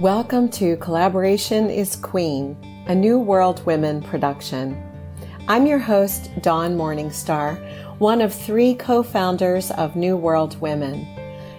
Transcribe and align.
Welcome 0.00 0.50
to 0.50 0.76
Collaboration 0.76 1.70
is 1.70 1.96
Queen, 1.96 2.54
a 2.86 2.94
New 2.94 3.18
World 3.18 3.64
Women 3.64 4.02
production. 4.02 4.76
I'm 5.48 5.66
your 5.66 5.78
host, 5.78 6.28
Dawn 6.42 6.76
Morningstar, 6.76 7.56
one 7.98 8.20
of 8.20 8.34
three 8.34 8.74
co 8.74 9.02
founders 9.02 9.70
of 9.70 9.96
New 9.96 10.14
World 10.14 10.60
Women. 10.60 11.08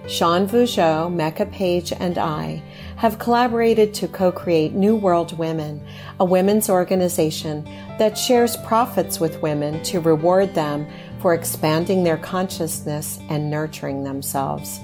Sean 0.08 0.47
Vougeot, 0.47 1.12
Mecca 1.12 1.47
Page, 1.47 1.92
and 1.92 2.20
I 2.20 2.62
have 2.97 3.18
collaborated 3.18 3.96
to 3.96 4.08
co 4.08 4.31
create 4.31 4.74
New 4.74 4.96
World 4.96 5.35
Women, 5.35 5.83
a 6.19 6.26
women's 6.26 6.69
organization 6.69 7.63
that 7.97 8.19
shares 8.19 8.56
profits 8.58 9.19
with 9.19 9.42
women 9.42 9.81
to 9.85 9.99
reward 9.99 10.54
them 10.54 10.85
for 11.22 11.33
expanding 11.33 12.04
their 12.04 12.17
consciousness 12.17 13.17
and 13.29 13.49
nurturing 13.49 14.04
themselves. 14.04 14.79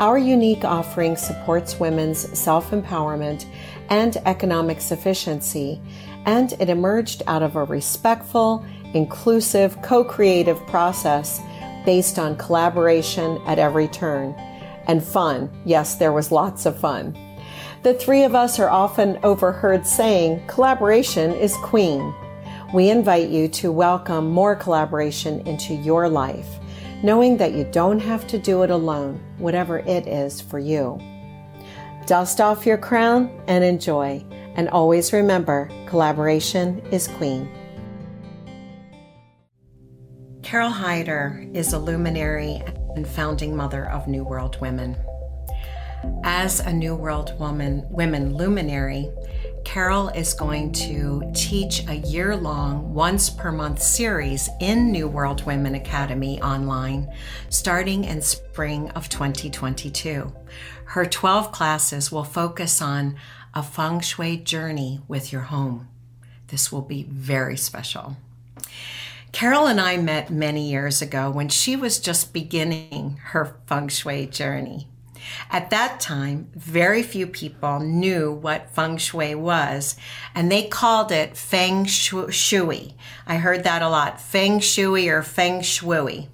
Our 0.00 0.18
unique 0.18 0.64
offering 0.64 1.16
supports 1.16 1.78
women's 1.78 2.36
self 2.36 2.72
empowerment 2.72 3.46
and 3.90 4.16
economic 4.26 4.80
sufficiency, 4.80 5.80
and 6.26 6.52
it 6.54 6.68
emerged 6.68 7.22
out 7.28 7.44
of 7.44 7.54
a 7.54 7.62
respectful, 7.62 8.66
inclusive, 8.92 9.80
co 9.82 10.02
creative 10.02 10.58
process 10.66 11.40
based 11.84 12.18
on 12.18 12.36
collaboration 12.36 13.40
at 13.46 13.60
every 13.60 13.86
turn. 13.86 14.34
And 14.88 15.02
fun. 15.02 15.48
Yes, 15.64 15.94
there 15.94 16.12
was 16.12 16.32
lots 16.32 16.66
of 16.66 16.78
fun. 16.78 17.16
The 17.84 17.94
three 17.94 18.24
of 18.24 18.34
us 18.34 18.58
are 18.58 18.68
often 18.68 19.18
overheard 19.22 19.86
saying, 19.86 20.44
collaboration 20.48 21.32
is 21.32 21.56
queen. 21.58 22.12
We 22.74 22.90
invite 22.90 23.28
you 23.28 23.46
to 23.48 23.70
welcome 23.70 24.30
more 24.30 24.56
collaboration 24.56 25.46
into 25.46 25.72
your 25.72 26.08
life 26.08 26.58
knowing 27.04 27.36
that 27.36 27.52
you 27.52 27.64
don't 27.64 28.00
have 28.00 28.26
to 28.26 28.38
do 28.38 28.62
it 28.62 28.70
alone, 28.70 29.22
whatever 29.36 29.80
it 29.80 30.06
is 30.06 30.40
for 30.40 30.58
you. 30.58 30.98
Dust 32.06 32.40
off 32.40 32.64
your 32.64 32.78
crown 32.78 33.30
and 33.46 33.62
enjoy. 33.62 34.24
And 34.56 34.70
always 34.70 35.12
remember 35.12 35.68
collaboration 35.86 36.78
is 36.90 37.08
queen. 37.08 37.46
Carol 40.42 40.70
Hyder 40.70 41.46
is 41.52 41.74
a 41.74 41.78
luminary 41.78 42.62
and 42.94 43.06
founding 43.06 43.54
mother 43.54 43.84
of 43.90 44.08
New 44.08 44.24
World 44.24 44.58
Women. 44.62 44.96
As 46.22 46.60
a 46.60 46.72
New 46.72 46.94
World 46.94 47.38
Woman, 47.38 47.84
Women 47.90 48.34
luminary, 48.34 49.10
Carol 49.64 50.08
is 50.10 50.34
going 50.34 50.72
to 50.72 51.22
teach 51.34 51.86
a 51.88 51.96
year 51.96 52.36
long, 52.36 52.94
once 52.94 53.30
per 53.30 53.50
month 53.50 53.82
series 53.82 54.48
in 54.60 54.92
New 54.92 55.08
World 55.08 55.44
Women 55.46 55.74
Academy 55.74 56.40
online 56.40 57.10
starting 57.48 58.04
in 58.04 58.22
spring 58.22 58.90
of 58.90 59.08
2022. 59.08 60.32
Her 60.84 61.06
12 61.06 61.50
classes 61.50 62.12
will 62.12 62.24
focus 62.24 62.80
on 62.80 63.16
a 63.54 63.62
feng 63.62 64.00
shui 64.00 64.36
journey 64.36 65.00
with 65.08 65.32
your 65.32 65.42
home. 65.42 65.88
This 66.48 66.70
will 66.70 66.82
be 66.82 67.02
very 67.04 67.56
special. 67.56 68.16
Carol 69.32 69.66
and 69.66 69.80
I 69.80 69.96
met 69.96 70.30
many 70.30 70.70
years 70.70 71.02
ago 71.02 71.30
when 71.30 71.48
she 71.48 71.74
was 71.74 71.98
just 71.98 72.32
beginning 72.32 73.18
her 73.30 73.56
feng 73.66 73.88
shui 73.88 74.26
journey. 74.26 74.86
At 75.50 75.70
that 75.70 76.00
time, 76.00 76.48
very 76.54 77.02
few 77.02 77.26
people 77.26 77.80
knew 77.80 78.32
what 78.32 78.70
feng 78.74 78.96
shui 78.96 79.34
was, 79.34 79.96
and 80.34 80.50
they 80.50 80.64
called 80.64 81.12
it 81.12 81.36
feng 81.36 81.84
shui. 81.84 82.94
I 83.26 83.36
heard 83.36 83.64
that 83.64 83.82
a 83.82 83.88
lot 83.88 84.20
feng 84.20 84.60
shui 84.60 85.08
or 85.08 85.22
feng 85.22 85.62
shui. 85.62 86.28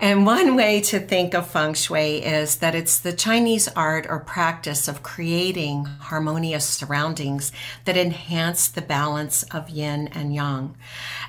And 0.00 0.26
one 0.26 0.56
way 0.56 0.80
to 0.82 0.98
think 0.98 1.34
of 1.34 1.48
feng 1.48 1.74
shui 1.74 2.16
is 2.24 2.56
that 2.56 2.74
it's 2.74 2.98
the 2.98 3.12
Chinese 3.12 3.68
art 3.68 4.06
or 4.08 4.18
practice 4.18 4.88
of 4.88 5.02
creating 5.02 5.84
harmonious 5.84 6.66
surroundings 6.66 7.52
that 7.84 7.96
enhance 7.96 8.68
the 8.68 8.82
balance 8.82 9.44
of 9.44 9.70
yin 9.70 10.08
and 10.08 10.34
yang, 10.34 10.76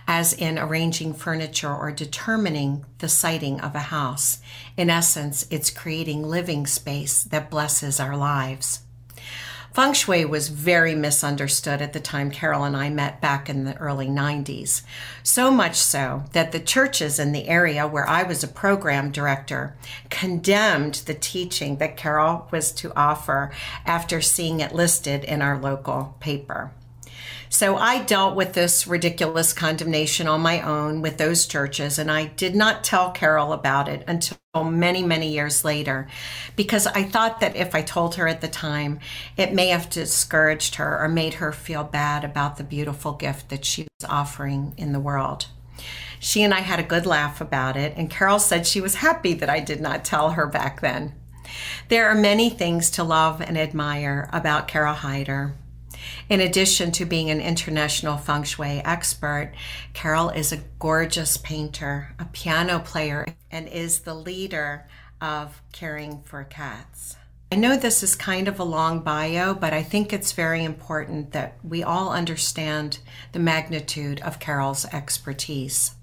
as 0.08 0.34
in 0.34 0.58
arranging 0.58 1.14
furniture 1.14 1.74
or 1.74 1.92
determining 1.92 2.86
the 3.00 3.10
siting 3.10 3.62
of 3.62 3.76
a 3.76 3.80
house. 3.80 4.40
In 4.76 4.90
essence, 4.90 5.46
it's 5.50 5.70
creating 5.70 6.24
living 6.24 6.66
space 6.66 7.24
that 7.24 7.52
blesses 7.52 8.00
our 8.00 8.18
lives. 8.18 8.85
Feng 9.76 9.92
Shui 9.92 10.24
was 10.24 10.48
very 10.48 10.96
misunderstood 10.96 11.82
at 11.82 11.92
the 11.92 12.00
time 12.00 12.32
Carol 12.32 12.64
and 12.64 12.78
I 12.78 12.90
met 12.90 13.20
back 13.20 13.50
in 13.50 13.66
the 13.66 13.76
early 13.76 14.08
90s. 14.08 14.84
So 15.22 15.52
much 15.52 15.76
so 15.76 16.24
that 16.32 16.54
the 16.54 16.62
churches 16.62 17.20
in 17.20 17.34
the 17.34 17.50
area 17.50 17.86
where 17.86 18.08
I 18.08 18.24
was 18.24 18.42
a 18.42 18.48
program 18.48 19.12
director 19.12 19.76
condemned 20.10 21.04
the 21.08 21.14
teaching 21.14 21.76
that 21.80 21.98
Carol 21.98 22.48
was 22.52 22.72
to 22.72 22.96
offer 22.96 23.52
after 23.86 24.22
seeing 24.22 24.62
it 24.62 24.74
listed 24.74 25.26
in 25.26 25.42
our 25.42 25.60
local 25.60 26.16
paper. 26.22 26.72
So 27.56 27.78
I 27.78 28.04
dealt 28.04 28.36
with 28.36 28.52
this 28.52 28.86
ridiculous 28.86 29.54
condemnation 29.54 30.28
on 30.28 30.42
my 30.42 30.60
own 30.60 31.02
with 31.02 31.18
those 31.18 31.48
churches, 31.48 31.98
and 31.98 32.12
I 32.12 32.26
did 32.26 32.54
not 32.54 32.84
tell 32.84 33.12
Carol 33.12 33.54
about 33.54 33.88
it 33.88 34.04
until 34.10 34.38
many, 34.66 35.02
many 35.04 35.32
years 35.32 35.64
later 35.64 36.10
because 36.58 36.86
I 36.86 37.04
thought 37.04 37.40
that 37.40 37.56
if 37.56 37.74
I 37.74 37.82
told 37.82 38.16
her 38.16 38.28
at 38.28 38.42
the 38.42 38.50
time, 38.50 39.00
it 39.38 39.54
may 39.54 39.70
have 39.70 39.90
discouraged 39.90 40.76
her 40.76 41.02
or 41.02 41.08
made 41.08 41.36
her 41.36 41.54
feel 41.54 41.86
bad 41.86 42.26
about 42.26 42.58
the 42.58 42.66
beautiful 42.66 43.14
gift 43.14 43.48
that 43.48 43.64
she 43.64 43.84
was 43.84 44.10
offering 44.10 44.74
in 44.76 44.92
the 44.92 45.00
world. 45.00 45.48
She 46.20 46.44
and 46.44 46.54
I 46.54 46.60
had 46.60 46.82
a 46.82 46.84
good 46.84 47.06
laugh 47.06 47.40
about 47.40 47.78
it, 47.78 47.94
and 47.96 48.12
Carol 48.12 48.40
said 48.40 48.68
she 48.68 48.82
was 48.82 48.96
happy 48.96 49.34
that 49.34 49.50
I 49.50 49.62
did 49.62 49.80
not 49.80 50.04
tell 50.04 50.32
her 50.32 50.46
back 50.46 50.82
then. 50.82 51.14
There 51.88 52.10
are 52.10 52.16
many 52.16 52.50
things 52.50 52.90
to 52.92 53.04
love 53.06 53.40
and 53.40 53.58
admire 53.58 54.30
about 54.34 54.68
Carol 54.68 54.96
Hyder. 54.96 55.54
In 56.30 56.42
addition 56.42 56.92
to 56.94 57.06
being 57.06 57.30
an 57.30 57.42
international 57.42 58.18
feng 58.18 58.44
shui 58.44 58.82
expert, 58.84 59.54
Carol 59.94 60.30
is 60.30 60.52
a 60.52 60.64
gorgeous 60.80 61.38
painter, 61.38 62.14
a 62.20 62.26
piano 62.26 62.80
player, 62.80 63.26
and 63.52 63.68
is 63.68 64.00
the 64.00 64.14
leader 64.16 64.88
of 65.22 65.62
Caring 65.72 66.22
for 66.24 66.44
Cats. 66.44 67.16
I 67.52 67.58
know 67.58 67.78
this 67.78 68.04
is 68.04 68.16
kind 68.16 68.48
of 68.48 68.60
a 68.60 68.64
long 68.64 69.02
bio, 69.02 69.54
but 69.54 69.72
I 69.72 69.84
think 69.84 70.12
it's 70.12 70.32
very 70.32 70.64
important 70.64 71.32
that 71.32 71.58
we 71.64 71.84
all 71.84 72.12
understand 72.12 73.00
the 73.32 73.40
magnitude 73.40 74.20
of 74.22 74.40
Carol's 74.40 74.86
expertise. 74.86 75.96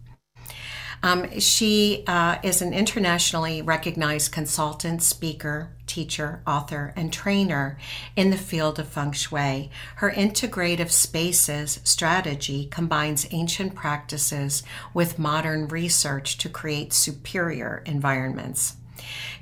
Um, 1.05 1.41
she 1.41 2.05
uh, 2.07 2.39
is 2.45 2.63
an 2.63 2.73
internationally 2.73 3.61
recognized 3.61 4.31
consultant, 4.31 5.03
speaker, 5.03 5.71
teacher, 5.87 6.43
author, 6.47 6.93
and 6.95 7.13
trainer 7.13 7.77
in 8.15 8.31
the 8.31 8.37
field 8.37 8.79
of 8.79 8.89
feng 8.89 9.11
shui. 9.13 9.71
Her 9.97 10.13
integrative 10.13 10.91
spaces 10.91 11.81
strategy 11.83 12.67
combines 12.71 13.27
ancient 13.33 13.75
practices 13.75 14.63
with 14.95 15.19
modern 15.19 15.67
research 15.67 16.39
to 16.39 16.49
create 16.49 16.93
superior 16.93 17.83
environments. 17.85 18.77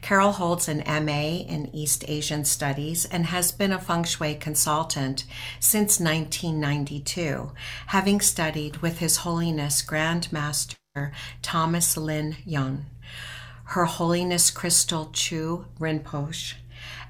Carol 0.00 0.32
holds 0.32 0.66
an 0.66 0.82
MA 1.04 1.44
in 1.46 1.68
East 1.74 2.04
Asian 2.08 2.46
Studies 2.46 3.04
and 3.04 3.26
has 3.26 3.52
been 3.52 3.72
a 3.72 3.78
feng 3.78 4.04
shui 4.04 4.34
consultant 4.34 5.24
since 5.58 6.00
1992, 6.00 7.52
having 7.88 8.22
studied 8.22 8.78
with 8.78 9.00
His 9.00 9.18
Holiness 9.18 9.82
Grand 9.82 10.32
Master 10.32 10.79
Thomas 11.40 11.96
Lin 11.96 12.36
Yun, 12.44 12.86
Her 13.62 13.84
Holiness 13.84 14.50
Crystal 14.50 15.08
Chu 15.12 15.66
Rinpoche, 15.78 16.54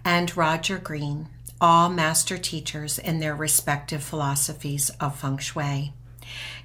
and 0.05 0.37
Roger 0.37 0.77
Green, 0.77 1.31
all 1.63 1.89
master 1.89 2.37
teachers 2.37 2.99
in 2.99 3.21
their 3.21 3.35
respective 3.35 4.03
philosophies 4.03 4.91
of 5.01 5.19
feng 5.19 5.39
shui. 5.39 5.95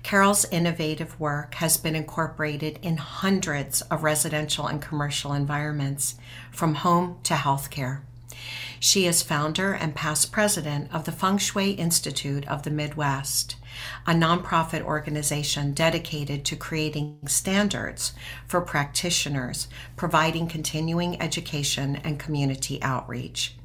Carol's 0.03 0.43
innovative 0.51 1.17
work 1.17 1.53
has 1.55 1.77
been 1.77 1.95
incorporated 1.95 2.79
in 2.81 2.97
hundreds 2.97 3.81
of 3.83 4.03
residential 4.03 4.67
and 4.67 4.81
commercial 4.81 5.31
environments, 5.31 6.15
from 6.51 6.75
home 6.75 7.19
to 7.23 7.35
healthcare. 7.35 8.01
She 8.77 9.07
is 9.07 9.23
founder 9.23 9.71
and 9.71 9.95
past 9.95 10.33
president 10.33 10.93
of 10.93 11.05
the 11.05 11.13
Feng 11.13 11.37
Shui 11.37 11.71
Institute 11.71 12.45
of 12.49 12.63
the 12.63 12.71
Midwest, 12.71 13.55
a 14.05 14.13
nonprofit 14.13 14.81
organization 14.81 15.73
dedicated 15.73 16.45
to 16.45 16.55
creating 16.55 17.17
standards 17.25 18.13
for 18.47 18.61
practitioners, 18.61 19.67
providing 19.95 20.47
continuing 20.47 21.21
education 21.21 21.95
and 21.97 22.19
community 22.19 22.81
outreach. 22.81 23.55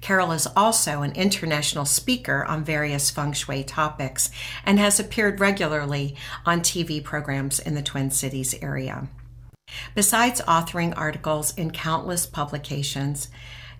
Carol 0.00 0.32
is 0.32 0.46
also 0.56 1.02
an 1.02 1.12
international 1.12 1.84
speaker 1.84 2.44
on 2.44 2.64
various 2.64 3.10
feng 3.10 3.32
shui 3.32 3.64
topics 3.64 4.30
and 4.64 4.78
has 4.78 5.00
appeared 5.00 5.40
regularly 5.40 6.16
on 6.44 6.60
TV 6.60 7.02
programs 7.02 7.58
in 7.58 7.74
the 7.74 7.82
Twin 7.82 8.10
Cities 8.10 8.54
area. 8.62 9.08
Besides 9.94 10.40
authoring 10.42 10.94
articles 10.96 11.52
in 11.56 11.72
countless 11.72 12.26
publications, 12.26 13.28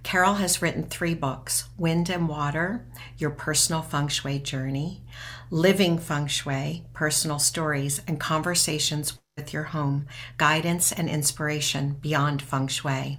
Carol 0.07 0.35
has 0.35 0.63
written 0.63 0.85
three 0.85 1.15
books 1.15 1.69
Wind 1.77 2.09
and 2.11 2.29
Water, 2.29 2.87
Your 3.19 3.31
Personal 3.31 3.83
Feng 3.83 4.07
Shui 4.07 4.39
Journey, 4.39 5.03
Living 5.51 5.99
Feng 5.99 6.29
Shui, 6.29 6.85
Personal 6.93 7.41
Stories 7.41 8.01
and 8.07 8.21
Conversations 8.21 9.19
with 9.37 9.53
Your 9.53 9.65
Home, 9.65 10.07
Guidance 10.37 10.93
and 10.93 11.09
Inspiration 11.09 11.97
Beyond 12.01 12.41
Feng 12.41 12.69
Shui. 12.69 13.19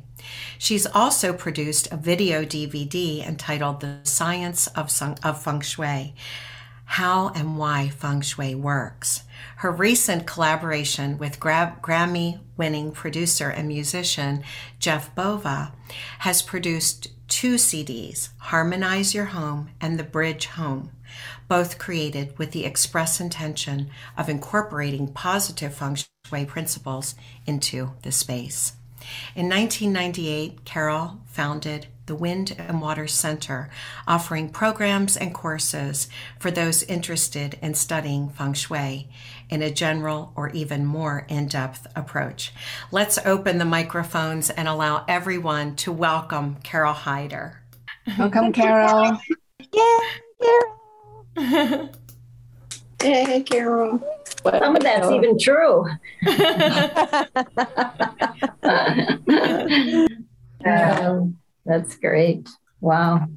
She's 0.57 0.87
also 0.87 1.33
produced 1.33 1.91
a 1.91 1.97
video 1.97 2.45
DVD 2.45 3.27
entitled 3.27 3.81
The 3.81 3.99
Science 4.03 4.67
of, 4.67 4.89
Feng 4.89 5.59
Shui 5.59 6.15
How 6.85 7.33
and 7.35 7.57
Why 7.57 7.89
Feng 7.89 8.21
Shui 8.21 8.55
Works. 8.55 9.23
Her 9.57 9.71
recent 9.71 10.27
collaboration 10.27 11.17
with 11.17 11.39
Gra- 11.39 11.77
Grammy 11.81 12.39
winning 12.55 12.91
producer 12.91 13.49
and 13.49 13.67
musician 13.67 14.43
Jeff 14.79 15.13
Bova 15.15 15.73
has 16.19 16.41
produced 16.41 17.09
two 17.27 17.55
CDs 17.55 18.29
Harmonize 18.37 19.13
Your 19.13 19.25
Home 19.25 19.69
and 19.81 19.99
The 19.99 20.03
Bridge 20.03 20.45
Home, 20.47 20.91
both 21.47 21.77
created 21.77 22.37
with 22.37 22.51
the 22.51 22.65
express 22.65 23.19
intention 23.19 23.89
of 24.17 24.29
incorporating 24.29 25.11
positive 25.11 25.73
feng 25.73 25.97
shui 26.25 26.45
principles 26.45 27.15
into 27.45 27.91
the 28.03 28.11
space. 28.11 28.73
In 29.35 29.47
1998, 29.49 30.65
Carol 30.65 31.19
founded 31.27 31.87
the 32.07 32.15
Wind 32.15 32.55
and 32.57 32.81
Water 32.81 33.07
Center, 33.07 33.69
offering 34.07 34.49
programs 34.49 35.15
and 35.15 35.31
courses 35.33 36.09
for 36.39 36.49
those 36.49 36.81
interested 36.83 37.59
in 37.61 37.75
studying 37.75 38.29
feng 38.29 38.53
shui 38.53 39.07
in 39.49 39.61
a 39.61 39.71
general 39.71 40.33
or 40.35 40.49
even 40.49 40.85
more 40.85 41.25
in 41.29 41.47
depth 41.47 41.87
approach. 41.95 42.51
Let's 42.91 43.17
open 43.25 43.59
the 43.59 43.65
microphones 43.65 44.49
and 44.49 44.67
allow 44.67 45.05
everyone 45.07 45.75
to 45.77 45.91
welcome 45.91 46.57
Carol 46.63 46.93
Hyder. 46.93 47.61
Welcome, 48.17 48.53
Carol. 48.53 49.19
yeah, 49.73 49.99
Carol. 50.41 51.89
Hey, 53.01 53.43
Carol. 53.43 54.01
Some 54.43 54.75
of 54.75 54.83
that's 54.83 55.11
even 55.11 55.37
true. 55.37 55.85
that's 61.77 61.97
great. 61.97 62.49
Wow. 62.81 63.27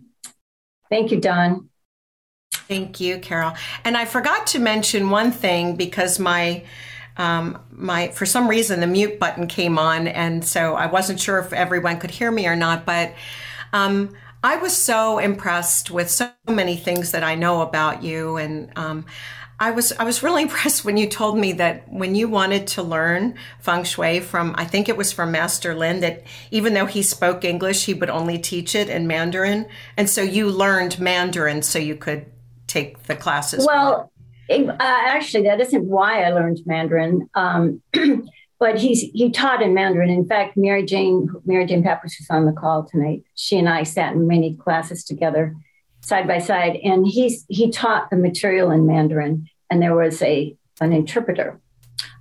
Thank 0.88 1.12
you, 1.12 1.20
Dawn. 1.20 1.68
Thank 2.52 3.00
you, 3.00 3.18
Carol. 3.18 3.52
And 3.84 3.96
I 3.96 4.04
forgot 4.04 4.46
to 4.48 4.58
mention 4.58 5.10
one 5.10 5.30
thing 5.30 5.76
because 5.76 6.18
my 6.18 6.64
um, 7.16 7.58
my 7.70 8.08
for 8.08 8.24
some 8.24 8.48
reason 8.48 8.80
the 8.80 8.86
mute 8.86 9.18
button 9.18 9.46
came 9.46 9.78
on, 9.78 10.08
and 10.08 10.44
so 10.44 10.74
I 10.74 10.86
wasn't 10.86 11.20
sure 11.20 11.38
if 11.38 11.52
everyone 11.52 11.98
could 11.98 12.10
hear 12.10 12.30
me 12.30 12.46
or 12.46 12.56
not. 12.56 12.86
But 12.86 13.12
um, 13.72 14.14
I 14.42 14.56
was 14.56 14.74
so 14.74 15.18
impressed 15.18 15.90
with 15.90 16.08
so 16.08 16.30
many 16.48 16.76
things 16.76 17.12
that 17.12 17.22
I 17.22 17.34
know 17.34 17.60
about 17.60 18.02
you, 18.02 18.36
and 18.36 18.72
um, 18.76 19.04
I 19.60 19.70
was 19.70 19.92
I 19.92 20.04
was 20.04 20.22
really 20.22 20.42
impressed 20.48 20.84
when 20.84 20.96
you 20.96 21.06
told 21.06 21.38
me 21.38 21.52
that 21.52 21.92
when 21.92 22.14
you 22.14 22.28
wanted 22.28 22.66
to 22.68 22.82
learn 22.82 23.34
feng 23.60 23.84
shui 23.84 24.20
from 24.20 24.54
I 24.56 24.64
think 24.64 24.88
it 24.88 24.96
was 24.96 25.12
from 25.12 25.30
Master 25.30 25.74
Lin 25.74 26.00
that 26.00 26.24
even 26.50 26.74
though 26.74 26.86
he 26.86 27.02
spoke 27.02 27.44
English 27.44 27.84
he 27.84 27.94
would 27.94 28.10
only 28.10 28.38
teach 28.38 28.74
it 28.74 28.88
in 28.88 29.06
Mandarin 29.06 29.66
and 29.96 30.08
so 30.08 30.22
you 30.22 30.50
learned 30.50 30.98
Mandarin 30.98 31.62
so 31.62 31.78
you 31.78 31.94
could 31.94 32.26
take 32.66 33.02
the 33.04 33.16
classes. 33.16 33.66
Well, 33.66 34.12
it, 34.48 34.68
uh, 34.68 34.74
actually 34.80 35.44
that 35.44 35.60
isn't 35.60 35.84
why 35.84 36.22
I 36.22 36.30
learned 36.30 36.60
Mandarin. 36.64 37.28
Um, 37.34 37.82
but 38.58 38.78
he's 38.78 39.00
he 39.12 39.30
taught 39.30 39.62
in 39.62 39.74
Mandarin. 39.74 40.10
In 40.10 40.26
fact, 40.26 40.56
Mary 40.56 40.84
Jane 40.84 41.28
Mary 41.44 41.66
Jane 41.66 41.82
Peppers 41.82 42.14
who's 42.14 42.30
on 42.30 42.46
the 42.46 42.52
call 42.52 42.84
tonight, 42.84 43.22
she 43.34 43.58
and 43.58 43.68
I 43.68 43.82
sat 43.82 44.14
in 44.14 44.26
many 44.26 44.54
classes 44.54 45.04
together 45.04 45.54
side 46.00 46.26
by 46.26 46.38
side, 46.38 46.76
and 46.82 47.06
he's 47.06 47.44
he 47.48 47.70
taught 47.70 48.10
the 48.10 48.16
material 48.16 48.70
in 48.70 48.86
Mandarin, 48.86 49.48
and 49.70 49.80
there 49.82 49.94
was 49.94 50.20
a 50.22 50.56
an 50.80 50.92
interpreter. 50.92 51.60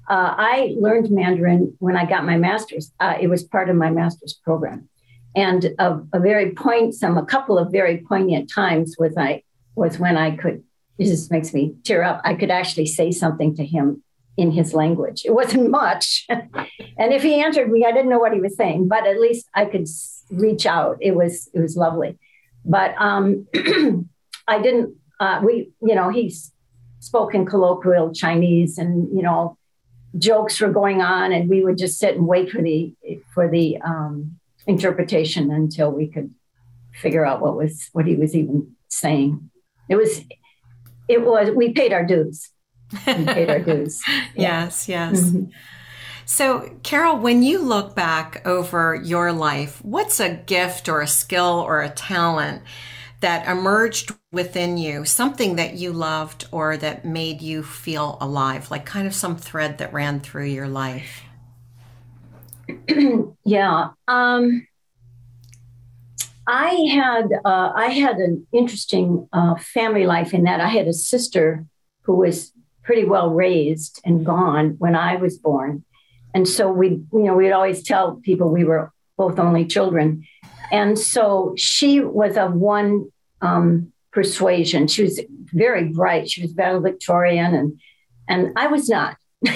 Uh, 0.09 0.33
I 0.37 0.75
learned 0.79 1.11
Mandarin 1.11 1.75
when 1.79 1.95
I 1.95 2.05
got 2.05 2.25
my 2.25 2.37
master's. 2.37 2.91
Uh, 2.99 3.15
it 3.19 3.27
was 3.27 3.43
part 3.43 3.69
of 3.69 3.75
my 3.75 3.89
master's 3.89 4.33
program, 4.33 4.89
and 5.35 5.65
a, 5.77 6.01
a, 6.13 6.19
very 6.19 6.51
point, 6.51 6.95
some 6.95 7.17
a 7.17 7.25
couple 7.25 7.57
of 7.57 7.71
very 7.71 7.99
poignant 7.99 8.51
times 8.51 8.95
was 8.97 9.15
I 9.17 9.43
was 9.75 9.99
when 9.99 10.17
I 10.17 10.35
could. 10.35 10.63
This 10.97 11.31
makes 11.31 11.53
me 11.53 11.75
tear 11.83 12.03
up. 12.03 12.21
I 12.25 12.33
could 12.33 12.51
actually 12.51 12.87
say 12.87 13.11
something 13.11 13.55
to 13.55 13.65
him 13.65 14.03
in 14.35 14.51
his 14.51 14.73
language. 14.73 15.21
It 15.25 15.33
wasn't 15.33 15.69
much, 15.81 16.25
and 16.29 17.13
if 17.13 17.23
he 17.23 17.41
answered 17.41 17.71
me, 17.71 17.85
I 17.85 17.91
didn't 17.91 18.09
know 18.09 18.19
what 18.19 18.33
he 18.33 18.41
was 18.41 18.55
saying, 18.57 18.87
but 18.87 19.07
at 19.07 19.19
least 19.19 19.47
I 19.53 19.65
could 19.65 19.87
reach 20.31 20.65
out. 20.65 20.97
It 21.01 21.15
was 21.15 21.49
it 21.53 21.59
was 21.59 21.77
lovely. 21.77 22.17
But 22.65 22.95
um, 22.97 23.47
I 24.47 24.61
didn't. 24.61 24.95
Uh, 25.19 25.41
we, 25.43 25.71
you 25.81 25.95
know, 25.95 26.09
he 26.09 26.33
spoke 26.99 27.33
in 27.33 27.45
colloquial 27.45 28.13
Chinese, 28.13 28.77
and 28.77 29.09
you 29.15 29.21
know, 29.21 29.57
jokes 30.17 30.59
were 30.59 30.71
going 30.71 31.01
on, 31.01 31.31
and 31.31 31.49
we 31.49 31.63
would 31.63 31.77
just 31.77 31.99
sit 31.99 32.15
and 32.15 32.27
wait 32.27 32.49
for 32.49 32.61
the 32.61 32.93
for 33.33 33.49
the 33.49 33.77
um, 33.81 34.39
interpretation 34.67 35.51
until 35.51 35.91
we 35.91 36.07
could 36.07 36.33
figure 36.93 37.25
out 37.25 37.41
what 37.41 37.55
was 37.55 37.89
what 37.93 38.05
he 38.05 38.15
was 38.15 38.35
even 38.35 38.75
saying. 38.87 39.49
It 39.87 39.95
was, 39.95 40.21
it 41.07 41.25
was. 41.25 41.49
We 41.51 41.73
paid 41.73 41.93
our 41.93 42.05
dues. 42.05 42.49
We 43.07 43.25
paid 43.25 43.49
our 43.49 43.59
dues. 43.59 44.01
yes, 44.35 44.87
yes. 44.87 45.21
Mm-hmm. 45.21 45.51
So, 46.31 46.69
Carol, 46.83 47.17
when 47.17 47.41
you 47.41 47.57
look 47.57 47.95
back 47.95 48.43
over 48.45 48.93
your 48.93 49.33
life, 49.33 49.83
what's 49.83 50.19
a 50.19 50.35
gift 50.35 50.87
or 50.87 51.01
a 51.01 51.07
skill 51.07 51.63
or 51.65 51.81
a 51.81 51.89
talent 51.89 52.61
that 53.19 53.47
emerged 53.47 54.13
within 54.31 54.77
you, 54.77 55.05
something 55.05 55.55
that 55.55 55.73
you 55.73 55.91
loved 55.91 56.45
or 56.51 56.77
that 56.77 57.03
made 57.03 57.41
you 57.41 57.63
feel 57.63 58.19
alive, 58.21 58.69
like 58.69 58.85
kind 58.85 59.07
of 59.07 59.15
some 59.15 59.37
thread 59.37 59.79
that 59.79 59.91
ran 59.91 60.19
through 60.19 60.45
your 60.45 60.67
life? 60.67 61.23
yeah. 63.43 63.89
Um, 64.07 64.67
I 66.45 66.69
had 66.91 67.31
uh, 67.43 67.71
I 67.75 67.87
had 67.87 68.17
an 68.17 68.45
interesting 68.53 69.27
uh, 69.33 69.55
family 69.55 70.05
life 70.05 70.35
in 70.35 70.43
that 70.43 70.61
I 70.61 70.67
had 70.67 70.87
a 70.87 70.93
sister 70.93 71.65
who 72.03 72.17
was 72.17 72.53
pretty 72.83 73.05
well 73.05 73.31
raised 73.31 73.99
and 74.05 74.23
gone 74.23 74.75
when 74.77 74.95
I 74.95 75.15
was 75.15 75.39
born, 75.39 75.83
and 76.33 76.47
so 76.47 76.71
we, 76.71 76.89
you 76.89 77.23
know, 77.23 77.35
we'd 77.35 77.51
always 77.51 77.83
tell 77.83 78.15
people 78.23 78.49
we 78.49 78.63
were 78.63 78.91
both 79.17 79.39
only 79.39 79.65
children. 79.65 80.25
And 80.71 80.97
so 80.97 81.53
she 81.57 81.99
was 81.99 82.37
of 82.37 82.53
one 82.53 83.11
um, 83.41 83.91
persuasion. 84.11 84.87
She 84.87 85.03
was 85.03 85.19
very 85.53 85.89
bright. 85.89 86.29
She 86.29 86.41
was 86.41 86.51
valedictorian, 86.51 87.55
and 87.55 87.79
and 88.27 88.53
I 88.55 88.67
was 88.67 88.87
not. 88.89 89.17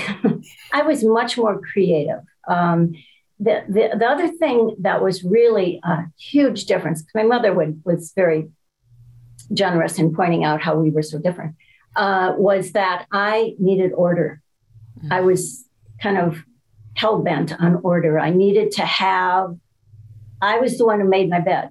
I 0.73 0.81
was 0.83 1.03
much 1.03 1.37
more 1.37 1.61
creative. 1.61 2.21
Um, 2.47 2.93
the, 3.39 3.63
the 3.67 3.95
the 3.97 4.07
other 4.07 4.27
thing 4.27 4.75
that 4.79 5.03
was 5.03 5.23
really 5.23 5.79
a 5.83 6.05
huge 6.17 6.65
difference. 6.65 7.03
My 7.13 7.23
mother 7.23 7.53
would, 7.53 7.81
was 7.85 8.11
very 8.15 8.49
generous 9.53 9.99
in 9.99 10.15
pointing 10.15 10.43
out 10.43 10.61
how 10.61 10.75
we 10.75 10.89
were 10.89 11.03
so 11.03 11.19
different. 11.19 11.55
Uh, 11.95 12.33
was 12.37 12.71
that 12.71 13.05
I 13.11 13.53
needed 13.59 13.91
order. 13.93 14.41
I 15.11 15.21
was 15.21 15.65
kind 16.01 16.17
of 16.17 16.43
hell 16.95 17.21
bent 17.21 17.59
on 17.59 17.79
order. 17.83 18.19
I 18.19 18.29
needed 18.29 18.71
to 18.73 18.85
have, 18.85 19.55
I 20.41 20.59
was 20.59 20.77
the 20.77 20.85
one 20.85 20.99
who 20.99 21.07
made 21.07 21.29
my 21.29 21.39
bed 21.39 21.69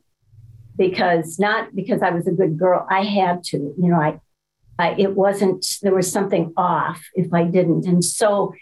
because 0.76 1.38
not 1.38 1.74
because 1.74 2.02
I 2.02 2.10
was 2.10 2.26
a 2.26 2.32
good 2.32 2.58
girl. 2.58 2.86
I 2.90 3.04
had 3.04 3.44
to, 3.44 3.56
you 3.56 3.88
know, 3.88 4.00
I, 4.00 4.20
I, 4.78 4.94
it 4.98 5.14
wasn't, 5.14 5.64
there 5.82 5.94
was 5.94 6.10
something 6.10 6.52
off 6.56 7.04
if 7.14 7.32
I 7.32 7.44
didn't. 7.44 7.86
And 7.86 8.04
so 8.04 8.54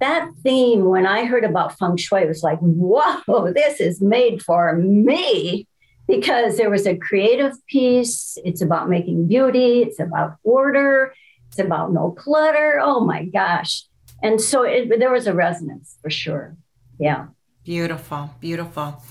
that 0.00 0.30
theme, 0.42 0.84
when 0.84 1.06
I 1.06 1.26
heard 1.26 1.44
about 1.44 1.78
feng 1.78 1.96
shui, 1.96 2.26
was 2.26 2.42
like, 2.42 2.58
whoa, 2.60 3.52
this 3.54 3.80
is 3.80 4.00
made 4.00 4.42
for 4.42 4.74
me 4.76 5.66
because 6.06 6.56
there 6.56 6.70
was 6.70 6.86
a 6.86 6.96
creative 6.96 7.54
piece. 7.66 8.38
It's 8.44 8.62
about 8.62 8.88
making 8.88 9.28
beauty, 9.28 9.82
it's 9.82 10.00
about 10.00 10.36
order, 10.44 11.12
it's 11.48 11.58
about 11.58 11.92
no 11.92 12.12
clutter. 12.12 12.80
Oh 12.82 13.00
my 13.00 13.24
gosh 13.26 13.84
and 14.22 14.40
so 14.40 14.62
it, 14.62 14.98
there 14.98 15.12
was 15.12 15.26
a 15.26 15.34
resonance 15.34 15.96
for 16.02 16.10
sure. 16.10 16.56
Yeah. 16.98 17.26
Beautiful, 17.64 18.30
beautiful. 18.40 19.02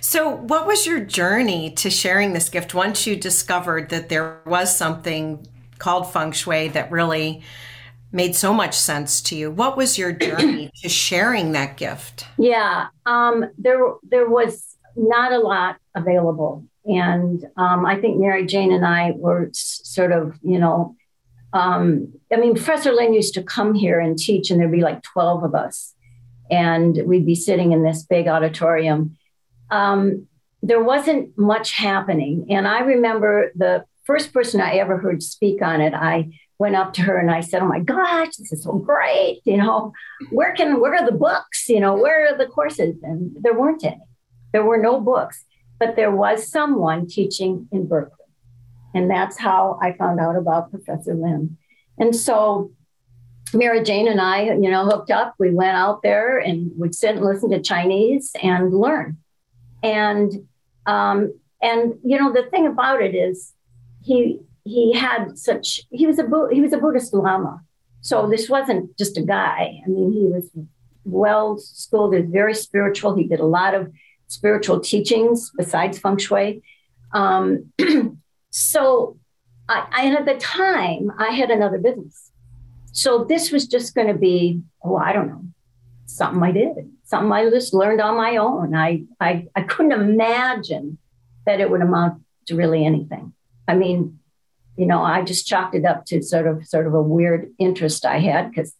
So, 0.00 0.30
what 0.30 0.66
was 0.66 0.86
your 0.86 1.00
journey 1.00 1.70
to 1.72 1.90
sharing 1.90 2.32
this 2.32 2.48
gift 2.48 2.74
once 2.74 3.06
you 3.06 3.16
discovered 3.16 3.90
that 3.90 4.08
there 4.08 4.40
was 4.46 4.76
something 4.76 5.46
called 5.78 6.10
feng 6.12 6.32
shui 6.32 6.68
that 6.68 6.90
really 6.90 7.42
made 8.10 8.34
so 8.34 8.54
much 8.54 8.74
sense 8.74 9.20
to 9.22 9.36
you? 9.36 9.50
What 9.50 9.76
was 9.76 9.98
your 9.98 10.12
journey 10.12 10.70
to 10.82 10.88
sharing 10.88 11.52
that 11.52 11.76
gift? 11.76 12.24
Yeah, 12.38 12.86
um, 13.04 13.44
there 13.58 13.78
there 14.02 14.28
was 14.28 14.76
not 14.96 15.32
a 15.32 15.38
lot 15.38 15.76
available, 15.94 16.64
and 16.86 17.44
um, 17.58 17.84
I 17.84 18.00
think 18.00 18.18
Mary 18.18 18.46
Jane 18.46 18.72
and 18.72 18.86
I 18.86 19.12
were 19.16 19.50
sort 19.52 20.12
of, 20.12 20.38
you 20.42 20.58
know, 20.58 20.96
um, 21.52 22.12
I 22.32 22.36
mean, 22.36 22.54
Professor 22.54 22.92
Lin 22.92 23.14
used 23.14 23.34
to 23.34 23.42
come 23.42 23.74
here 23.74 24.00
and 24.00 24.18
teach, 24.18 24.50
and 24.50 24.60
there'd 24.60 24.72
be 24.72 24.82
like 24.82 25.02
12 25.02 25.44
of 25.44 25.54
us, 25.54 25.94
and 26.50 26.98
we'd 27.06 27.26
be 27.26 27.34
sitting 27.34 27.72
in 27.72 27.82
this 27.82 28.02
big 28.02 28.28
auditorium. 28.28 29.16
Um, 29.70 30.26
there 30.62 30.82
wasn't 30.82 31.36
much 31.38 31.72
happening. 31.72 32.46
And 32.50 32.66
I 32.66 32.80
remember 32.80 33.52
the 33.54 33.84
first 34.04 34.32
person 34.32 34.60
I 34.60 34.74
ever 34.74 34.98
heard 34.98 35.22
speak 35.22 35.62
on 35.62 35.80
it, 35.80 35.94
I 35.94 36.30
went 36.58 36.74
up 36.74 36.92
to 36.94 37.02
her 37.02 37.16
and 37.16 37.30
I 37.30 37.40
said, 37.40 37.62
Oh 37.62 37.68
my 37.68 37.80
gosh, 37.80 38.36
this 38.36 38.52
is 38.52 38.64
so 38.64 38.72
great. 38.72 39.40
You 39.44 39.58
know, 39.58 39.92
where 40.30 40.52
can, 40.54 40.80
where 40.80 40.96
are 40.96 41.06
the 41.06 41.16
books? 41.16 41.68
You 41.68 41.80
know, 41.80 41.94
where 41.94 42.32
are 42.32 42.36
the 42.36 42.46
courses? 42.46 42.96
And 43.02 43.36
there 43.40 43.54
weren't 43.54 43.84
any. 43.84 44.00
There 44.52 44.64
were 44.64 44.78
no 44.78 45.00
books, 45.00 45.44
but 45.78 45.94
there 45.94 46.10
was 46.10 46.50
someone 46.50 47.06
teaching 47.06 47.68
in 47.70 47.86
Berkeley. 47.86 48.17
And 48.94 49.10
that's 49.10 49.38
how 49.38 49.78
I 49.82 49.92
found 49.92 50.20
out 50.20 50.36
about 50.36 50.70
Professor 50.70 51.14
Lin. 51.14 51.56
And 51.98 52.14
so 52.14 52.72
Mary 53.52 53.82
Jane 53.82 54.08
and 54.08 54.20
I, 54.20 54.44
you 54.44 54.70
know, 54.70 54.84
hooked 54.84 55.10
up. 55.10 55.34
We 55.38 55.52
went 55.52 55.76
out 55.76 56.02
there 56.02 56.38
and 56.38 56.70
would 56.76 56.94
sit 56.94 57.16
and 57.16 57.24
listen 57.24 57.50
to 57.50 57.60
Chinese 57.60 58.32
and 58.42 58.72
learn. 58.72 59.18
And 59.82 60.46
um, 60.86 61.32
and 61.60 61.94
you 62.04 62.18
know, 62.18 62.32
the 62.32 62.48
thing 62.50 62.66
about 62.66 63.02
it 63.02 63.14
is, 63.14 63.52
he 64.02 64.40
he 64.64 64.92
had 64.92 65.38
such 65.38 65.80
he 65.90 66.06
was 66.06 66.18
a 66.18 66.28
he 66.50 66.60
was 66.60 66.72
a 66.72 66.78
Buddhist 66.78 67.14
Lama, 67.14 67.60
so 68.00 68.28
this 68.28 68.48
wasn't 68.48 68.96
just 68.98 69.16
a 69.16 69.22
guy. 69.22 69.80
I 69.84 69.88
mean, 69.88 70.12
he 70.12 70.24
was 70.24 70.50
well 71.04 71.58
schooled, 71.58 72.14
is 72.14 72.28
very 72.28 72.54
spiritual. 72.54 73.14
He 73.14 73.24
did 73.24 73.40
a 73.40 73.46
lot 73.46 73.74
of 73.74 73.92
spiritual 74.28 74.80
teachings 74.80 75.50
besides 75.56 75.98
feng 75.98 76.18
shui. 76.18 76.62
Um, 77.12 77.72
so, 78.50 79.18
I, 79.68 79.86
and 80.04 80.16
at 80.16 80.26
the 80.26 80.36
time, 80.40 81.12
I 81.18 81.30
had 81.30 81.50
another 81.50 81.78
business. 81.78 82.30
So 82.92 83.24
this 83.24 83.52
was 83.52 83.66
just 83.66 83.94
going 83.94 84.08
to 84.08 84.14
be, 84.14 84.62
oh, 84.82 84.96
I 84.96 85.12
don't 85.12 85.28
know, 85.28 85.44
something 86.06 86.42
I 86.42 86.52
did, 86.52 86.90
something 87.04 87.30
I 87.30 87.48
just 87.50 87.74
learned 87.74 88.00
on 88.00 88.16
my 88.16 88.36
own. 88.36 88.74
I, 88.74 89.04
I, 89.20 89.46
I 89.54 89.62
couldn't 89.62 89.92
imagine 89.92 90.98
that 91.46 91.60
it 91.60 91.70
would 91.70 91.82
amount 91.82 92.22
to 92.46 92.56
really 92.56 92.84
anything. 92.84 93.32
I 93.66 93.74
mean, 93.74 94.18
you 94.76 94.86
know, 94.86 95.02
I 95.02 95.22
just 95.22 95.46
chalked 95.46 95.74
it 95.74 95.84
up 95.84 96.06
to 96.06 96.22
sort 96.22 96.46
of 96.46 96.66
sort 96.66 96.86
of 96.86 96.94
a 96.94 97.02
weird 97.02 97.50
interest 97.58 98.06
I 98.06 98.20
had 98.20 98.50
because 98.50 98.74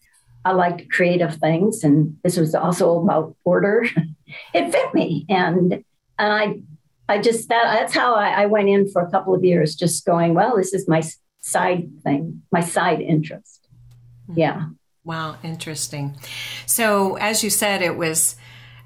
I 0.45 0.53
liked 0.53 0.89
creative 0.89 1.35
things, 1.35 1.83
and 1.83 2.17
this 2.23 2.37
was 2.37 2.55
also 2.55 3.03
about 3.03 3.35
order. 3.43 3.85
it 4.53 4.71
fit 4.71 4.93
me, 4.93 5.25
and 5.29 5.83
and 6.17 6.33
I 6.33 6.61
I 7.09 7.19
just 7.19 7.49
that 7.49 7.63
that's 7.79 7.93
how 7.93 8.13
I, 8.13 8.43
I 8.43 8.45
went 8.45 8.69
in 8.69 8.87
for 8.87 9.01
a 9.01 9.09
couple 9.09 9.33
of 9.33 9.43
years, 9.43 9.75
just 9.75 10.05
going, 10.05 10.35
well, 10.35 10.55
this 10.55 10.73
is 10.73 10.87
my 10.87 11.03
side 11.39 11.89
thing, 12.03 12.43
my 12.51 12.61
side 12.61 13.01
interest. 13.01 13.67
Mm-hmm. 14.29 14.39
Yeah. 14.39 14.65
Wow, 15.03 15.37
interesting. 15.43 16.15
So, 16.67 17.15
as 17.15 17.43
you 17.43 17.49
said, 17.49 17.81
it 17.81 17.97
was 17.97 18.35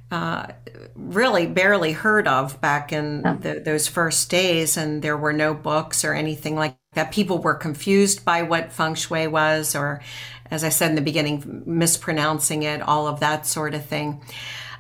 uh, 0.10 0.48
really 0.96 1.48
barely 1.48 1.92
heard 1.92 2.28
of 2.28 2.62
back 2.62 2.94
in 2.94 3.24
the, 3.24 3.62
those 3.66 3.88
first 3.88 4.30
days, 4.30 4.78
and 4.78 5.02
there 5.02 5.18
were 5.18 5.34
no 5.34 5.54
books 5.54 6.06
or 6.06 6.14
anything 6.14 6.56
like 6.56 6.78
that. 6.94 7.12
People 7.12 7.40
were 7.40 7.56
confused 7.56 8.24
by 8.24 8.44
what 8.44 8.72
feng 8.72 8.96
shui 8.96 9.28
was, 9.28 9.76
or 9.76 10.02
as 10.50 10.64
I 10.64 10.70
said 10.70 10.92
in 10.92 10.96
the 10.96 11.02
beginning, 11.02 11.64
mispronouncing 11.66 12.64
it, 12.64 12.82
all 12.82 13.08
of 13.08 13.20
that 13.20 13.46
sort 13.46 13.74
of 13.74 13.86
thing. 13.86 14.24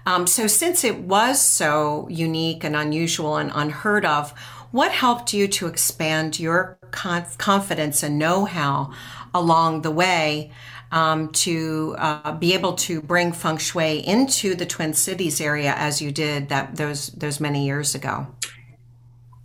Um, 0.05 0.27
so, 0.27 0.47
since 0.47 0.83
it 0.83 0.99
was 0.99 1.41
so 1.41 2.07
unique 2.09 2.63
and 2.63 2.75
unusual 2.75 3.37
and 3.37 3.51
unheard 3.53 4.05
of, 4.05 4.31
what 4.71 4.91
helped 4.91 5.33
you 5.33 5.47
to 5.47 5.67
expand 5.67 6.39
your 6.39 6.77
conf- 6.91 7.37
confidence 7.37 8.03
and 8.03 8.19
know 8.19 8.45
how 8.45 8.91
along 9.33 9.81
the 9.81 9.91
way? 9.91 10.51
um, 10.93 11.29
to 11.29 11.95
uh, 11.97 12.33
be 12.33 12.53
able 12.53 12.73
to 12.73 13.01
bring 13.01 13.31
feng 13.31 13.57
shui 13.57 13.97
into 14.05 14.53
the 14.53 14.65
Twin 14.65 14.93
Cities 14.93 15.41
area 15.41 15.73
as 15.75 16.01
you 16.01 16.11
did 16.11 16.49
that 16.49 16.75
those 16.75 17.07
those 17.07 17.39
many 17.39 17.65
years 17.65 17.95
ago? 17.95 18.27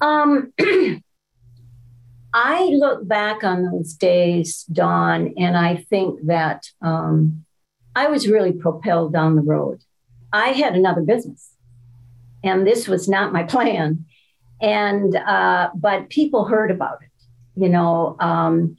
Um, 0.02 0.52
I 2.34 2.64
look 2.66 3.08
back 3.08 3.42
on 3.44 3.64
those 3.64 3.94
days, 3.94 4.64
Dawn, 4.64 5.32
and 5.38 5.56
I 5.56 5.76
think 5.88 6.26
that 6.26 6.66
um, 6.82 7.46
I 7.96 8.08
was 8.08 8.28
really 8.28 8.52
propelled 8.52 9.14
down 9.14 9.34
the 9.34 9.42
road. 9.42 9.80
I 10.32 10.49
had 10.49 10.75
another 10.75 11.02
business, 11.02 11.52
and 12.44 12.66
this 12.66 12.88
was 12.88 13.08
not 13.08 13.32
my 13.32 13.44
plan. 13.44 14.04
And 14.61 15.14
uh, 15.14 15.70
but 15.75 16.11
people 16.11 16.44
heard 16.44 16.70
about 16.70 16.99
it, 17.02 17.11
you 17.61 17.68
know. 17.68 18.16
Um, 18.18 18.76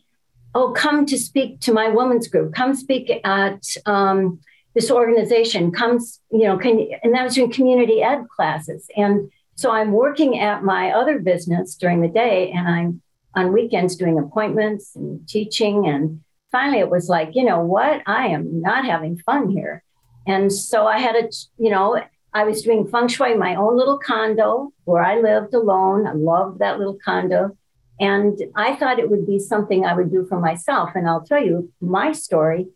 oh, 0.56 0.72
come 0.72 1.06
to 1.06 1.18
speak 1.18 1.60
to 1.62 1.74
my 1.74 1.90
women's 1.90 2.28
group, 2.28 2.54
come 2.54 2.76
speak 2.76 3.12
at 3.24 3.64
um, 3.86 4.40
this 4.74 4.92
organization, 4.92 5.72
comes, 5.72 6.20
you 6.32 6.44
know, 6.44 6.58
can, 6.58 6.88
and 7.04 7.14
that 7.14 7.24
was 7.24 7.36
doing 7.36 7.52
community 7.52 8.02
ed 8.02 8.26
classes. 8.36 8.88
And 8.96 9.32
so 9.56 9.72
I'm 9.72 9.92
working 9.92 10.40
at 10.40 10.64
my 10.64 10.92
other 10.92 11.20
business 11.20 11.76
during 11.76 12.02
the 12.02 12.08
day 12.08 12.52
and 12.52 12.68
I'm 12.68 13.02
on 13.36 13.54
weekends 13.54 13.96
doing 13.96 14.18
appointments 14.18 14.96
and 14.96 15.28
teaching. 15.28 15.88
And 15.88 16.22
finally 16.52 16.80
it 16.80 16.90
was 16.90 17.10
like, 17.10 17.32
you 17.34 17.44
know 17.44 17.60
what? 17.60 18.02
I 18.06 18.28
am 18.28 18.62
not 18.62 18.86
having 18.86 19.18
fun 19.18 19.50
here. 19.50 19.84
And 20.30 20.54
so 20.54 20.86
I 20.86 21.00
had 21.00 21.16
a, 21.16 21.28
you 21.58 21.72
know, 21.72 22.00
I 22.36 22.44
was 22.44 22.62
doing 22.62 22.88
feng 22.88 23.08
shui 23.08 23.32
in 23.32 23.40
my 23.40 23.56
own 23.56 23.76
little 23.76 23.98
condo 23.98 24.72
where 24.86 25.04
I 25.04 25.20
lived 25.20 25.56
alone. 25.56 26.06
I 26.06 26.14
loved 26.14 26.60
that 26.60 26.78
little 26.78 27.00
condo. 27.04 27.58
And 28.00 28.40
I 28.56 28.76
thought 28.76 29.00
it 29.00 29.10
would 29.10 29.26
be 29.26 29.40
something 29.40 29.86
I 29.86 29.96
would 29.96 30.12
do 30.12 30.28
for 30.30 30.40
myself. 30.40 30.92
And 30.94 31.10
I'll 31.10 31.26
tell 31.26 31.44
you 31.44 31.74
my 31.82 32.12
story 32.12 32.68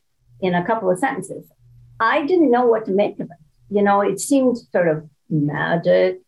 in 0.41 0.55
a 0.55 0.65
couple 0.65 0.89
of 0.89 0.97
sentences. 0.97 1.45
I 1.99 2.25
didn't 2.25 2.49
know 2.49 2.65
what 2.65 2.85
to 2.85 2.91
make 2.91 3.19
of 3.19 3.27
it. 3.27 3.37
You 3.69 3.83
know, 3.83 4.01
it 4.01 4.19
seemed 4.19 4.57
sort 4.71 4.87
of 4.87 5.07
magic. 5.29 6.21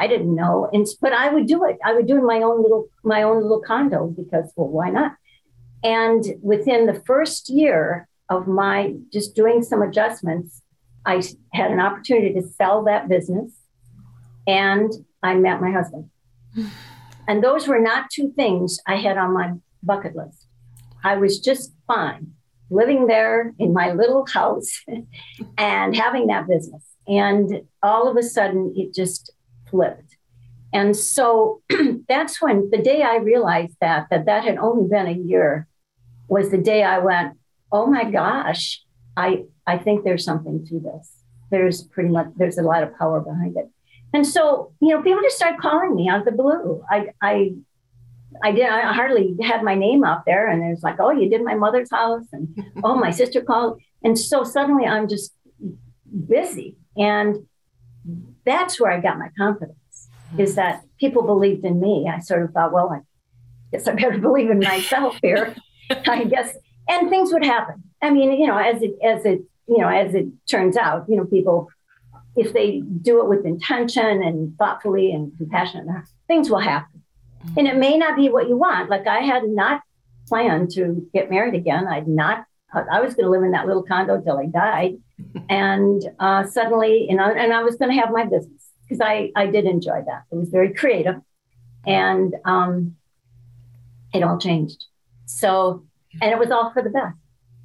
I 0.00 0.06
didn't 0.06 0.34
know. 0.34 0.70
And 0.72 0.86
but 1.02 1.12
I 1.12 1.28
would 1.28 1.46
do 1.46 1.64
it. 1.64 1.76
I 1.84 1.92
would 1.92 2.06
do 2.06 2.16
it 2.16 2.20
in 2.20 2.26
my 2.26 2.40
own 2.40 2.62
little 2.62 2.88
my 3.02 3.22
own 3.22 3.42
little 3.42 3.60
condo 3.60 4.06
because 4.06 4.50
well, 4.56 4.68
why 4.68 4.88
not? 4.88 5.12
And 5.84 6.24
within 6.40 6.86
the 6.86 7.02
first 7.06 7.50
year 7.50 8.08
of 8.30 8.46
my 8.46 8.94
just 9.12 9.34
doing 9.34 9.62
some 9.62 9.82
adjustments, 9.82 10.62
I 11.04 11.22
had 11.52 11.70
an 11.70 11.80
opportunity 11.80 12.32
to 12.34 12.42
sell 12.42 12.84
that 12.84 13.08
business 13.08 13.52
and 14.46 14.92
I 15.22 15.34
met 15.34 15.60
my 15.60 15.70
husband. 15.70 16.10
And 17.26 17.42
those 17.42 17.66
were 17.66 17.78
not 17.78 18.10
two 18.10 18.34
things 18.36 18.78
I 18.86 18.96
had 18.96 19.16
on 19.16 19.32
my 19.32 19.54
bucket 19.82 20.14
list. 20.14 20.46
I 21.02 21.16
was 21.16 21.40
just 21.40 21.72
fine 21.86 22.34
living 22.68 23.06
there 23.06 23.54
in 23.58 23.72
my 23.72 23.92
little 23.92 24.26
house 24.26 24.84
and 25.58 25.96
having 25.96 26.26
that 26.26 26.46
business. 26.46 26.82
And 27.06 27.62
all 27.82 28.10
of 28.10 28.16
a 28.18 28.22
sudden, 28.22 28.74
it 28.76 28.92
just 28.92 29.32
flipped. 29.70 30.16
And 30.72 30.96
so 30.96 31.62
that's 32.08 32.42
when 32.42 32.70
the 32.70 32.82
day 32.82 33.02
I 33.02 33.16
realized 33.16 33.76
that, 33.80 34.08
that 34.10 34.26
that 34.26 34.44
had 34.44 34.58
only 34.58 34.88
been 34.88 35.06
a 35.06 35.12
year 35.12 35.68
was 36.28 36.50
the 36.50 36.58
day 36.58 36.82
I 36.82 36.98
went, 36.98 37.38
oh 37.74 37.86
my 37.86 38.04
gosh, 38.04 38.80
I, 39.16 39.44
I 39.66 39.78
think 39.78 40.04
there's 40.04 40.24
something 40.24 40.64
to 40.66 40.80
this. 40.80 41.12
There's 41.50 41.82
pretty 41.82 42.08
much, 42.08 42.28
there's 42.36 42.56
a 42.56 42.62
lot 42.62 42.84
of 42.84 42.96
power 42.96 43.20
behind 43.20 43.56
it. 43.56 43.68
And 44.14 44.24
so, 44.24 44.72
you 44.80 44.90
know, 44.90 45.02
people 45.02 45.20
just 45.22 45.36
started 45.36 45.60
calling 45.60 45.94
me 45.96 46.08
out 46.08 46.20
of 46.20 46.24
the 46.24 46.32
blue. 46.32 46.82
I, 46.88 47.08
I, 47.20 47.54
I 48.44 48.52
did. 48.52 48.66
I 48.66 48.92
hardly 48.92 49.36
had 49.42 49.62
my 49.62 49.74
name 49.74 50.04
out 50.04 50.24
there, 50.26 50.48
and 50.48 50.62
it 50.62 50.70
was 50.70 50.82
like, 50.82 50.96
"Oh, 50.98 51.10
you 51.10 51.30
did 51.30 51.44
my 51.44 51.54
mother's 51.54 51.90
house," 51.90 52.26
and 52.32 52.48
"Oh, 52.84 52.96
my 52.96 53.10
sister 53.10 53.40
called," 53.40 53.80
and 54.02 54.18
so 54.18 54.42
suddenly 54.42 54.86
I'm 54.86 55.08
just 55.08 55.32
busy, 56.28 56.76
and 56.96 57.46
that's 58.44 58.80
where 58.80 58.90
I 58.90 59.00
got 59.00 59.18
my 59.18 59.28
confidence. 59.38 60.08
Is 60.36 60.50
hmm. 60.50 60.56
that 60.56 60.82
people 60.98 61.22
believed 61.22 61.64
in 61.64 61.80
me? 61.80 62.10
I 62.12 62.18
sort 62.18 62.42
of 62.42 62.50
thought, 62.50 62.72
well, 62.72 62.90
I 62.92 63.00
guess 63.70 63.86
I 63.86 63.94
better 63.94 64.18
believe 64.28 64.50
in 64.50 64.58
myself 64.58 65.16
here. 65.22 65.54
I 65.90 66.24
guess, 66.24 66.56
and 66.88 67.08
things 67.08 67.32
would 67.32 67.44
happen. 67.44 67.82
I 68.02 68.10
mean, 68.10 68.32
you 68.32 68.46
know, 68.46 68.58
as 68.58 68.82
it 68.82 68.96
as 69.02 69.24
it 69.24 69.42
you 69.66 69.78
know 69.78 69.88
as 69.88 70.14
it 70.14 70.26
turns 70.48 70.76
out, 70.76 71.06
you 71.08 71.16
know, 71.16 71.24
people 71.24 71.68
if 72.36 72.52
they 72.52 72.80
do 72.80 73.20
it 73.22 73.28
with 73.28 73.44
intention 73.44 74.22
and 74.22 74.56
thoughtfully 74.58 75.12
and 75.12 75.36
compassionate, 75.36 76.04
things 76.26 76.50
will 76.50 76.58
happen. 76.58 77.02
Mm-hmm. 77.44 77.58
And 77.58 77.68
it 77.68 77.76
may 77.76 77.96
not 77.96 78.16
be 78.16 78.28
what 78.28 78.48
you 78.48 78.56
want. 78.56 78.90
Like 78.90 79.06
I 79.06 79.20
had 79.20 79.44
not 79.44 79.82
planned 80.26 80.70
to 80.72 81.08
get 81.12 81.30
married 81.30 81.54
again. 81.54 81.86
I'd 81.86 82.08
not. 82.08 82.44
I 82.72 83.00
was 83.00 83.14
going 83.14 83.26
to 83.26 83.30
live 83.30 83.44
in 83.44 83.52
that 83.52 83.68
little 83.68 83.84
condo 83.84 84.20
till 84.20 84.36
I 84.36 84.46
died, 84.46 84.96
and 85.48 86.02
uh, 86.18 86.44
suddenly, 86.44 87.06
you 87.08 87.16
know, 87.16 87.30
and 87.30 87.52
I 87.52 87.62
was 87.62 87.76
going 87.76 87.94
to 87.94 88.00
have 88.00 88.10
my 88.10 88.24
business 88.24 88.68
because 88.82 89.00
I 89.00 89.30
I 89.36 89.46
did 89.46 89.64
enjoy 89.64 90.02
that. 90.06 90.24
It 90.32 90.34
was 90.34 90.48
very 90.48 90.74
creative, 90.74 91.16
and 91.86 92.34
um, 92.44 92.96
it 94.12 94.24
all 94.24 94.38
changed. 94.38 94.86
So, 95.26 95.84
and 96.20 96.30
it 96.30 96.38
was 96.38 96.50
all 96.50 96.72
for 96.72 96.82
the 96.82 96.90
best. 96.90 97.16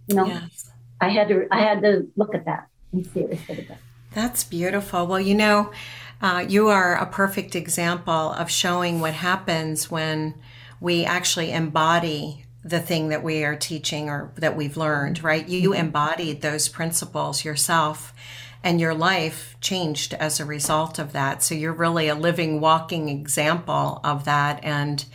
You 0.08 0.16
know, 0.16 0.26
yes. 0.26 0.72
I 1.02 1.10
had 1.10 1.28
to 1.30 1.48
I 1.52 1.62
had 1.62 1.82
to 1.82 2.08
look 2.16 2.34
at 2.34 2.46
that 2.46 2.68
and 2.92 3.06
see 3.06 3.22
it 3.22 3.30
was 3.30 3.42
for 3.42 3.54
the 3.54 3.64
best. 3.64 3.82
That's 4.14 4.44
beautiful. 4.44 5.06
Well, 5.06 5.20
you 5.20 5.36
know, 5.36 5.72
uh, 6.22 6.46
you 6.48 6.70
are 6.70 6.96
a 6.96 7.06
perfect 7.06 7.56
example 7.56 8.32
of 8.34 8.50
showing 8.50 9.00
what 9.00 9.14
happens 9.14 9.92
when 9.92 10.36
we 10.82 11.06
actually 11.06 11.52
embody 11.52 12.46
the 12.64 12.80
thing 12.80 13.10
that 13.10 13.24
we 13.24 13.44
are 13.44 13.56
teaching 13.56 14.10
or 14.10 14.32
that 14.36 14.56
we've 14.56 14.76
learned, 14.76 15.24
right? 15.24 15.48
You 15.48 15.72
mm-hmm. 15.72 15.80
embodied 15.80 16.42
those 16.42 16.68
principles 16.68 17.46
yourself 17.46 18.14
and 18.64 18.82
your 18.82 18.94
life 18.94 19.56
changed 19.62 20.14
as 20.16 20.40
a 20.40 20.46
result 20.46 21.00
of 21.00 21.14
that. 21.14 21.42
So 21.42 21.56
you're 21.56 21.72
really 21.72 22.10
a 22.10 22.16
living, 22.16 22.60
walking 22.60 23.08
example 23.08 24.02
of 24.04 24.26
that. 24.26 24.62
And 24.64 25.06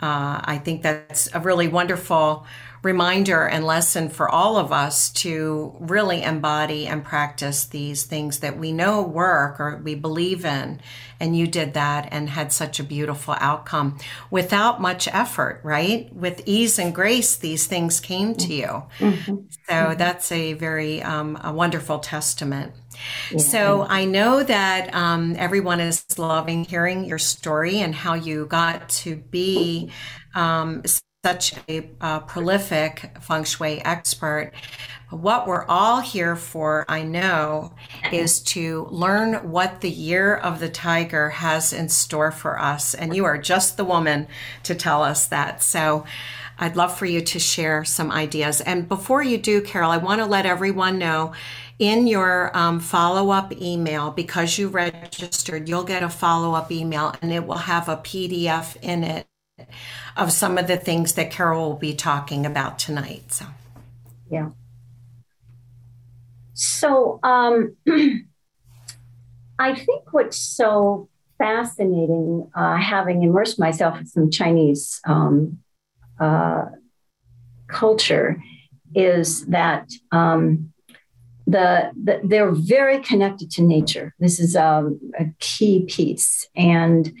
uh, 0.00 0.40
I 0.42 0.60
think 0.64 0.82
that's 0.82 1.28
a 1.34 1.40
really 1.40 1.68
wonderful 1.68 2.46
reminder 2.82 3.46
and 3.46 3.64
lesson 3.64 4.08
for 4.08 4.28
all 4.28 4.56
of 4.56 4.72
us 4.72 5.10
to 5.10 5.74
really 5.80 6.22
embody 6.22 6.86
and 6.86 7.04
practice 7.04 7.64
these 7.64 8.04
things 8.04 8.40
that 8.40 8.58
we 8.58 8.72
know 8.72 9.02
work 9.02 9.58
or 9.60 9.80
we 9.82 9.94
believe 9.94 10.44
in. 10.44 10.80
And 11.20 11.36
you 11.36 11.48
did 11.48 11.74
that 11.74 12.08
and 12.12 12.28
had 12.28 12.52
such 12.52 12.78
a 12.78 12.84
beautiful 12.84 13.34
outcome 13.40 13.98
without 14.30 14.80
much 14.80 15.08
effort, 15.08 15.60
right? 15.64 16.14
With 16.14 16.42
ease 16.46 16.78
and 16.78 16.94
grace, 16.94 17.36
these 17.36 17.66
things 17.66 17.98
came 17.98 18.34
to 18.36 18.54
you. 18.54 18.82
Mm-hmm. 18.98 19.36
So 19.68 19.94
that's 19.98 20.30
a 20.30 20.52
very 20.52 21.02
um, 21.02 21.38
a 21.42 21.52
wonderful 21.52 21.98
testament. 21.98 22.72
Yeah. 23.30 23.38
So 23.38 23.86
I 23.88 24.04
know 24.04 24.42
that 24.42 24.94
um, 24.94 25.34
everyone 25.36 25.80
is 25.80 26.04
loving 26.18 26.64
hearing 26.64 27.04
your 27.04 27.18
story 27.18 27.78
and 27.78 27.94
how 27.94 28.14
you 28.14 28.46
got 28.46 28.88
to 28.90 29.16
be 29.16 29.90
um, 30.34 30.82
such 31.24 31.52
a 31.68 31.90
uh, 32.00 32.20
prolific 32.20 33.10
feng 33.20 33.42
shui 33.42 33.84
expert. 33.84 34.52
What 35.10 35.48
we're 35.48 35.64
all 35.64 36.00
here 36.00 36.36
for, 36.36 36.84
I 36.88 37.02
know, 37.02 37.74
is 38.12 38.40
to 38.54 38.86
learn 38.90 39.50
what 39.50 39.80
the 39.80 39.90
year 39.90 40.36
of 40.36 40.60
the 40.60 40.68
tiger 40.68 41.30
has 41.30 41.72
in 41.72 41.88
store 41.88 42.30
for 42.30 42.60
us. 42.60 42.94
And 42.94 43.16
you 43.16 43.24
are 43.24 43.36
just 43.36 43.76
the 43.76 43.84
woman 43.84 44.28
to 44.62 44.76
tell 44.76 45.02
us 45.02 45.26
that. 45.26 45.60
So 45.60 46.04
I'd 46.56 46.76
love 46.76 46.96
for 46.96 47.06
you 47.06 47.20
to 47.20 47.38
share 47.40 47.84
some 47.84 48.12
ideas. 48.12 48.60
And 48.60 48.88
before 48.88 49.22
you 49.22 49.38
do, 49.38 49.60
Carol, 49.60 49.90
I 49.90 49.96
want 49.96 50.20
to 50.20 50.26
let 50.26 50.46
everyone 50.46 50.98
know 50.98 51.32
in 51.80 52.06
your 52.06 52.56
um, 52.56 52.78
follow 52.78 53.30
up 53.30 53.52
email, 53.60 54.12
because 54.12 54.56
you 54.56 54.68
registered, 54.68 55.68
you'll 55.68 55.84
get 55.84 56.02
a 56.04 56.08
follow 56.08 56.54
up 56.54 56.70
email 56.70 57.14
and 57.22 57.32
it 57.32 57.44
will 57.44 57.56
have 57.56 57.88
a 57.88 57.96
PDF 57.96 58.76
in 58.82 59.02
it 59.02 59.26
of 60.18 60.32
some 60.32 60.58
of 60.58 60.66
the 60.66 60.76
things 60.76 61.14
that 61.14 61.30
Carol 61.30 61.70
will 61.70 61.76
be 61.76 61.94
talking 61.94 62.44
about 62.44 62.78
tonight. 62.78 63.32
So, 63.32 63.46
yeah. 64.30 64.50
So, 66.54 67.20
um, 67.22 67.76
I 69.60 69.74
think 69.74 70.12
what's 70.12 70.36
so 70.36 71.08
fascinating, 71.38 72.50
uh, 72.54 72.76
having 72.76 73.22
immersed 73.22 73.60
myself 73.60 74.00
in 74.00 74.06
some 74.06 74.30
Chinese 74.30 75.00
um, 75.06 75.60
uh, 76.18 76.64
culture, 77.68 78.42
is 78.94 79.46
that 79.46 79.88
um, 80.10 80.72
the, 81.46 81.92
the, 82.02 82.20
they're 82.24 82.50
very 82.50 82.98
connected 83.00 83.52
to 83.52 83.62
nature. 83.62 84.14
This 84.18 84.40
is 84.40 84.56
um, 84.56 84.98
a 85.16 85.26
key 85.38 85.84
piece, 85.88 86.48
and 86.56 87.12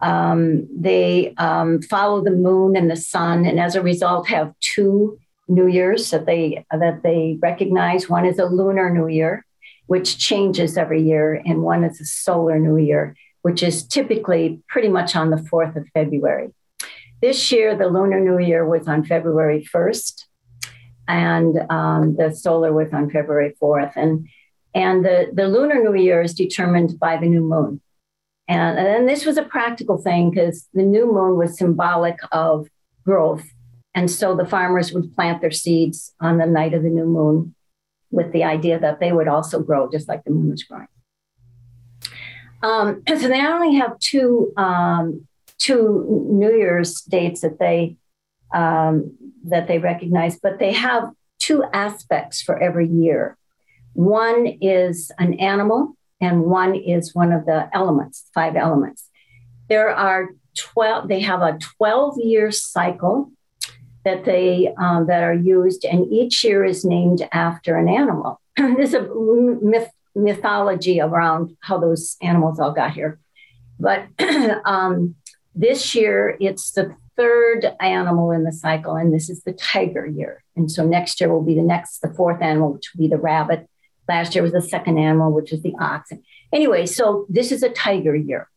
um, 0.00 0.66
they 0.74 1.34
um, 1.36 1.82
follow 1.82 2.22
the 2.22 2.30
moon 2.30 2.76
and 2.76 2.90
the 2.90 2.96
sun, 2.96 3.44
and 3.44 3.60
as 3.60 3.74
a 3.74 3.82
result, 3.82 4.28
have 4.28 4.54
two 4.60 5.18
New 5.48 5.66
Years 5.66 6.10
that 6.10 6.26
they 6.26 6.64
that 6.70 7.02
they 7.02 7.38
recognize. 7.40 8.08
One 8.08 8.24
is 8.24 8.38
a 8.38 8.46
lunar 8.46 8.90
New 8.90 9.08
Year, 9.08 9.44
which 9.86 10.18
changes 10.18 10.76
every 10.76 11.02
year, 11.02 11.42
and 11.44 11.62
one 11.62 11.84
is 11.84 12.00
a 12.00 12.04
solar 12.04 12.58
New 12.58 12.76
Year, 12.76 13.16
which 13.42 13.62
is 13.62 13.86
typically 13.86 14.62
pretty 14.68 14.88
much 14.88 15.16
on 15.16 15.30
the 15.30 15.42
fourth 15.50 15.76
of 15.76 15.86
February. 15.92 16.50
This 17.20 17.52
year, 17.52 17.76
the 17.76 17.88
lunar 17.88 18.20
New 18.20 18.38
Year 18.38 18.66
was 18.66 18.88
on 18.88 19.04
February 19.04 19.64
first, 19.64 20.26
and 21.06 21.58
um, 21.68 22.16
the 22.16 22.30
solar 22.30 22.72
was 22.72 22.92
on 22.92 23.10
February 23.10 23.54
fourth, 23.58 23.92
and 23.96 24.28
and 24.74 25.04
the, 25.04 25.30
the 25.32 25.48
lunar 25.48 25.82
New 25.82 26.00
Year 26.00 26.22
is 26.22 26.34
determined 26.34 26.98
by 26.98 27.16
the 27.16 27.26
new 27.26 27.42
moon. 27.42 27.80
And, 28.50 28.78
and 28.80 29.08
this 29.08 29.24
was 29.24 29.36
a 29.36 29.44
practical 29.44 29.96
thing 29.96 30.30
because 30.30 30.68
the 30.74 30.82
new 30.82 31.06
moon 31.06 31.36
was 31.36 31.56
symbolic 31.56 32.18
of 32.32 32.66
growth. 33.06 33.44
And 33.94 34.10
so 34.10 34.34
the 34.34 34.44
farmers 34.44 34.92
would 34.92 35.14
plant 35.14 35.40
their 35.40 35.52
seeds 35.52 36.12
on 36.20 36.38
the 36.38 36.46
night 36.46 36.74
of 36.74 36.82
the 36.82 36.88
new 36.88 37.06
moon 37.06 37.54
with 38.10 38.32
the 38.32 38.42
idea 38.42 38.80
that 38.80 38.98
they 38.98 39.12
would 39.12 39.28
also 39.28 39.62
grow 39.62 39.88
just 39.88 40.08
like 40.08 40.24
the 40.24 40.32
moon 40.32 40.50
was 40.50 40.64
growing. 40.64 40.88
Um, 42.60 43.02
so 43.08 43.28
they 43.28 43.46
only 43.46 43.76
have 43.76 43.96
two 44.00 44.52
um, 44.56 45.28
two 45.58 46.26
New 46.28 46.52
Year's 46.52 47.02
dates 47.02 47.42
that 47.42 47.60
they 47.60 47.96
um, 48.52 49.16
that 49.44 49.68
they 49.68 49.78
recognize, 49.78 50.40
but 50.40 50.58
they 50.58 50.72
have 50.72 51.12
two 51.38 51.62
aspects 51.72 52.42
for 52.42 52.60
every 52.60 52.88
year. 52.88 53.36
One 53.92 54.46
is 54.60 55.12
an 55.18 55.34
animal, 55.34 55.96
and 56.20 56.44
one 56.44 56.74
is 56.74 57.14
one 57.14 57.32
of 57.32 57.46
the 57.46 57.68
elements, 57.72 58.26
five 58.34 58.56
elements. 58.56 59.08
There 59.68 59.90
are 59.90 60.30
12, 60.56 61.08
they 61.08 61.20
have 61.20 61.42
a 61.42 61.58
12 61.78 62.18
year 62.18 62.50
cycle 62.50 63.30
that 64.04 64.24
they 64.24 64.72
um, 64.78 65.06
that 65.06 65.22
are 65.22 65.34
used, 65.34 65.84
and 65.84 66.10
each 66.10 66.42
year 66.42 66.64
is 66.64 66.84
named 66.84 67.26
after 67.32 67.76
an 67.76 67.88
animal. 67.88 68.40
There's 68.56 68.94
a 68.94 69.06
myth, 69.62 69.90
mythology 70.14 71.00
around 71.00 71.56
how 71.60 71.78
those 71.78 72.16
animals 72.22 72.58
all 72.58 72.72
got 72.72 72.92
here. 72.92 73.20
But 73.78 74.06
um, 74.64 75.14
this 75.54 75.94
year, 75.94 76.36
it's 76.40 76.72
the 76.72 76.94
third 77.16 77.66
animal 77.80 78.30
in 78.30 78.44
the 78.44 78.52
cycle, 78.52 78.96
and 78.96 79.12
this 79.12 79.28
is 79.28 79.42
the 79.42 79.52
tiger 79.52 80.06
year. 80.06 80.42
And 80.56 80.70
so 80.70 80.86
next 80.86 81.20
year 81.20 81.30
will 81.30 81.42
be 81.42 81.54
the 81.54 81.62
next, 81.62 82.00
the 82.00 82.12
fourth 82.14 82.40
animal, 82.40 82.72
which 82.72 82.90
will 82.92 83.00
be 83.00 83.08
the 83.08 83.18
rabbit, 83.18 83.68
Last 84.10 84.34
year 84.34 84.42
was 84.42 84.50
the 84.50 84.60
second 84.60 84.98
animal, 84.98 85.30
which 85.32 85.52
is 85.52 85.62
the 85.62 85.72
ox. 85.80 86.10
Anyway, 86.52 86.84
so 86.86 87.26
this 87.28 87.52
is 87.52 87.62
a 87.62 87.68
tiger 87.68 88.16
year. 88.16 88.48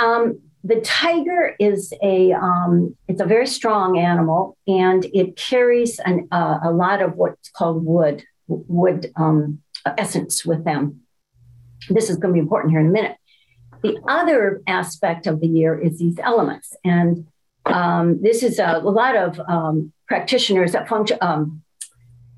Um, 0.00 0.40
the 0.64 0.80
tiger 0.80 1.54
is 1.60 1.92
a 2.02 2.32
um, 2.32 2.96
it's 3.06 3.20
a 3.20 3.24
very 3.24 3.46
strong 3.46 3.98
animal, 3.98 4.56
and 4.66 5.04
it 5.20 5.36
carries 5.36 6.00
an, 6.00 6.26
uh, 6.32 6.58
a 6.64 6.72
lot 6.72 7.02
of 7.02 7.14
what's 7.14 7.50
called 7.50 7.84
wood 7.84 8.24
wood 8.48 9.12
um, 9.14 9.60
essence 9.96 10.44
with 10.44 10.64
them. 10.64 11.02
This 11.88 12.10
is 12.10 12.16
going 12.16 12.32
to 12.32 12.38
be 12.38 12.40
important 12.40 12.72
here 12.72 12.80
in 12.80 12.88
a 12.88 12.96
minute. 13.00 13.16
The 13.82 13.96
other 14.08 14.60
aspect 14.66 15.28
of 15.28 15.40
the 15.40 15.46
year 15.46 15.78
is 15.78 16.00
these 16.00 16.18
elements, 16.18 16.74
and 16.82 17.28
um, 17.66 18.20
this 18.22 18.42
is 18.42 18.58
a, 18.58 18.80
a 18.82 18.92
lot 19.02 19.14
of 19.14 19.40
um, 19.48 19.92
practitioners 20.08 20.72
that 20.72 20.88
function 20.88 21.18
um, 21.20 21.62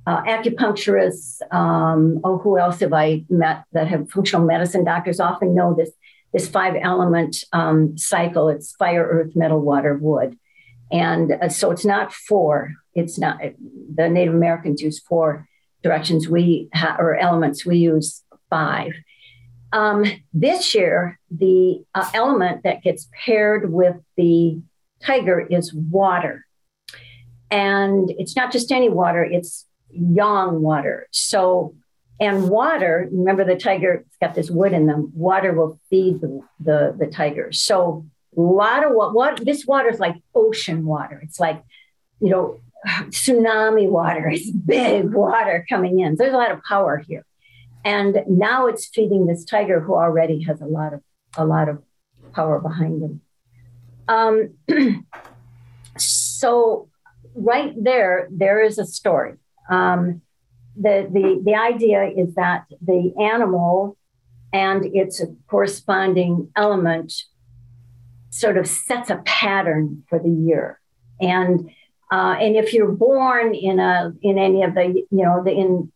uh, 0.07 0.23
acupuncturists, 0.23 1.41
um, 1.53 2.21
oh, 2.23 2.39
who 2.39 2.59
else 2.59 2.81
have 2.81 2.93
I 2.93 3.25
met 3.29 3.65
that 3.73 3.89
have 3.89 4.11
functional 4.11 4.47
medicine 4.47 4.85
doctors 4.85 5.19
often 5.21 5.55
know 5.55 5.75
this, 5.75 5.91
this 6.33 6.49
five 6.49 6.75
element 6.81 7.37
um, 7.53 7.99
cycle. 7.99 8.49
It's 8.49 8.73
fire, 8.77 9.05
earth, 9.05 9.35
metal, 9.35 9.61
water, 9.61 9.97
wood. 9.97 10.39
And 10.93 11.33
uh, 11.33 11.49
so 11.49 11.73
it's 11.73 11.85
not 11.85 12.13
four, 12.13 12.75
it's 12.95 13.19
not, 13.19 13.41
the 13.95 14.09
Native 14.09 14.35
Americans 14.35 14.81
use 14.81 15.01
four 15.01 15.49
directions. 15.83 16.29
We, 16.29 16.69
ha- 16.73 16.97
or 16.99 17.17
elements, 17.17 17.67
we 17.67 17.79
use 17.79 18.23
five. 18.49 18.93
Um, 19.73 20.05
this 20.33 20.75
year, 20.75 21.19
the 21.31 21.85
uh, 21.95 22.09
element 22.15 22.63
that 22.63 22.83
gets 22.83 23.09
paired 23.25 23.73
with 23.73 23.97
the 24.17 24.61
tiger 25.03 25.41
is 25.41 25.75
water. 25.75 26.47
And 27.51 28.11
it's 28.19 28.37
not 28.37 28.53
just 28.53 28.71
any 28.71 28.89
water, 28.89 29.25
it's 29.25 29.67
yang 29.99 30.63
water. 30.63 31.07
So, 31.11 31.75
and 32.19 32.49
water, 32.49 33.09
remember 33.13 33.45
the 33.45 33.57
tiger, 33.57 34.05
it's 34.07 34.17
got 34.21 34.35
this 34.35 34.51
wood 34.51 34.73
in 34.73 34.87
them. 34.87 35.13
Water 35.15 35.53
will 35.53 35.79
feed 35.91 36.21
the, 36.21 36.41
the, 36.61 36.97
the 36.99 37.07
tiger. 37.07 37.53
So, 37.53 38.07
a 38.37 38.41
lot 38.41 38.85
of 38.85 38.93
what, 38.93 39.15
what 39.15 39.45
this 39.45 39.67
water 39.67 39.89
is 39.89 39.99
like 39.99 40.17
ocean 40.35 40.85
water. 40.85 41.21
It's 41.23 41.41
like, 41.41 41.63
you 42.21 42.31
know, 42.31 42.61
tsunami 42.87 43.89
water. 43.89 44.29
It's 44.33 44.51
big 44.51 45.13
water 45.13 45.65
coming 45.69 46.01
in. 46.01 46.17
So 46.17 46.25
there's 46.25 46.35
a 46.35 46.39
lot 46.39 46.51
of 46.51 46.63
power 46.63 46.99
here. 46.99 47.25
And 47.85 48.19
now 48.27 48.67
it's 48.67 48.87
feeding 48.87 49.27
this 49.27 49.45
tiger 49.45 49.81
who 49.81 49.95
already 49.95 50.43
has 50.43 50.61
a 50.61 50.67
lot 50.67 50.93
of 50.93 51.03
a 51.37 51.45
lot 51.45 51.69
of 51.69 51.83
power 52.33 52.61
behind 52.61 53.03
him. 53.03 53.21
Um, 54.09 54.55
so 55.97 56.89
right 57.35 57.73
there, 57.77 58.29
there 58.31 58.63
is 58.63 58.79
a 58.79 58.87
story. 58.87 59.35
Um, 59.71 60.23
the, 60.77 61.09
the, 61.11 61.41
the 61.45 61.55
idea 61.55 62.05
is 62.05 62.35
that 62.35 62.67
the 62.81 63.13
animal 63.21 63.97
and 64.53 64.85
its 64.95 65.23
corresponding 65.49 66.51
element 66.55 67.13
sort 68.31 68.57
of 68.57 68.67
sets 68.67 69.11
a 69.11 69.17
pattern 69.25 70.05
for 70.09 70.19
the 70.19 70.31
year. 70.31 70.81
And 71.21 71.71
uh, 72.13 72.37
and 72.41 72.55
if 72.55 72.73
you're 72.73 72.93
born 72.93 73.55
in 73.55 73.81
a 73.81 74.13
in 74.23 74.39
any 74.39 74.63
of 74.63 74.75
the 74.75 75.05
you 75.11 75.25
know 75.25 75.43
the 75.43 75.51
in 75.51 75.93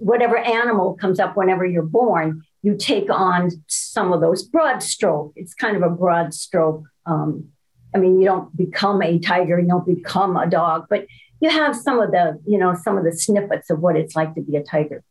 whatever 0.00 0.36
animal 0.36 0.94
comes 0.94 1.18
up 1.18 1.36
whenever 1.36 1.64
you're 1.64 1.82
born, 1.82 2.42
you 2.62 2.76
take 2.76 3.08
on 3.10 3.50
some 3.66 4.12
of 4.12 4.20
those 4.20 4.42
broad 4.42 4.82
stroke. 4.82 5.32
It's 5.36 5.54
kind 5.54 5.76
of 5.76 5.82
a 5.82 5.88
broad 5.88 6.34
stroke. 6.34 6.84
Um, 7.06 7.48
I 7.94 7.98
mean, 7.98 8.20
you 8.20 8.26
don't 8.26 8.54
become 8.54 9.02
a 9.02 9.18
tiger, 9.18 9.58
you 9.58 9.68
don't 9.68 9.86
become 9.86 10.36
a 10.36 10.46
dog, 10.46 10.86
but 10.90 11.06
you 11.40 11.50
have 11.50 11.76
some 11.76 12.00
of 12.00 12.10
the, 12.10 12.40
you 12.46 12.58
know, 12.58 12.74
some 12.74 12.98
of 12.98 13.04
the 13.04 13.12
snippets 13.12 13.70
of 13.70 13.80
what 13.80 13.96
it's 13.96 14.16
like 14.16 14.34
to 14.34 14.40
be 14.40 14.56
a 14.56 14.62
tiger 14.62 15.02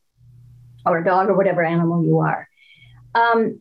or 0.86 1.00
a 1.00 1.06
dog 1.06 1.30
or 1.30 1.36
whatever 1.36 1.64
animal 1.64 2.04
you 2.04 2.20
are. 2.20 2.48
Um, 3.16 3.60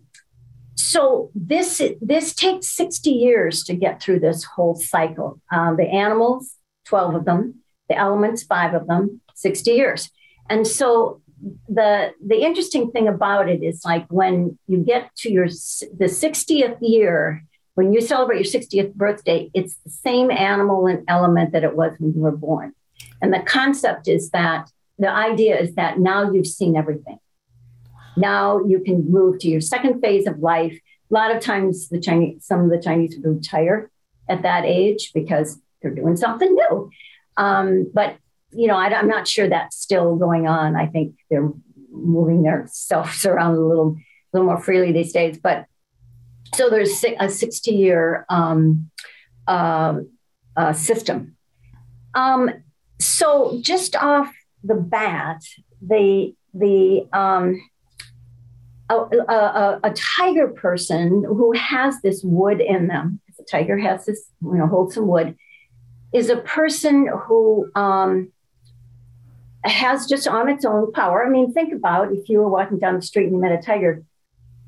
so 0.75 1.31
this 1.35 1.81
this 2.01 2.35
takes 2.35 2.69
60 2.69 3.11
years 3.11 3.65
to 3.65 3.75
get 3.75 4.03
through 4.03 4.21
this 4.21 4.45
whole 4.45 4.75
cycle. 4.75 5.41
Um, 5.51 5.77
the 5.77 5.89
animals, 5.89 6.55
12 6.87 7.15
of 7.15 7.25
them, 7.25 7.63
the 7.89 7.97
elements, 7.97 8.43
five 8.43 8.75
of 8.75 8.87
them, 8.87 9.21
60 9.35 9.71
years. 9.71 10.11
And 10.49 10.67
so 10.67 11.23
the 11.69 12.13
the 12.25 12.43
interesting 12.43 12.91
thing 12.91 13.09
about 13.09 13.49
it 13.49 13.63
is 13.63 13.85
like 13.85 14.07
when 14.11 14.59
you 14.67 14.79
get 14.79 15.15
to 15.17 15.31
your 15.31 15.47
the 15.47 16.09
60th 16.09 16.79
year 16.81 17.45
when 17.77 17.93
you 17.93 18.01
celebrate 18.01 18.37
your 18.37 18.61
60th 18.61 18.95
birthday 18.95 19.51
it's 19.55 19.77
the 19.85 19.91
same 19.91 20.31
animal 20.31 20.87
and 20.87 21.05
element 21.09 21.53
that 21.53 21.65
it 21.65 21.77
was 21.77 21.93
when 21.99 22.13
you 22.13 22.21
were 22.21 22.37
born 22.37 22.75
and 23.23 23.33
the 23.33 23.41
concept 23.41 24.09
is 24.09 24.31
that 24.31 24.71
the 24.99 25.11
idea 25.11 25.59
is 25.59 25.75
that 25.75 25.99
now 25.99 26.31
you've 26.31 26.47
seen 26.47 26.77
everything 26.77 27.19
now 28.17 28.61
you 28.65 28.81
can 28.81 29.11
move 29.11 29.39
to 29.39 29.49
your 29.49 29.61
second 29.61 30.01
phase 30.01 30.27
of 30.27 30.39
life 30.41 30.79
a 31.11 31.15
lot 31.15 31.35
of 31.35 31.41
times 31.41 31.89
the 31.89 32.01
chinese 32.01 32.45
some 32.45 32.65
of 32.65 32.71
the 32.71 32.83
chinese 32.83 33.17
retire 33.23 33.91
at 34.29 34.43
that 34.43 34.65
age 34.65 35.13
because 35.15 35.61
they're 35.81 35.95
doing 35.95 36.17
something 36.17 36.53
new 36.53 36.91
um, 37.37 37.91
but 37.93 38.17
you 38.53 38.67
know, 38.67 38.77
I, 38.77 38.87
am 38.99 39.09
not 39.09 39.29
sure 39.29 39.49
that's 39.49 39.77
still 39.77 40.17
going 40.17 40.47
on. 40.47 40.77
I 40.77 40.87
think 40.87 41.15
they're 41.31 41.51
moving 41.91 42.43
their 42.43 42.67
selves 42.71 43.27
around 43.27 43.55
a 43.55 43.61
little, 43.61 43.97
little 44.33 44.47
more 44.47 44.61
freely 44.61 44.93
these 44.93 45.13
days. 45.13 45.39
But 45.39 45.67
so 46.55 46.71
there's 46.71 47.05
a 47.21 47.29
60 47.29 47.71
year 47.71 48.25
um, 48.29 48.91
uh, 49.47 50.01
uh, 50.57 50.73
system. 50.73 51.37
Um, 52.15 52.51
so 52.99 53.59
just 53.61 53.95
off 53.97 54.33
the 54.65 54.75
bat, 54.75 55.43
the 55.83 56.35
the 56.55 57.07
um, 57.13 57.61
a, 58.89 58.95
a, 58.97 59.81
a, 59.85 59.91
tiger 59.91 60.49
person 60.49 61.25
who 61.27 61.53
has 61.53 62.01
this 62.01 62.23
wood 62.25 62.61
in 62.61 62.87
them, 62.87 63.21
the 63.37 63.45
tiger 63.45 63.77
has 63.77 64.07
this, 64.07 64.31
you 64.43 64.55
know, 64.55 64.67
holds 64.67 64.95
some 64.95 65.07
wood, 65.07 65.37
is 66.15 66.31
a 66.31 66.37
person 66.37 67.09
who 67.27 67.71
um, 67.75 68.33
has 69.65 70.07
just 70.07 70.27
on 70.27 70.49
its 70.49 70.65
own 70.65 70.93
power. 70.93 71.25
I 71.25 71.29
mean, 71.29 71.53
think 71.53 71.75
about 71.75 72.13
if 72.13 72.29
you 72.29 72.39
were 72.39 72.49
walking 72.49 72.79
down 72.79 72.95
the 72.95 73.03
street 73.03 73.25
and 73.25 73.33
you 73.33 73.41
met 73.41 73.53
a 73.53 73.61
tiger, 73.61 74.03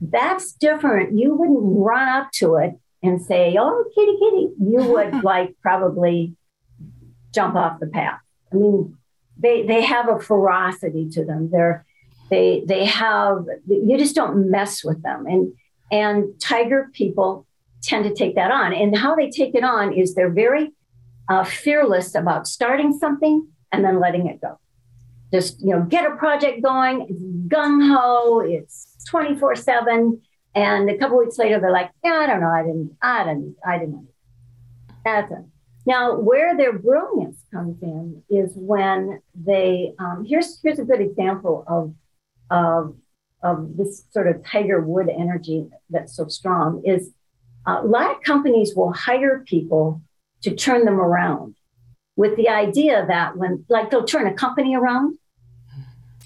that's 0.00 0.52
different. 0.52 1.18
You 1.18 1.34
wouldn't 1.34 1.60
run 1.62 2.08
up 2.08 2.30
to 2.34 2.56
it 2.56 2.78
and 3.02 3.20
say, 3.20 3.56
Oh, 3.58 3.84
kitty, 3.94 4.16
kitty. 4.18 4.48
You 4.58 4.92
would 4.92 5.22
like 5.24 5.54
probably 5.62 6.34
jump 7.34 7.54
off 7.54 7.80
the 7.80 7.86
path. 7.86 8.20
I 8.52 8.56
mean, 8.56 8.96
they, 9.38 9.66
they 9.66 9.82
have 9.82 10.08
a 10.08 10.18
ferocity 10.18 11.08
to 11.10 11.24
them. 11.24 11.50
They're, 11.50 11.84
they, 12.30 12.62
they 12.66 12.84
have, 12.84 13.46
you 13.66 13.96
just 13.98 14.14
don't 14.14 14.50
mess 14.50 14.84
with 14.84 15.02
them. 15.02 15.26
And, 15.26 15.52
and 15.90 16.38
tiger 16.40 16.90
people 16.92 17.46
tend 17.82 18.04
to 18.04 18.14
take 18.14 18.34
that 18.34 18.50
on. 18.50 18.74
And 18.74 18.96
how 18.96 19.14
they 19.14 19.30
take 19.30 19.54
it 19.54 19.64
on 19.64 19.92
is 19.92 20.14
they're 20.14 20.32
very 20.32 20.72
uh, 21.28 21.44
fearless 21.44 22.14
about 22.14 22.46
starting 22.46 22.98
something 22.98 23.46
and 23.70 23.84
then 23.84 24.00
letting 24.00 24.26
it 24.26 24.40
go 24.40 24.58
just 25.32 25.60
you 25.60 25.70
know 25.70 25.82
get 25.82 26.10
a 26.10 26.16
project 26.16 26.62
going 26.62 27.06
it's 27.08 27.22
gung-ho 27.48 28.40
it's 28.40 28.87
24 29.08 29.56
7 29.56 30.20
and 30.54 30.90
a 30.90 30.98
couple 30.98 31.18
weeks 31.18 31.38
later 31.38 31.60
they're 31.60 31.72
like 31.72 31.90
yeah 32.04 32.12
i 32.12 32.26
don't 32.26 32.40
know 32.40 32.50
i 32.50 32.62
didn't 32.62 32.96
i 33.02 33.24
didn't 33.24 33.56
i 33.66 33.78
didn't 33.78 34.08
that's 35.04 35.30
it. 35.32 35.38
Now 35.86 36.16
where 36.16 36.56
their 36.56 36.78
brilliance 36.78 37.38
comes 37.52 37.82
in 37.82 38.22
is 38.28 38.52
when 38.54 39.22
they 39.34 39.94
um, 39.98 40.26
here's 40.28 40.60
here's 40.62 40.78
a 40.78 40.84
good 40.84 41.00
example 41.00 41.64
of 41.66 41.94
of 42.50 42.96
of 43.42 43.76
this 43.76 44.04
sort 44.10 44.26
of 44.26 44.44
tiger 44.44 44.80
wood 44.80 45.08
energy 45.08 45.66
that's 45.88 46.14
so 46.14 46.28
strong 46.28 46.82
is 46.84 47.12
uh, 47.66 47.80
a 47.82 47.86
lot 47.86 48.10
of 48.10 48.22
companies 48.22 48.74
will 48.74 48.92
hire 48.92 49.44
people 49.46 50.02
to 50.42 50.54
turn 50.54 50.84
them 50.84 51.00
around 51.00 51.54
with 52.16 52.36
the 52.36 52.48
idea 52.48 53.04
that 53.06 53.36
when, 53.36 53.64
like, 53.68 53.90
they'll 53.90 54.04
turn 54.04 54.26
a 54.26 54.34
company 54.34 54.74
around 54.74 55.16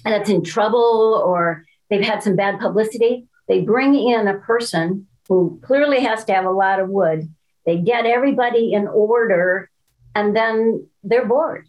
and 0.05 0.13
it's 0.15 0.29
in 0.29 0.43
trouble 0.43 1.21
or 1.25 1.65
they've 1.93 2.05
had 2.05 2.23
some 2.23 2.35
bad 2.35 2.59
publicity, 2.59 3.27
they 3.47 3.61
bring 3.61 3.95
in 3.95 4.27
a 4.27 4.39
person 4.39 5.07
who 5.27 5.59
clearly 5.63 5.99
has 6.01 6.23
to 6.25 6.33
have 6.33 6.45
a 6.45 6.51
lot 6.51 6.79
of 6.79 6.89
wood. 6.89 7.29
They 7.65 7.77
get 7.77 8.05
everybody 8.05 8.73
in 8.73 8.87
order 8.87 9.69
and 10.15 10.35
then 10.35 10.87
they're 11.03 11.25
bored. 11.25 11.67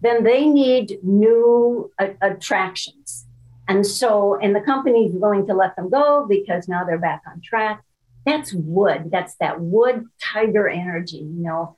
Then 0.00 0.24
they 0.24 0.46
need 0.46 0.98
new 1.02 1.90
a- 1.98 2.14
attractions. 2.22 3.26
And 3.68 3.86
so, 3.86 4.38
and 4.40 4.54
the 4.54 4.60
company's 4.60 5.12
willing 5.14 5.46
to 5.46 5.54
let 5.54 5.76
them 5.76 5.90
go 5.90 6.26
because 6.28 6.68
now 6.68 6.84
they're 6.84 6.98
back 6.98 7.22
on 7.26 7.40
track. 7.40 7.82
That's 8.26 8.52
wood. 8.52 9.10
That's 9.10 9.34
that 9.36 9.60
wood 9.60 10.04
tiger 10.20 10.68
energy, 10.68 11.18
you 11.18 11.42
know 11.42 11.76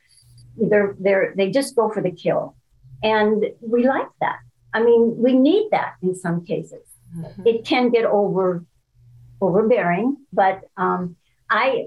they're 0.57 0.96
they're 0.98 1.35
they 1.37 1.50
just 1.50 1.74
go 1.77 1.90
for 1.90 2.03
the 2.03 2.11
kill 2.11 2.55
and 3.03 3.46
we 3.61 3.87
like 3.87 4.09
that 4.20 4.38
i 4.72 4.83
mean 4.83 5.14
we 5.16 5.37
need 5.37 5.68
that 5.70 5.94
in 6.03 6.14
some 6.14 6.44
cases 6.44 6.93
mm-hmm. 7.16 7.46
it 7.46 7.64
can 7.64 7.90
get 7.90 8.05
over 8.05 8.64
overbearing 9.40 10.16
but 10.33 10.62
um, 10.77 11.16
i 11.50 11.85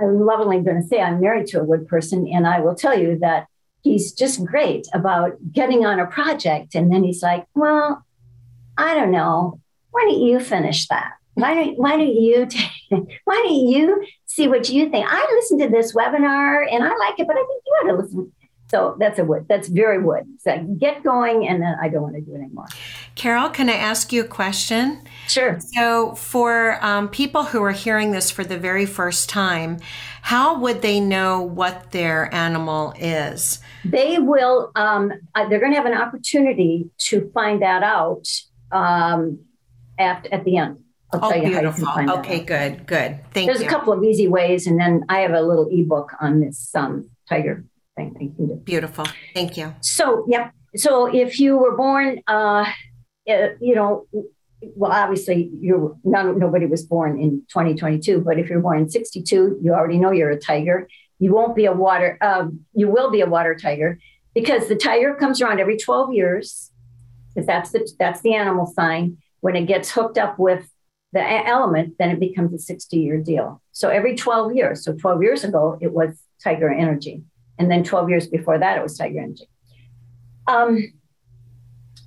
i'm 0.00 0.20
lovingly 0.20 0.60
going 0.60 0.80
to 0.80 0.88
say 0.88 1.00
i'm 1.00 1.20
married 1.20 1.46
to 1.46 1.60
a 1.60 1.64
wood 1.64 1.86
person 1.86 2.26
and 2.28 2.46
i 2.46 2.60
will 2.60 2.74
tell 2.74 2.98
you 2.98 3.18
that 3.18 3.46
he's 3.82 4.12
just 4.12 4.44
great 4.44 4.86
about 4.92 5.32
getting 5.52 5.84
on 5.86 6.00
a 6.00 6.06
project 6.06 6.74
and 6.74 6.92
then 6.92 7.04
he's 7.04 7.22
like 7.22 7.46
well 7.54 8.04
i 8.76 8.94
don't 8.94 9.12
know 9.12 9.60
why 9.90 10.02
don't 10.08 10.20
you 10.20 10.40
finish 10.40 10.88
that 10.88 11.12
why 11.34 11.54
don't 11.54 11.78
why 11.78 11.96
don't 11.96 12.14
you 12.14 12.46
take, 12.50 13.20
why 13.24 13.34
don't 13.34 13.68
you 13.68 14.04
see 14.24 14.48
what 14.48 14.68
you 14.68 14.90
think? 14.90 15.06
I 15.08 15.26
listened 15.34 15.60
to 15.60 15.68
this 15.68 15.94
webinar 15.94 16.66
and 16.70 16.84
I 16.84 16.94
like 16.96 17.18
it, 17.18 17.26
but 17.26 17.36
I 17.36 17.44
think 17.44 17.62
you 17.66 17.72
ought 17.72 17.88
to 17.88 18.02
listen. 18.02 18.32
So 18.68 18.96
that's 18.98 19.18
a 19.18 19.24
wood. 19.24 19.46
That's 19.48 19.68
very 19.68 20.02
wood. 20.02 20.24
So 20.40 20.62
get 20.78 21.04
going, 21.04 21.46
and 21.46 21.62
then 21.62 21.76
I 21.80 21.88
don't 21.88 22.02
want 22.02 22.16
to 22.16 22.20
do 22.20 22.34
it 22.34 22.38
anymore. 22.38 22.66
Carol, 23.14 23.48
can 23.48 23.68
I 23.68 23.74
ask 23.74 24.12
you 24.12 24.22
a 24.22 24.26
question? 24.26 25.02
Sure. 25.28 25.58
So, 25.60 26.14
for 26.16 26.84
um, 26.84 27.08
people 27.08 27.44
who 27.44 27.62
are 27.62 27.72
hearing 27.72 28.10
this 28.10 28.30
for 28.30 28.42
the 28.44 28.58
very 28.58 28.84
first 28.84 29.28
time, 29.28 29.78
how 30.22 30.58
would 30.58 30.82
they 30.82 30.98
know 30.98 31.40
what 31.40 31.92
their 31.92 32.32
animal 32.34 32.92
is? 32.98 33.60
They 33.84 34.18
will. 34.18 34.72
Um, 34.74 35.12
uh, 35.34 35.48
they're 35.48 35.60
going 35.60 35.72
to 35.72 35.76
have 35.76 35.86
an 35.86 35.96
opportunity 35.96 36.90
to 36.98 37.30
find 37.32 37.62
that 37.62 37.84
out 37.84 38.26
um, 38.72 39.38
at 39.96 40.26
at 40.32 40.44
the 40.44 40.56
end. 40.56 40.78
I'll 41.12 41.24
oh, 41.24 41.32
beautiful. 41.40 41.86
how 41.86 42.00
you 42.00 42.08
can 42.08 42.08
find 42.08 42.10
Okay, 42.10 42.40
good, 42.40 42.84
good. 42.84 43.20
Thank 43.30 43.46
There's 43.46 43.46
you. 43.46 43.46
There's 43.46 43.62
a 43.62 43.68
couple 43.68 43.92
of 43.92 44.02
easy 44.02 44.26
ways, 44.26 44.66
and 44.66 44.80
then 44.80 45.04
I 45.08 45.20
have 45.20 45.30
a 45.30 45.40
little 45.40 45.68
ebook 45.70 46.10
on 46.20 46.40
this 46.40 46.74
um, 46.74 47.08
tiger 47.28 47.64
thing 47.96 48.12
that 48.12 48.22
you 48.22 48.32
can 48.36 48.46
do. 48.48 48.54
Beautiful. 48.56 49.06
Thank 49.34 49.56
you. 49.56 49.74
So, 49.80 50.24
yeah. 50.28 50.50
So, 50.76 51.06
if 51.06 51.40
you 51.40 51.56
were 51.56 51.76
born, 51.76 52.20
uh, 52.28 52.66
uh 53.28 53.48
you 53.60 53.74
know, 53.74 54.06
well, 54.60 54.92
obviously, 54.92 55.50
you're 55.60 55.96
none, 56.04 56.38
nobody 56.38 56.66
was 56.66 56.84
born 56.84 57.20
in 57.20 57.42
2022, 57.48 58.20
but 58.20 58.38
if 58.38 58.48
you're 58.48 58.60
born 58.60 58.78
in 58.78 58.88
62, 58.88 59.58
you 59.62 59.72
already 59.72 59.98
know 59.98 60.10
you're 60.10 60.30
a 60.30 60.38
tiger. 60.38 60.88
You 61.18 61.32
won't 61.32 61.56
be 61.56 61.64
a 61.64 61.72
water. 61.72 62.18
Um, 62.20 62.60
you 62.74 62.88
will 62.88 63.10
be 63.10 63.20
a 63.20 63.26
water 63.26 63.54
tiger 63.54 63.98
because 64.34 64.68
the 64.68 64.76
tiger 64.76 65.14
comes 65.14 65.40
around 65.40 65.60
every 65.60 65.76
12 65.76 66.12
years. 66.12 66.70
Because 67.34 67.46
that's 67.46 67.70
the 67.70 67.90
that's 67.98 68.22
the 68.22 68.34
animal 68.34 68.66
sign. 68.66 69.18
When 69.40 69.56
it 69.56 69.66
gets 69.66 69.90
hooked 69.90 70.16
up 70.16 70.38
with 70.38 70.70
the 71.12 71.22
element, 71.22 71.94
then 71.98 72.10
it 72.10 72.20
becomes 72.20 72.52
a 72.54 72.58
60 72.58 72.96
year 72.96 73.18
deal. 73.18 73.62
So 73.72 73.90
every 73.90 74.14
12 74.16 74.54
years, 74.54 74.84
so 74.84 74.94
12 74.94 75.22
years 75.22 75.44
ago, 75.44 75.78
it 75.80 75.92
was 75.92 76.18
Tiger 76.42 76.70
Energy. 76.70 77.22
And 77.58 77.70
then 77.70 77.84
12 77.84 78.10
years 78.10 78.26
before 78.26 78.58
that, 78.58 78.78
it 78.78 78.82
was 78.82 78.98
Tiger 78.98 79.20
Energy. 79.20 79.48
Um, 80.46 80.92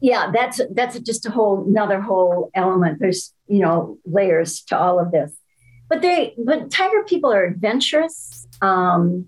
yeah, 0.02 0.32
that's 0.34 0.62
that's 0.72 0.98
just 1.00 1.26
a 1.26 1.32
whole 1.32 1.66
another 1.68 2.00
whole 2.00 2.52
element. 2.54 3.00
There's 3.00 3.34
you 3.48 3.60
know 3.60 3.98
layers 4.06 4.62
to 4.66 4.78
all 4.78 5.00
of 5.00 5.12
this, 5.12 5.36
but 5.90 6.02
they 6.02 6.36
but 6.38 6.72
tiger 6.72 7.04
people 7.04 7.32
are 7.34 7.44
adventurous. 7.44 8.48
Um, 8.62 9.26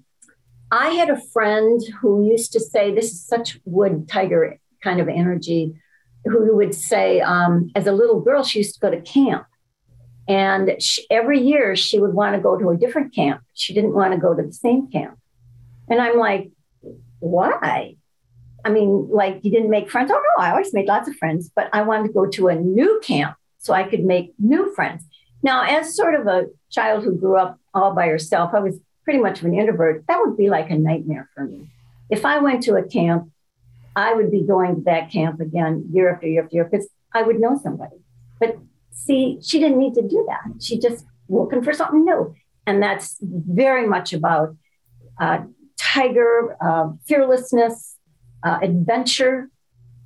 I 0.71 0.89
had 0.89 1.10
a 1.10 1.19
friend 1.34 1.81
who 1.99 2.25
used 2.25 2.53
to 2.53 2.60
say, 2.60 2.93
"This 2.93 3.12
is 3.12 3.25
such 3.25 3.60
wood 3.65 4.07
tiger 4.07 4.57
kind 4.81 5.01
of 5.01 5.10
energy," 5.10 5.75
who 6.23 6.55
would 6.55 6.73
say, 6.73 7.19
um, 7.19 7.69
as 7.75 7.88
a 7.88 7.91
little 7.91 8.21
girl, 8.21 8.43
she 8.43 8.60
used 8.60 8.75
to 8.75 8.79
go 8.79 8.89
to 8.89 9.01
camp, 9.01 9.45
and 10.29 10.81
she, 10.81 11.05
every 11.10 11.41
year 11.41 11.75
she 11.75 11.99
would 11.99 12.13
want 12.13 12.36
to 12.36 12.41
go 12.41 12.57
to 12.57 12.69
a 12.69 12.77
different 12.77 13.13
camp. 13.13 13.41
She 13.53 13.73
didn't 13.73 13.93
want 13.93 14.13
to 14.13 14.19
go 14.19 14.34
to 14.34 14.43
the 14.43 14.53
same 14.53 14.89
camp. 14.89 15.17
And 15.91 16.01
I'm 16.01 16.17
like, 16.17 16.49
why? 17.19 17.97
I 18.63 18.69
mean, 18.69 19.10
like 19.12 19.41
you 19.43 19.51
didn't 19.51 19.69
make 19.69 19.91
friends. 19.91 20.10
Oh 20.12 20.23
no, 20.38 20.43
I 20.43 20.51
always 20.51 20.73
made 20.73 20.88
lots 20.88 21.10
of 21.10 21.15
friends, 21.17 21.51
but 21.54 21.69
I 21.73 21.82
wanted 21.82 22.08
to 22.08 22.13
go 22.13 22.25
to 22.27 22.47
a 22.47 22.56
new 22.56 23.01
camp 23.04 23.36
so 23.60 23.73
I 23.73 23.84
could 23.84 24.06
make 24.06 24.34
new 24.39 24.73
friends. 24.73 25.04
Now, 25.43 25.63
as 25.63 25.95
sort 25.95 26.15
of 26.15 26.27
a 26.27 26.45
child 26.69 27.04
who 27.04 27.15
grew 27.15 27.36
up 27.36 27.60
all 27.73 27.93
by 27.93 28.08
herself, 28.08 28.54
I 28.54 28.60
was 28.60 28.80
pretty 29.04 29.19
much 29.19 29.39
of 29.39 29.45
an 29.45 29.54
introvert. 29.54 30.06
That 30.08 30.19
would 30.23 30.38
be 30.38 30.49
like 30.49 30.69
a 30.69 30.77
nightmare 30.77 31.30
for 31.36 31.43
me. 31.43 31.69
If 32.10 32.25
I 32.25 32.39
went 32.39 32.63
to 32.63 32.75
a 32.75 32.84
camp, 32.84 33.30
I 33.95 34.13
would 34.13 34.32
be 34.32 34.43
going 34.43 34.75
to 34.75 34.82
that 34.84 35.12
camp 35.12 35.41
again 35.41 35.89
year 35.91 36.13
after 36.13 36.27
year 36.27 36.43
after 36.43 36.56
year 36.56 36.69
because 36.71 36.88
I 37.13 37.23
would 37.23 37.39
know 37.39 37.60
somebody. 37.62 37.97
But 38.39 38.58
see, 38.91 39.39
she 39.41 39.60
didn't 39.60 39.77
need 39.77 39.95
to 39.95 40.08
do 40.08 40.25
that. 40.27 40.63
She 40.63 40.80
just 40.80 41.06
looking 41.27 41.63
for 41.63 41.73
something 41.73 42.06
new. 42.06 42.34
And 42.65 42.82
that's 42.82 43.17
very 43.21 43.88
much 43.88 44.13
about 44.13 44.56
uh, 45.19 45.39
tiger 45.91 46.56
uh, 46.62 46.89
fearlessness, 47.06 47.97
uh, 48.43 48.60
adventure. 48.62 49.49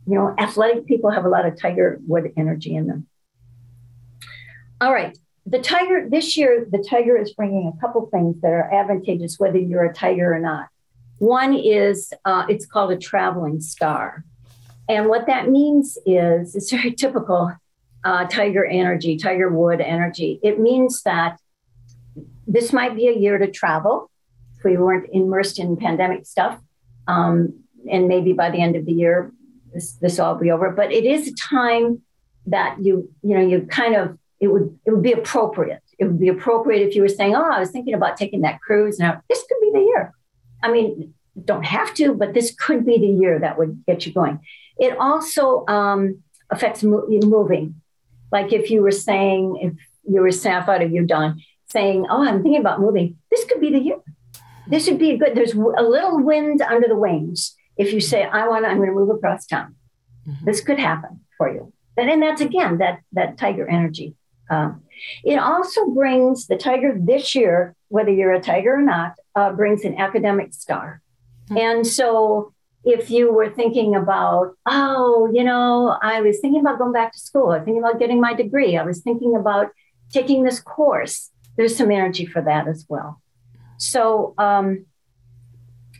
You 0.07 0.15
know, 0.15 0.35
athletic 0.37 0.85
people 0.85 1.09
have 1.11 1.25
a 1.25 1.29
lot 1.29 1.45
of 1.45 1.59
tiger 1.59 1.99
wood 2.05 2.31
energy 2.37 2.75
in 2.75 2.87
them. 2.87 3.07
All 4.81 4.93
right. 4.93 5.17
The 5.47 5.59
tiger, 5.59 6.07
this 6.09 6.37
year, 6.37 6.65
the 6.69 6.79
tiger 6.79 7.17
is 7.17 7.33
bringing 7.33 7.71
a 7.75 7.81
couple 7.81 8.07
things 8.07 8.41
that 8.41 8.51
are 8.51 8.71
advantageous, 8.73 9.39
whether 9.39 9.57
you're 9.57 9.85
a 9.85 9.93
tiger 9.93 10.33
or 10.33 10.39
not. 10.39 10.67
One 11.19 11.53
is 11.55 12.11
uh, 12.25 12.45
it's 12.49 12.65
called 12.65 12.91
a 12.91 12.97
traveling 12.97 13.61
star. 13.61 14.25
And 14.89 15.07
what 15.07 15.27
that 15.27 15.49
means 15.49 15.97
is 16.05 16.55
it's 16.55 16.71
very 16.71 16.91
typical 16.91 17.53
uh, 18.03 18.25
tiger 18.25 18.65
energy, 18.65 19.17
tiger 19.17 19.49
wood 19.49 19.81
energy. 19.81 20.39
It 20.43 20.59
means 20.59 21.03
that 21.03 21.39
this 22.47 22.71
might 22.71 22.95
be 22.95 23.07
a 23.07 23.13
year 23.13 23.37
to 23.37 23.49
travel 23.49 24.11
we 24.71 24.77
weren't 24.77 25.09
immersed 25.13 25.59
in 25.59 25.77
pandemic 25.77 26.25
stuff. 26.25 26.59
Um, 27.07 27.63
and 27.89 28.07
maybe 28.07 28.33
by 28.33 28.49
the 28.49 28.59
end 28.59 28.75
of 28.75 28.85
the 28.85 28.91
year, 28.91 29.31
this, 29.73 29.93
this 29.93 30.19
all 30.19 30.35
be 30.35 30.51
over. 30.51 30.71
But 30.71 30.91
it 30.91 31.05
is 31.05 31.27
a 31.27 31.35
time 31.35 32.01
that 32.47 32.77
you, 32.81 33.09
you 33.21 33.35
know, 33.35 33.45
you 33.45 33.61
kind 33.61 33.95
of, 33.95 34.17
it 34.39 34.47
would, 34.47 34.77
it 34.85 34.91
would 34.91 35.03
be 35.03 35.13
appropriate. 35.13 35.81
It 35.97 36.05
would 36.05 36.19
be 36.19 36.27
appropriate 36.27 36.85
if 36.85 36.95
you 36.95 37.01
were 37.01 37.07
saying, 37.07 37.35
oh, 37.35 37.49
I 37.49 37.59
was 37.59 37.71
thinking 37.71 37.93
about 37.93 38.17
taking 38.17 38.41
that 38.41 38.59
cruise. 38.59 38.99
Now, 38.99 39.21
this 39.29 39.43
could 39.47 39.61
be 39.61 39.71
the 39.71 39.85
year. 39.85 40.13
I 40.61 40.71
mean, 40.71 41.13
don't 41.43 41.65
have 41.65 41.93
to, 41.95 42.13
but 42.13 42.33
this 42.33 42.53
could 42.53 42.85
be 42.85 42.97
the 42.97 43.07
year 43.07 43.39
that 43.39 43.57
would 43.57 43.83
get 43.85 44.05
you 44.05 44.13
going. 44.13 44.39
It 44.77 44.97
also 44.97 45.65
um, 45.67 46.23
affects 46.49 46.83
mo- 46.83 47.07
moving. 47.07 47.81
Like 48.31 48.51
if 48.51 48.71
you 48.71 48.81
were 48.81 48.91
saying, 48.91 49.57
if 49.61 49.73
you 50.07 50.21
were 50.21 50.29
I 50.29 50.63
thought 50.63 50.81
of 50.81 50.91
you, 50.91 51.05
Dawn, 51.05 51.41
saying, 51.69 52.05
oh, 52.09 52.23
I'm 52.23 52.41
thinking 52.41 52.61
about 52.61 52.79
moving, 52.79 53.17
this 53.31 53.45
could 53.45 53.61
be 53.61 53.71
the 53.71 53.79
year. 53.79 53.97
This 54.67 54.87
would 54.87 54.99
be 54.99 55.11
a 55.11 55.17
good, 55.17 55.35
there's 55.35 55.53
a 55.53 55.83
little 55.83 56.23
wind 56.23 56.61
under 56.61 56.87
the 56.87 56.95
wings. 56.95 57.55
If 57.77 57.93
you 57.93 57.99
say, 57.99 58.23
I 58.23 58.47
want 58.47 58.65
to, 58.65 58.69
I'm 58.69 58.77
going 58.77 58.89
to 58.89 58.95
move 58.95 59.09
across 59.09 59.45
town, 59.45 59.75
mm-hmm. 60.27 60.45
this 60.45 60.61
could 60.61 60.79
happen 60.79 61.21
for 61.37 61.53
you. 61.53 61.73
And, 61.97 62.09
and 62.09 62.21
that's 62.21 62.41
again, 62.41 62.77
that, 62.79 62.99
that 63.13 63.37
tiger 63.37 63.67
energy. 63.67 64.15
Um, 64.49 64.83
it 65.23 65.37
also 65.37 65.87
brings 65.87 66.47
the 66.47 66.57
tiger 66.57 66.95
this 66.97 67.35
year, 67.35 67.75
whether 67.89 68.11
you're 68.11 68.33
a 68.33 68.41
tiger 68.41 68.75
or 68.75 68.81
not, 68.81 69.15
uh, 69.35 69.51
brings 69.51 69.83
an 69.83 69.97
academic 69.97 70.53
star. 70.53 71.01
Mm-hmm. 71.49 71.57
And 71.57 71.87
so 71.87 72.53
if 72.83 73.09
you 73.09 73.33
were 73.33 73.49
thinking 73.49 73.95
about, 73.95 74.55
oh, 74.65 75.29
you 75.33 75.43
know, 75.43 75.97
I 76.01 76.21
was 76.21 76.39
thinking 76.39 76.61
about 76.61 76.77
going 76.77 76.93
back 76.93 77.13
to 77.13 77.19
school, 77.19 77.49
I 77.49 77.57
was 77.57 77.65
thinking 77.65 77.83
about 77.83 77.99
getting 77.99 78.21
my 78.21 78.33
degree, 78.33 78.77
I 78.77 78.83
was 78.83 79.01
thinking 79.01 79.35
about 79.35 79.69
taking 80.11 80.43
this 80.43 80.59
course, 80.59 81.31
there's 81.57 81.75
some 81.75 81.91
energy 81.91 82.25
for 82.25 82.41
that 82.43 82.67
as 82.67 82.85
well. 82.87 83.21
So 83.77 84.33
um, 84.37 84.85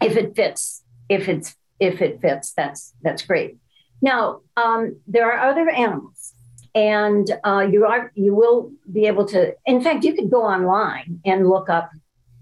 if 0.02 0.16
it 0.16 0.36
fits, 0.36 0.84
if 1.10 1.28
it's 1.28 1.56
if 1.80 2.02
it 2.02 2.22
fits, 2.22 2.54
that's 2.54 2.94
that's 3.02 3.24
great. 3.24 3.58
Now 4.02 4.42
um, 4.58 4.98
there 5.08 5.32
are 5.32 5.50
other 5.50 5.70
animals, 5.70 6.34
and 6.74 7.30
uh, 7.44 7.68
you 7.70 7.86
are 7.86 8.12
you 8.16 8.36
will 8.36 8.72
be 8.92 9.08
able 9.08 9.26
to. 9.28 9.54
In 9.66 9.82
fact, 9.82 10.04
you 10.04 10.14
could 10.14 10.30
go 10.30 10.44
online 10.44 11.22
and 11.26 11.50
look 11.50 11.70
up, 11.70 11.90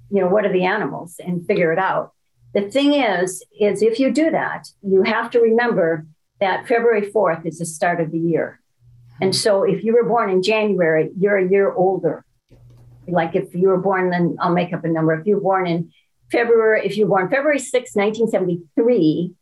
you 0.10 0.22
know, 0.22 0.28
what 0.28 0.46
are 0.46 0.54
the 0.54 0.66
animals 0.66 1.20
and 1.20 1.46
figure 1.46 1.72
it 1.72 1.80
out. 1.80 2.14
The 2.54 2.70
thing 2.70 2.94
is, 2.94 3.44
is 3.60 3.82
if 3.82 4.00
you 4.00 4.12
do 4.12 4.30
that, 4.30 4.68
you 4.84 5.02
have 5.04 5.32
to 5.32 5.40
remember 5.40 6.06
that 6.40 6.68
February 6.68 7.10
4th 7.10 7.46
is 7.46 7.58
the 7.60 7.66
start 7.66 8.00
of 8.00 8.12
the 8.12 8.20
year. 8.20 8.60
And 9.22 9.36
so 9.36 9.64
if 9.64 9.84
you 9.84 9.94
were 9.94 10.04
born 10.04 10.30
in 10.30 10.44
January, 10.44 11.10
you're 11.18 11.38
a 11.38 11.50
year 11.50 11.72
older. 11.72 12.26
Like 13.08 13.36
if 13.36 13.54
you 13.54 13.68
were 13.68 13.78
born, 13.78 14.10
then 14.10 14.38
I'll 14.40 14.54
make 14.54 14.74
up 14.74 14.84
a 14.84 14.88
number. 14.88 15.14
If 15.14 15.26
you 15.26 15.36
were 15.36 15.42
born 15.42 15.68
in 15.68 15.92
February, 16.32 16.86
if 16.86 16.98
you 16.98 17.06
were 17.06 17.20
born 17.20 17.30
February 17.30 17.60
6, 17.60 17.96
1973, 17.96 19.34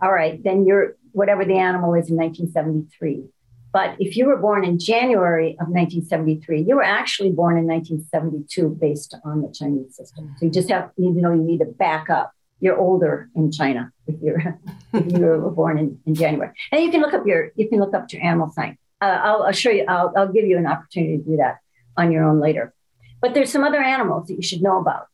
all 0.00 0.12
right, 0.12 0.42
then 0.42 0.64
you're 0.64 0.96
whatever 1.12 1.44
the 1.44 1.56
animal 1.56 1.94
is 1.94 2.10
in 2.10 2.16
1973. 2.16 3.24
But 3.72 3.96
if 3.98 4.16
you 4.16 4.26
were 4.26 4.36
born 4.36 4.64
in 4.64 4.78
January 4.78 5.50
of 5.60 5.68
1973, 5.68 6.62
you 6.62 6.76
were 6.76 6.82
actually 6.82 7.32
born 7.32 7.58
in 7.58 7.66
1972 7.66 8.78
based 8.80 9.14
on 9.24 9.42
the 9.42 9.52
Chinese 9.52 9.94
system. 9.94 10.34
So 10.38 10.46
you 10.46 10.52
just 10.52 10.70
have, 10.70 10.90
you 10.96 11.10
know, 11.10 11.32
you 11.32 11.42
need 11.42 11.58
to 11.58 11.66
back 11.66 12.08
up 12.08 12.32
you're 12.60 12.78
older 12.78 13.28
in 13.34 13.52
China 13.52 13.92
if 14.06 14.20
you're 14.20 14.58
if 14.92 15.12
you 15.12 15.18
were 15.18 15.50
born 15.50 15.78
in, 15.78 16.00
in 16.06 16.14
January. 16.14 16.52
And 16.72 16.82
you 16.82 16.90
can 16.90 17.00
look 17.00 17.14
up 17.14 17.26
your 17.26 17.52
you 17.56 17.68
can 17.68 17.78
look 17.78 17.94
up 17.94 18.12
your 18.12 18.22
animal 18.22 18.50
sign. 18.50 18.78
Uh, 19.00 19.20
I'll, 19.22 19.42
I'll, 19.44 19.52
show 19.52 19.70
you. 19.70 19.84
I'll, 19.86 20.12
I'll 20.16 20.32
give 20.32 20.44
you 20.44 20.58
an 20.58 20.66
opportunity 20.66 21.18
to 21.18 21.22
do 21.22 21.36
that 21.36 21.58
on 21.96 22.10
your 22.10 22.24
own 22.24 22.40
later. 22.40 22.74
But 23.20 23.34
there's 23.34 23.52
some 23.52 23.64
other 23.64 23.82
animals 23.82 24.28
that 24.28 24.34
you 24.34 24.42
should 24.42 24.62
know 24.62 24.78
about. 24.78 25.06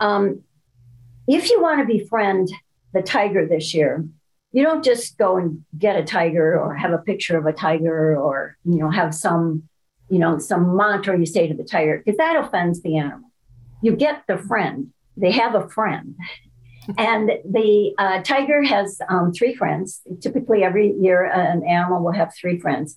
Um, 0.00 0.42
if 1.28 1.50
you 1.50 1.60
want 1.60 1.80
to 1.80 1.86
befriend 1.86 2.50
the 2.92 3.02
tiger 3.02 3.46
this 3.46 3.74
year, 3.74 4.04
you 4.52 4.62
don't 4.62 4.84
just 4.84 5.16
go 5.18 5.36
and 5.36 5.64
get 5.78 5.96
a 5.96 6.02
tiger 6.02 6.58
or 6.58 6.74
have 6.74 6.92
a 6.92 6.98
picture 6.98 7.38
of 7.38 7.46
a 7.46 7.52
tiger 7.52 8.16
or 8.16 8.56
you 8.64 8.78
know 8.78 8.90
have 8.90 9.14
some 9.14 9.68
you 10.08 10.18
know 10.18 10.38
some 10.38 10.76
mantra 10.76 11.16
you 11.16 11.26
say 11.26 11.46
to 11.46 11.54
the 11.54 11.62
tiger 11.62 11.98
because 11.98 12.16
that 12.16 12.36
offends 12.36 12.82
the 12.82 12.96
animal. 12.96 13.30
You 13.82 13.94
get 13.94 14.24
the 14.26 14.38
friend. 14.38 14.92
They 15.16 15.30
have 15.32 15.54
a 15.54 15.68
friend 15.68 16.16
and 16.98 17.30
the 17.44 17.94
uh, 17.98 18.22
tiger 18.22 18.62
has 18.62 19.00
um, 19.08 19.32
three 19.32 19.54
friends. 19.54 20.02
Typically, 20.20 20.62
every 20.62 20.92
year, 20.92 21.24
an 21.24 21.64
animal 21.64 22.02
will 22.02 22.12
have 22.12 22.34
three 22.34 22.58
friends. 22.58 22.96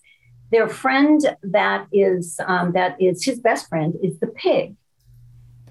Their 0.54 0.70
friend 0.70 1.20
that 1.42 1.88
is 1.92 2.40
um, 2.46 2.74
that 2.74 3.02
is 3.02 3.26
his 3.26 3.40
best 3.40 3.68
friend 3.70 3.96
is 4.08 4.20
the 4.20 4.28
pig. 4.28 4.76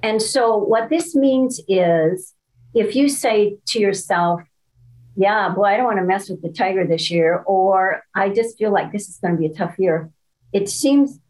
And 0.03 0.21
so, 0.21 0.57
what 0.57 0.91
this 0.91 1.15
means 1.15 1.61
is, 1.69 2.35
if 2.75 2.97
you 2.97 3.09
say 3.09 3.59
to 3.71 3.79
yourself, 3.79 4.43
"Yeah, 5.15 5.51
boy, 5.51 5.67
I 5.71 5.77
don't 5.77 5.91
want 5.93 6.01
to 6.05 6.05
mess 6.13 6.29
with 6.29 6.43
the 6.43 6.53
tiger 6.61 6.85
this 6.85 7.13
year," 7.13 7.45
or 7.47 8.03
"I 8.23 8.31
just 8.31 8.59
feel 8.59 8.73
like 8.73 8.91
this 8.91 9.09
is 9.09 9.19
going 9.23 9.35
to 9.37 9.41
be 9.41 9.47
a 9.47 9.55
tough 9.55 9.77
year," 9.79 10.11
it 10.53 10.69
seems 10.69 11.21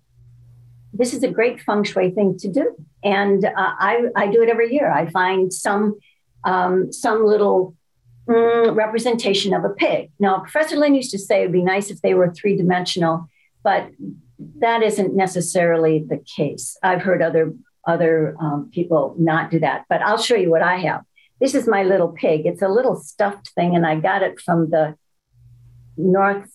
this 0.93 1.15
is 1.15 1.23
a 1.23 1.29
great 1.29 1.61
feng 1.61 1.85
shui 1.85 2.11
thing 2.11 2.37
to 2.38 2.49
do. 2.49 2.75
And 3.03 3.45
uh, 3.45 3.51
I, 3.57 4.05
I 4.15 4.27
do 4.29 4.43
it 4.43 4.49
every 4.49 4.73
year. 4.73 4.91
I 4.91 5.07
find 5.11 5.53
some 5.53 5.99
um, 6.45 6.93
some 6.93 7.25
little 7.25 7.75
mm, 8.29 8.75
representation 8.75 9.55
of 9.55 9.65
a 9.65 9.71
pig. 9.71 10.11
Now, 10.19 10.41
Professor 10.41 10.77
Lin 10.77 10.95
used 10.95 11.11
to 11.12 11.19
say 11.19 11.43
it 11.43 11.47
would 11.47 11.53
be 11.53 11.62
nice 11.62 11.91
if 11.91 12.01
they 12.03 12.15
were 12.15 12.33
three 12.33 12.57
dimensional, 12.57 13.29
but 13.62 13.90
that 14.59 14.83
isn't 14.83 15.14
necessarily 15.14 16.05
the 16.07 16.18
case. 16.18 16.77
I've 16.83 17.03
heard 17.03 17.22
other 17.22 17.53
other 17.87 18.37
um, 18.40 18.70
people 18.72 19.14
not 19.18 19.51
do 19.51 19.59
that, 19.59 19.85
but 19.88 20.03
I'll 20.03 20.22
show 20.22 20.37
you 20.37 20.51
what 20.51 20.62
I 20.62 20.77
have. 20.79 21.03
This 21.40 21.55
is 21.55 21.66
my 21.66 21.83
little 21.83 22.09
pig. 22.09 22.46
It's 22.46 22.62
a 22.62 22.68
little 22.68 22.94
stuffed 22.94 23.51
thing, 23.57 23.75
and 23.75 23.85
I 23.85 23.98
got 23.98 24.22
it 24.22 24.40
from 24.40 24.70
the 24.70 24.96
North 25.96 26.48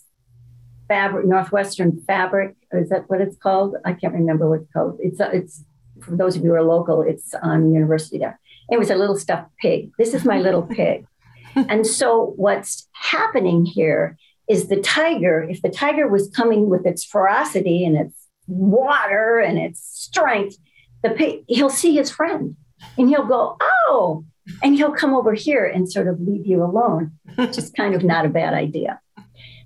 Fabric, 0.88 1.26
Northwestern 1.26 2.02
Fabric. 2.08 2.56
Is 2.72 2.89
that 2.89 3.10
what 3.10 3.22
it's 3.22 3.38
called? 3.38 3.76
I 3.84 3.93
can't 3.93 4.13
remember 4.13 4.50
what 4.50 4.62
it's 4.62 4.72
called. 4.72 5.00
It's 5.02 5.20
it's 5.20 5.63
for 6.02 6.15
those 6.15 6.36
of 6.36 6.43
you 6.43 6.52
who 6.52 6.56
are 6.56 6.63
local. 6.63 7.02
It's 7.02 7.34
on 7.34 7.74
University 7.74 8.17
there. 8.17 8.39
It 8.70 8.80
was 8.80 8.89
a 8.89 8.96
little 8.96 9.17
stuffed 9.17 9.52
pig. 9.62 9.91
This 9.98 10.13
is 10.13 10.26
my 10.26 10.39
little 10.39 10.63
pig. 10.63 11.06
and 11.56 11.86
so 11.86 12.34
what's 12.36 12.88
happening 12.93 13.65
here 13.65 14.17
is 14.48 14.68
the 14.68 14.80
tiger, 14.82 15.44
if 15.44 15.62
the 15.62 15.70
tiger 15.70 16.08
was 16.08 16.30
coming 16.30 16.70
with 16.70 16.86
its 16.86 17.04
ferocity 17.04 17.86
and 17.86 17.98
its 17.98 18.14
water 18.48 19.40
and 19.40 19.58
its 19.58 19.82
strength, 19.82 20.58
the 21.04 21.44
he'll 21.48 21.70
see 21.70 21.96
his 21.96 22.10
friend 22.10 22.56
and 22.98 23.10
he'll 23.10 23.26
go, 23.26 23.58
oh, 23.62 24.26
and 24.64 24.76
he'll 24.76 24.94
come 24.94 25.14
over 25.14 25.34
here 25.34 25.66
and 25.66 25.92
sort 25.92 26.08
of 26.08 26.22
leave 26.22 26.46
you 26.46 26.64
alone, 26.64 27.12
which 27.36 27.58
is 27.58 27.70
kind 27.72 27.94
of 27.94 28.04
not 28.04 28.26
a 28.26 28.30
bad 28.30 28.54
idea. 28.54 29.00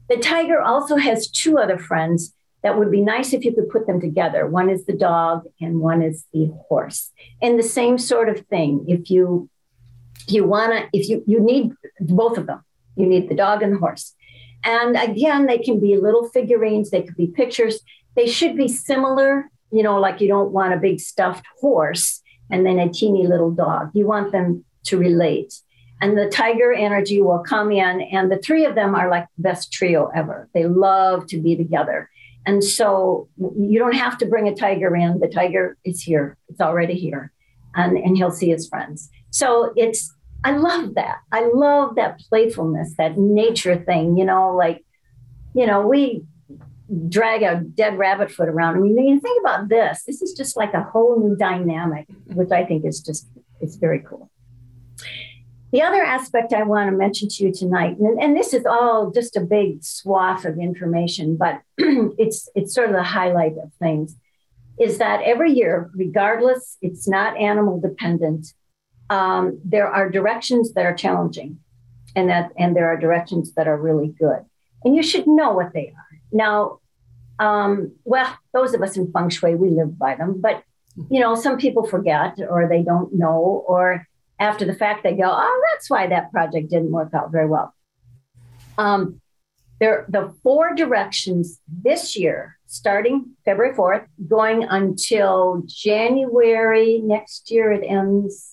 The 0.09 0.17
tiger 0.17 0.59
also 0.59 0.97
has 0.97 1.29
two 1.29 1.57
other 1.57 1.77
friends 1.77 2.33
that 2.63 2.77
would 2.77 2.91
be 2.91 3.01
nice 3.01 3.33
if 3.33 3.43
you 3.43 3.53
could 3.53 3.69
put 3.69 3.87
them 3.87 3.99
together. 3.99 4.47
One 4.47 4.69
is 4.69 4.85
the 4.85 4.93
dog 4.93 5.45
and 5.59 5.79
one 5.79 6.01
is 6.01 6.25
the 6.33 6.51
horse. 6.67 7.11
And 7.41 7.57
the 7.57 7.63
same 7.63 7.97
sort 7.97 8.29
of 8.29 8.45
thing. 8.47 8.85
If 8.87 9.09
you 9.09 9.49
you 10.27 10.45
want 10.45 10.73
to 10.73 10.97
if 10.97 11.09
you 11.09 11.23
you 11.25 11.39
need 11.39 11.71
both 11.99 12.37
of 12.37 12.47
them. 12.47 12.63
You 12.95 13.05
need 13.07 13.29
the 13.29 13.35
dog 13.35 13.63
and 13.63 13.73
the 13.73 13.79
horse. 13.79 14.13
And 14.63 14.95
again, 14.95 15.45
they 15.45 15.57
can 15.57 15.79
be 15.79 15.97
little 15.97 16.29
figurines, 16.29 16.89
they 16.89 17.01
could 17.01 17.17
be 17.17 17.27
pictures. 17.27 17.79
They 18.15 18.27
should 18.27 18.57
be 18.57 18.67
similar, 18.67 19.49
you 19.71 19.83
know, 19.83 19.99
like 19.99 20.19
you 20.19 20.27
don't 20.27 20.51
want 20.51 20.73
a 20.73 20.77
big 20.77 20.99
stuffed 20.99 21.45
horse 21.59 22.21
and 22.49 22.65
then 22.65 22.77
a 22.77 22.91
teeny 22.91 23.25
little 23.25 23.51
dog. 23.51 23.91
You 23.93 24.05
want 24.05 24.31
them 24.31 24.65
to 24.85 24.97
relate. 24.97 25.53
And 26.01 26.17
the 26.17 26.27
tiger 26.27 26.73
energy 26.73 27.21
will 27.21 27.39
come 27.39 27.71
in, 27.71 28.01
and 28.01 28.31
the 28.31 28.39
three 28.39 28.65
of 28.65 28.73
them 28.73 28.95
are 28.95 29.09
like 29.09 29.27
the 29.37 29.43
best 29.43 29.71
trio 29.71 30.09
ever. 30.15 30.49
They 30.53 30.65
love 30.65 31.27
to 31.27 31.39
be 31.39 31.55
together. 31.55 32.09
And 32.45 32.63
so 32.63 33.29
you 33.37 33.77
don't 33.77 33.95
have 33.95 34.17
to 34.17 34.25
bring 34.25 34.47
a 34.47 34.55
tiger 34.55 34.95
in. 34.95 35.19
The 35.19 35.27
tiger 35.27 35.77
is 35.85 36.01
here. 36.01 36.37
It's 36.49 36.59
already 36.59 36.95
here. 36.95 37.31
And, 37.75 37.97
and 37.97 38.17
he'll 38.17 38.31
see 38.31 38.49
his 38.49 38.67
friends. 38.67 39.09
So 39.29 39.73
it's, 39.75 40.11
I 40.43 40.57
love 40.57 40.95
that. 40.95 41.19
I 41.31 41.49
love 41.53 41.95
that 41.95 42.19
playfulness, 42.19 42.95
that 42.97 43.17
nature 43.17 43.75
thing, 43.75 44.17
you 44.17 44.25
know, 44.25 44.55
like, 44.55 44.83
you 45.53 45.67
know, 45.67 45.87
we 45.87 46.23
drag 47.09 47.43
a 47.43 47.61
dead 47.61 47.97
rabbit 47.97 48.31
foot 48.31 48.49
around. 48.49 48.75
I 48.75 48.79
mean, 48.79 48.97
you 48.97 49.19
think 49.19 49.39
about 49.41 49.69
this. 49.69 50.03
This 50.03 50.21
is 50.21 50.33
just 50.33 50.57
like 50.57 50.73
a 50.73 50.83
whole 50.83 51.19
new 51.19 51.35
dynamic, 51.35 52.07
which 52.33 52.51
I 52.51 52.65
think 52.65 52.85
is 52.85 53.01
just, 53.01 53.27
it's 53.61 53.75
very 53.75 53.99
cool. 53.99 54.29
The 55.71 55.81
other 55.83 56.03
aspect 56.03 56.51
I 56.51 56.63
want 56.63 56.89
to 56.89 56.97
mention 56.97 57.29
to 57.29 57.45
you 57.45 57.53
tonight, 57.53 57.97
and, 57.97 58.21
and 58.21 58.35
this 58.35 58.53
is 58.53 58.65
all 58.65 59.09
just 59.09 59.37
a 59.37 59.41
big 59.41 59.83
swath 59.83 60.43
of 60.43 60.57
information, 60.57 61.37
but 61.37 61.61
it's 61.77 62.49
it's 62.55 62.75
sort 62.75 62.89
of 62.89 62.95
the 62.95 63.03
highlight 63.03 63.53
of 63.53 63.71
things, 63.79 64.17
is 64.77 64.97
that 64.97 65.21
every 65.21 65.53
year, 65.53 65.89
regardless, 65.95 66.77
it's 66.81 67.07
not 67.07 67.37
animal 67.37 67.79
dependent. 67.79 68.53
Um, 69.11 69.59
there 69.63 69.87
are 69.87 70.09
directions 70.09 70.73
that 70.73 70.85
are 70.85 70.95
challenging, 70.95 71.59
and 72.15 72.29
that 72.29 72.51
and 72.57 72.75
there 72.75 72.87
are 72.87 72.97
directions 72.97 73.53
that 73.55 73.67
are 73.67 73.77
really 73.77 74.07
good, 74.07 74.45
and 74.83 74.95
you 74.95 75.03
should 75.03 75.27
know 75.27 75.51
what 75.51 75.73
they 75.73 75.93
are. 75.95 76.17
Now, 76.31 76.79
um, 77.37 77.93
well, 78.05 78.33
those 78.53 78.73
of 78.73 78.81
us 78.81 78.97
in 78.97 79.11
feng 79.11 79.29
shui, 79.29 79.55
we 79.55 79.69
live 79.69 79.99
by 79.99 80.15
them, 80.15 80.39
but 80.39 80.63
you 81.09 81.19
know, 81.19 81.35
some 81.35 81.57
people 81.57 81.85
forget 81.85 82.37
or 82.49 82.67
they 82.67 82.83
don't 82.83 83.13
know, 83.13 83.63
or 83.67 84.07
after 84.39 84.65
the 84.65 84.73
fact, 84.73 85.03
they 85.03 85.13
go, 85.13 85.29
oh, 85.31 85.63
that's 85.71 85.89
why 85.89 86.07
that 86.07 86.31
project 86.31 86.69
didn't 86.69 86.91
work 86.91 87.13
out 87.13 87.31
very 87.31 87.47
well. 87.47 87.73
Um, 88.77 89.21
there, 89.79 90.05
the 90.09 90.33
four 90.43 90.75
directions 90.75 91.59
this 91.67 92.15
year, 92.15 92.57
starting 92.65 93.31
February 93.45 93.75
4th, 93.75 94.05
going 94.27 94.63
until 94.63 95.63
January 95.65 96.99
next 97.03 97.51
year, 97.51 97.71
it 97.71 97.83
ends 97.83 98.50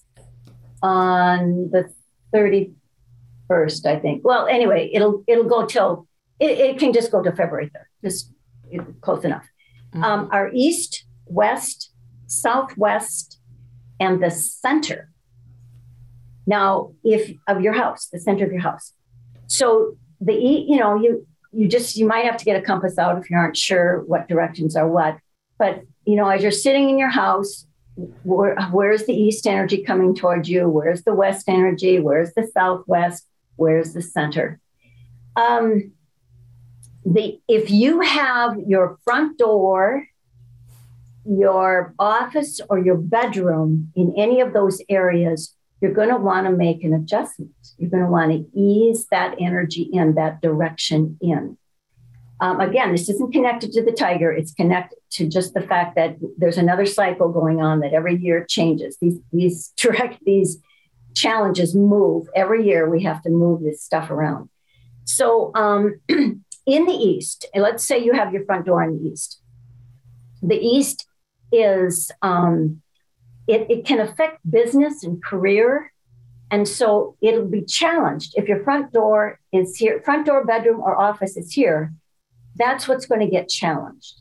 on 0.82 1.70
the 1.70 1.92
31st, 2.34 3.86
I 3.86 3.98
think. 3.98 4.24
Well, 4.24 4.46
anyway, 4.46 4.90
it'll 4.92 5.24
it'll 5.26 5.48
go 5.48 5.66
till 5.66 6.06
it, 6.38 6.58
it 6.58 6.78
can 6.78 6.92
just 6.92 7.10
go 7.10 7.22
to 7.22 7.32
February 7.32 7.70
3rd, 7.70 8.04
just 8.04 8.32
close 9.00 9.24
enough. 9.24 9.46
Mm-hmm. 9.94 10.04
Um, 10.04 10.28
our 10.32 10.50
east, 10.52 11.04
west, 11.26 11.92
southwest, 12.26 13.40
and 13.98 14.22
the 14.22 14.30
center 14.30 15.10
now, 16.48 16.92
if 17.04 17.36
of 17.46 17.60
your 17.60 17.74
house, 17.74 18.06
the 18.06 18.18
center 18.18 18.46
of 18.46 18.50
your 18.50 18.62
house. 18.62 18.94
So 19.48 19.98
the 20.18 20.32
you 20.32 20.78
know 20.78 20.96
you 20.96 21.26
you 21.52 21.68
just 21.68 21.96
you 21.96 22.06
might 22.06 22.24
have 22.24 22.38
to 22.38 22.44
get 22.44 22.56
a 22.56 22.62
compass 22.62 22.96
out 22.98 23.18
if 23.18 23.28
you 23.28 23.36
aren't 23.36 23.56
sure 23.56 24.02
what 24.06 24.28
directions 24.28 24.74
are 24.74 24.88
what. 24.88 25.18
But 25.58 25.82
you 26.06 26.16
know, 26.16 26.26
as 26.26 26.42
you're 26.42 26.50
sitting 26.50 26.88
in 26.88 26.98
your 26.98 27.10
house, 27.10 27.66
where, 28.22 28.56
where's 28.70 29.06
the 29.06 29.12
east 29.12 29.46
energy 29.46 29.82
coming 29.82 30.14
towards 30.14 30.48
you? 30.48 30.68
Where's 30.68 31.02
the 31.02 31.14
west 31.14 31.48
energy? 31.48 31.98
Where's 31.98 32.32
the 32.34 32.46
southwest? 32.46 33.26
Where's 33.56 33.92
the 33.92 34.02
center? 34.02 34.60
Um, 35.34 35.92
the 37.04 37.40
if 37.48 37.70
you 37.70 38.00
have 38.00 38.58
your 38.66 38.98
front 39.04 39.38
door, 39.38 40.06
your 41.24 41.94
office, 41.98 42.60
or 42.70 42.78
your 42.78 42.96
bedroom 42.96 43.92
in 43.96 44.14
any 44.16 44.40
of 44.40 44.52
those 44.52 44.80
areas, 44.88 45.54
you're 45.80 45.92
going 45.92 46.08
to 46.08 46.16
want 46.16 46.46
to 46.46 46.52
make 46.52 46.84
an 46.84 46.94
adjustment. 46.94 47.52
You're 47.78 47.90
going 47.90 48.04
to 48.04 48.10
want 48.10 48.32
to 48.32 48.58
ease 48.58 49.06
that 49.10 49.36
energy 49.40 49.82
in, 49.92 50.14
that 50.14 50.40
direction 50.40 51.18
in. 51.20 51.58
Um, 52.40 52.60
again, 52.60 52.92
this 52.92 53.08
isn't 53.08 53.32
connected 53.32 53.72
to 53.72 53.84
the 53.84 53.92
tiger. 53.92 54.30
It's 54.30 54.52
connected 54.52 54.98
to 55.12 55.28
just 55.28 55.54
the 55.54 55.60
fact 55.60 55.96
that 55.96 56.16
there's 56.36 56.58
another 56.58 56.86
cycle 56.86 57.30
going 57.30 57.60
on 57.60 57.80
that 57.80 57.92
every 57.92 58.16
year 58.16 58.44
changes. 58.48 58.96
These 59.00 59.18
these 59.32 59.72
direct 59.76 60.24
these 60.24 60.58
challenges 61.14 61.74
move 61.74 62.28
every 62.34 62.64
year. 62.66 62.88
We 62.88 63.02
have 63.02 63.22
to 63.22 63.30
move 63.30 63.62
this 63.62 63.82
stuff 63.82 64.10
around. 64.10 64.50
So 65.04 65.50
um, 65.54 66.00
in 66.08 66.44
the 66.66 66.92
east, 66.92 67.46
let's 67.54 67.84
say 67.86 67.98
you 67.98 68.12
have 68.12 68.32
your 68.32 68.44
front 68.44 68.66
door 68.66 68.82
in 68.84 68.98
the 68.98 69.10
east. 69.10 69.40
The 70.42 70.58
east 70.60 71.06
is 71.50 72.12
um, 72.22 72.82
it, 73.48 73.66
it 73.70 73.86
can 73.86 74.00
affect 74.00 74.38
business 74.48 75.02
and 75.02 75.22
career. 75.24 75.92
And 76.50 76.68
so 76.68 77.16
it'll 77.20 77.46
be 77.46 77.62
challenged. 77.62 78.34
If 78.36 78.46
your 78.48 78.62
front 78.62 78.92
door 78.92 79.40
is 79.52 79.76
here, 79.76 80.00
front 80.04 80.26
door, 80.26 80.44
bedroom, 80.44 80.80
or 80.80 80.96
office 80.96 81.36
is 81.36 81.52
here, 81.52 81.92
that's 82.58 82.88
what's 82.88 83.06
going 83.06 83.20
to 83.20 83.28
get 83.28 83.48
challenged. 83.48 84.14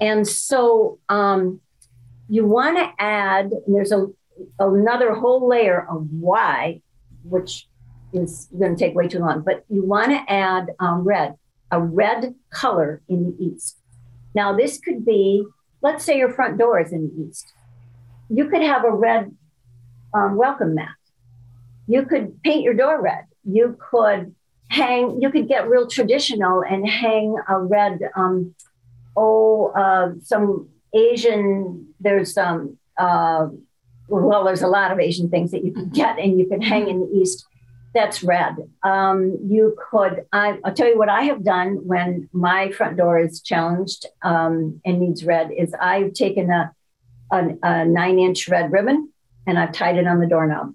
And 0.00 0.26
so 0.26 0.98
um, 1.08 1.60
you 2.28 2.46
want 2.46 2.78
to 2.78 2.90
add, 2.98 3.50
there's 3.66 3.92
a, 3.92 4.06
another 4.58 5.14
whole 5.14 5.46
layer 5.46 5.86
of 5.88 6.08
why, 6.10 6.80
which 7.24 7.68
is 8.12 8.48
going 8.58 8.74
to 8.74 8.84
take 8.84 8.94
way 8.94 9.06
too 9.06 9.18
long, 9.18 9.42
but 9.42 9.64
you 9.68 9.84
want 9.84 10.10
to 10.10 10.32
add 10.32 10.70
um, 10.78 11.00
red, 11.00 11.34
a 11.70 11.80
red 11.80 12.34
color 12.50 13.02
in 13.08 13.24
the 13.24 13.44
east. 13.44 13.78
Now, 14.34 14.56
this 14.56 14.78
could 14.78 15.04
be, 15.04 15.44
let's 15.82 16.04
say 16.04 16.16
your 16.16 16.32
front 16.32 16.58
door 16.58 16.80
is 16.80 16.92
in 16.92 17.08
the 17.08 17.28
east 17.28 17.52
you 18.30 18.48
could 18.48 18.62
have 18.62 18.84
a 18.84 18.92
red 18.92 19.34
um, 20.14 20.36
welcome 20.36 20.74
mat. 20.74 20.94
You 21.86 22.06
could 22.06 22.42
paint 22.42 22.62
your 22.62 22.74
door 22.74 23.02
red. 23.02 23.24
You 23.44 23.76
could 23.90 24.34
hang, 24.70 25.20
you 25.20 25.30
could 25.30 25.48
get 25.48 25.68
real 25.68 25.86
traditional 25.86 26.62
and 26.62 26.88
hang 26.88 27.36
a 27.48 27.58
red, 27.58 27.98
um, 28.14 28.54
oh, 29.16 29.72
uh, 29.76 30.12
some 30.22 30.68
Asian, 30.94 31.88
there's 31.98 32.32
some, 32.32 32.78
uh, 32.96 33.48
well, 34.08 34.44
there's 34.44 34.62
a 34.62 34.68
lot 34.68 34.92
of 34.92 35.00
Asian 35.00 35.28
things 35.28 35.50
that 35.50 35.64
you 35.64 35.72
can 35.72 35.88
get 35.88 36.18
and 36.18 36.38
you 36.38 36.46
can 36.46 36.62
hang 36.62 36.88
in 36.88 37.00
the 37.00 37.10
East. 37.12 37.44
That's 37.92 38.22
red. 38.22 38.56
Um, 38.84 39.38
you 39.44 39.76
could, 39.90 40.24
I, 40.32 40.60
will 40.64 40.72
tell 40.72 40.86
you 40.86 40.96
what 40.96 41.08
I 41.08 41.22
have 41.22 41.42
done 41.42 41.80
when 41.84 42.28
my 42.32 42.70
front 42.70 42.96
door 42.96 43.18
is 43.18 43.40
challenged 43.40 44.06
um, 44.22 44.80
and 44.84 45.00
needs 45.00 45.24
red 45.24 45.50
is 45.50 45.74
I've 45.74 46.12
taken 46.12 46.50
a, 46.50 46.72
a, 47.32 47.48
a 47.64 47.84
nine 47.84 48.20
inch 48.20 48.48
red 48.48 48.70
ribbon 48.70 49.12
and 49.48 49.58
I've 49.58 49.72
tied 49.72 49.96
it 49.96 50.06
on 50.06 50.20
the 50.20 50.28
doorknob. 50.28 50.74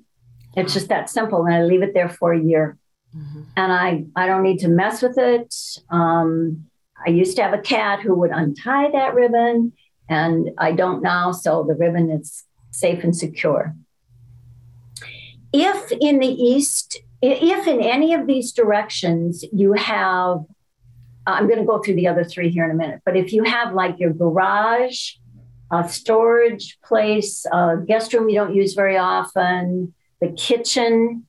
It's 0.58 0.74
just 0.74 0.90
that 0.90 1.10
simple. 1.10 1.46
And 1.46 1.56
I 1.56 1.64
leave 1.64 1.84
it 1.84 1.94
there 1.94 2.10
for 2.10 2.34
a 2.34 2.40
year. 2.40 2.78
Mm-hmm. 3.16 3.42
And 3.56 3.72
I, 3.72 4.06
I 4.16 4.28
don't 4.28 4.44
need 4.44 4.60
to 4.60 4.68
mess 4.68 5.02
with 5.02 5.18
it. 5.18 5.56
Um, 5.90 6.66
I 7.06 7.10
used 7.10 7.36
to 7.38 7.44
have 7.44 7.54
a 7.54 7.62
cat 7.62 8.02
who 8.02 8.16
would 8.16 8.32
untie 8.32 8.92
that 8.92 9.14
ribbon, 9.14 9.74
and 10.10 10.50
I 10.58 10.72
don't 10.72 11.02
now. 11.02 11.32
So 11.32 11.66
the 11.68 11.76
ribbon 11.76 12.10
is 12.10 12.44
safe 12.72 13.04
and 13.04 13.16
secure. 13.16 13.76
If 15.54 15.92
in 16.02 16.20
the 16.20 16.28
East, 16.28 17.00
if 17.22 17.68
in 17.68 17.82
any 17.82 18.14
of 18.14 18.28
these 18.28 18.52
directions 18.52 19.46
you 19.54 19.74
have, 19.74 20.40
I'm 21.26 21.48
going 21.48 21.60
to 21.60 21.66
go 21.66 21.80
through 21.80 21.96
the 21.96 22.08
other 22.08 22.24
three 22.24 22.50
here 22.50 22.66
in 22.66 22.72
a 22.72 22.76
minute, 22.76 23.02
but 23.06 23.16
if 23.16 23.32
you 23.32 23.44
have 23.44 23.74
like 23.74 24.00
your 24.00 24.12
garage 24.12 25.14
a 25.72 25.88
storage 25.90 26.78
place, 26.84 27.46
a 27.52 27.78
guest 27.86 28.14
room 28.14 28.30
you 28.30 28.36
don't 28.36 28.54
use 28.54 28.74
very 28.74 28.98
often, 28.98 29.94
the 30.22 30.32
kitchen, 30.32 31.26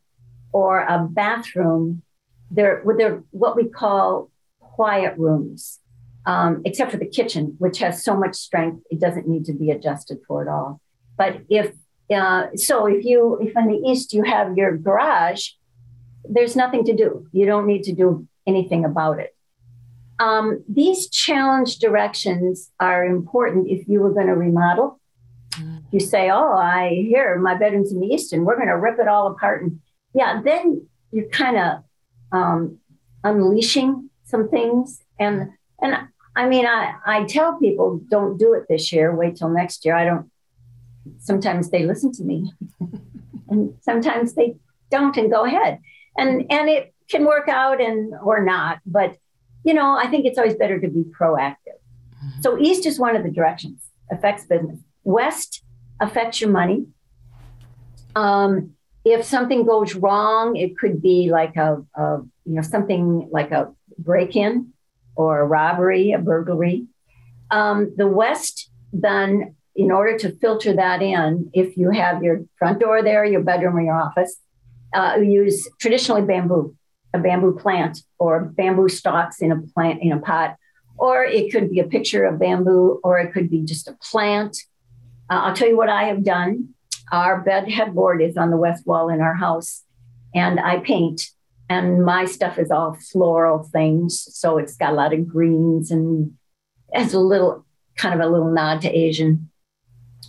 or 0.57 0.81
a 0.81 0.99
bathroom. 1.23 2.03
They're, 2.51 2.83
what 3.31 3.57
we 3.57 3.69
call 3.69 4.31
quiet 4.61 5.14
rooms, 5.19 5.81
um, 6.25 6.62
except 6.64 6.92
for 6.92 6.97
the 6.97 7.12
kitchen, 7.19 7.57
which 7.59 7.79
has 7.81 8.03
so 8.03 8.16
much 8.16 8.37
strength, 8.37 8.83
it 8.90 8.99
doesn't 8.99 9.29
need 9.29 9.45
to 9.47 9.53
be 9.53 9.71
adjusted 9.71 10.19
for 10.27 10.42
at 10.42 10.49
all. 10.49 10.81
But 11.19 11.42
if 11.51 11.73
uh, 12.14 12.47
so, 12.55 12.87
if 12.87 13.05
you 13.05 13.38
if 13.40 13.53
in 13.57 13.66
the 13.66 13.83
east 13.90 14.12
you 14.12 14.23
have 14.23 14.57
your 14.57 14.77
garage, 14.77 15.42
there's 16.25 16.55
nothing 16.55 16.85
to 16.85 16.95
do. 16.95 17.27
You 17.33 17.47
don't 17.47 17.66
need 17.66 17.83
to 17.85 17.92
do 17.92 18.29
anything 18.47 18.85
about 18.85 19.19
it. 19.19 19.35
Um, 20.21 20.62
these 20.69 21.09
challenge 21.09 21.79
directions 21.79 22.71
are 22.79 23.05
important 23.05 23.69
if 23.69 23.88
you 23.88 24.01
were 24.01 24.12
going 24.12 24.29
to 24.29 24.37
remodel. 24.37 25.01
Mm. 25.55 25.83
You 25.90 26.01
say, 26.01 26.31
"Oh, 26.31 26.53
I 26.53 26.90
hear 27.11 27.38
my 27.40 27.55
bedroom's 27.57 27.92
in 27.92 28.01
the 28.01 28.07
east, 28.07 28.33
and 28.33 28.47
we're 28.47 28.61
going 28.61 28.75
to 28.75 28.83
rip 28.87 28.99
it 29.01 29.09
all 29.09 29.27
apart." 29.33 29.62
And 29.62 29.81
yeah, 30.16 30.40
then 30.42 30.87
you're 31.12 31.29
kind 31.29 31.59
of 31.59 31.85
um, 32.33 32.79
unleashing 33.22 34.09
some 34.24 34.48
things. 34.48 35.02
And 35.20 35.50
and 35.81 36.09
I 36.35 36.48
mean, 36.48 36.66
I 36.66 36.94
I 37.05 37.24
tell 37.24 37.59
people, 37.59 38.00
don't 38.09 38.38
do 38.38 38.55
it 38.55 38.64
this 38.68 38.92
year. 38.92 39.14
Wait 39.14 39.37
till 39.37 39.50
next 39.50 39.85
year. 39.85 39.94
I 39.94 40.05
don't. 40.05 40.31
Sometimes 41.18 41.70
they 41.70 41.85
listen 41.85 42.12
to 42.12 42.24
me, 42.24 42.52
and 43.48 43.76
sometimes 43.83 44.35
they 44.35 44.57
don't, 44.90 45.16
and 45.16 45.31
go 45.31 45.44
ahead. 45.44 45.81
And 46.16 46.46
and 46.50 46.68
it 46.70 46.94
can 47.11 47.26
work 47.26 47.48
out 47.48 47.81
and 47.81 48.14
or 48.22 48.42
not, 48.42 48.81
but 48.87 49.18
you 49.64 49.74
know, 49.74 49.96
I 49.96 50.07
think 50.07 50.24
it's 50.24 50.38
always 50.38 50.55
better 50.55 50.81
to 50.81 50.88
be 50.88 51.05
proactive. 51.05 51.79
Mm-hmm. 52.24 52.40
So 52.40 52.59
east 52.59 52.87
is 52.87 52.98
one 52.98 53.17
of 53.17 53.23
the 53.23 53.31
directions 53.31 53.83
affects 54.10 54.46
business. 54.46 54.79
West 55.04 55.62
affects 56.00 56.40
your 56.40 56.50
money. 56.50 56.87
Um, 58.14 58.75
if 59.07 59.25
something 59.25 59.65
goes 59.65 59.94
wrong, 59.94 60.57
it 60.57 60.77
could 60.77 61.00
be 61.00 61.31
like 61.31 61.54
a, 61.57 61.81
a 61.94 62.19
you 62.44 62.54
know 62.57 62.63
something 62.63 63.29
like 63.31 63.52
a 63.52 63.73
break-in 63.98 64.73
or 65.15 65.40
a 65.40 65.46
robbery, 65.46 66.11
a 66.11 66.19
burglary. 66.19 66.87
Um, 67.52 67.92
the 67.96 68.09
West 68.09 68.69
then, 68.92 69.54
in 69.77 69.92
order 69.92 70.19
to 70.19 70.33
filter 70.33 70.73
that 70.75 71.02
in, 71.02 71.50
if 71.54 71.77
you 71.77 71.90
have 71.90 72.25
your 72.25 72.40
front 72.59 72.81
door 72.81 73.00
there, 73.00 73.25
your 73.25 73.42
bedroom 73.42 73.77
or 73.77 73.83
your 73.83 73.94
office, 73.94 74.37
uh, 74.92 75.19
use 75.23 75.69
traditionally 75.81 76.23
bamboo 76.23 76.75
a 77.15 77.19
bamboo 77.19 77.57
plant 77.57 77.98
or 78.19 78.40
bamboo 78.40 78.88
stalks 78.88 79.40
in 79.40 79.52
a 79.52 79.63
plant 79.73 80.02
in 80.02 80.11
a 80.11 80.19
pot, 80.19 80.57
or 80.98 81.25
it 81.25 81.52
could 81.52 81.71
be 81.71 81.79
a 81.79 81.85
picture 81.85 82.25
of 82.25 82.40
bamboo, 82.40 83.00
or 83.04 83.21
it 83.21 83.33
could 83.33 83.48
be 83.48 83.63
just 83.63 83.87
a 83.87 83.96
plant. 84.02 84.57
Uh, 85.31 85.42
I'll 85.44 85.54
tell 85.54 85.69
you 85.69 85.77
what 85.77 85.88
I 85.88 86.04
have 86.04 86.25
done. 86.25 86.75
Our 87.13 87.40
bed 87.40 87.71
headboard 87.71 88.21
is 88.23 88.37
on 88.37 88.50
the 88.50 88.57
west 88.57 88.87
wall 88.87 89.09
in 89.09 89.21
our 89.21 89.35
house. 89.35 89.83
and 90.35 90.61
I 90.61 90.81
paint, 90.81 91.31
and 91.69 92.04
my 92.04 92.27
stuff 92.27 92.59
is 92.59 92.71
all 92.71 92.96
floral 93.11 93.63
things. 93.63 94.29
So 94.33 94.59
it's 94.59 94.77
got 94.77 94.92
a 94.92 94.96
lot 94.96 95.15
of 95.15 95.27
greens 95.27 95.90
and 95.90 96.35
has 96.92 97.15
a 97.15 97.19
little 97.21 97.65
kind 97.96 98.15
of 98.15 98.21
a 98.21 98.31
little 98.31 98.52
nod 98.52 98.83
to 98.83 98.90
Asian 98.90 99.50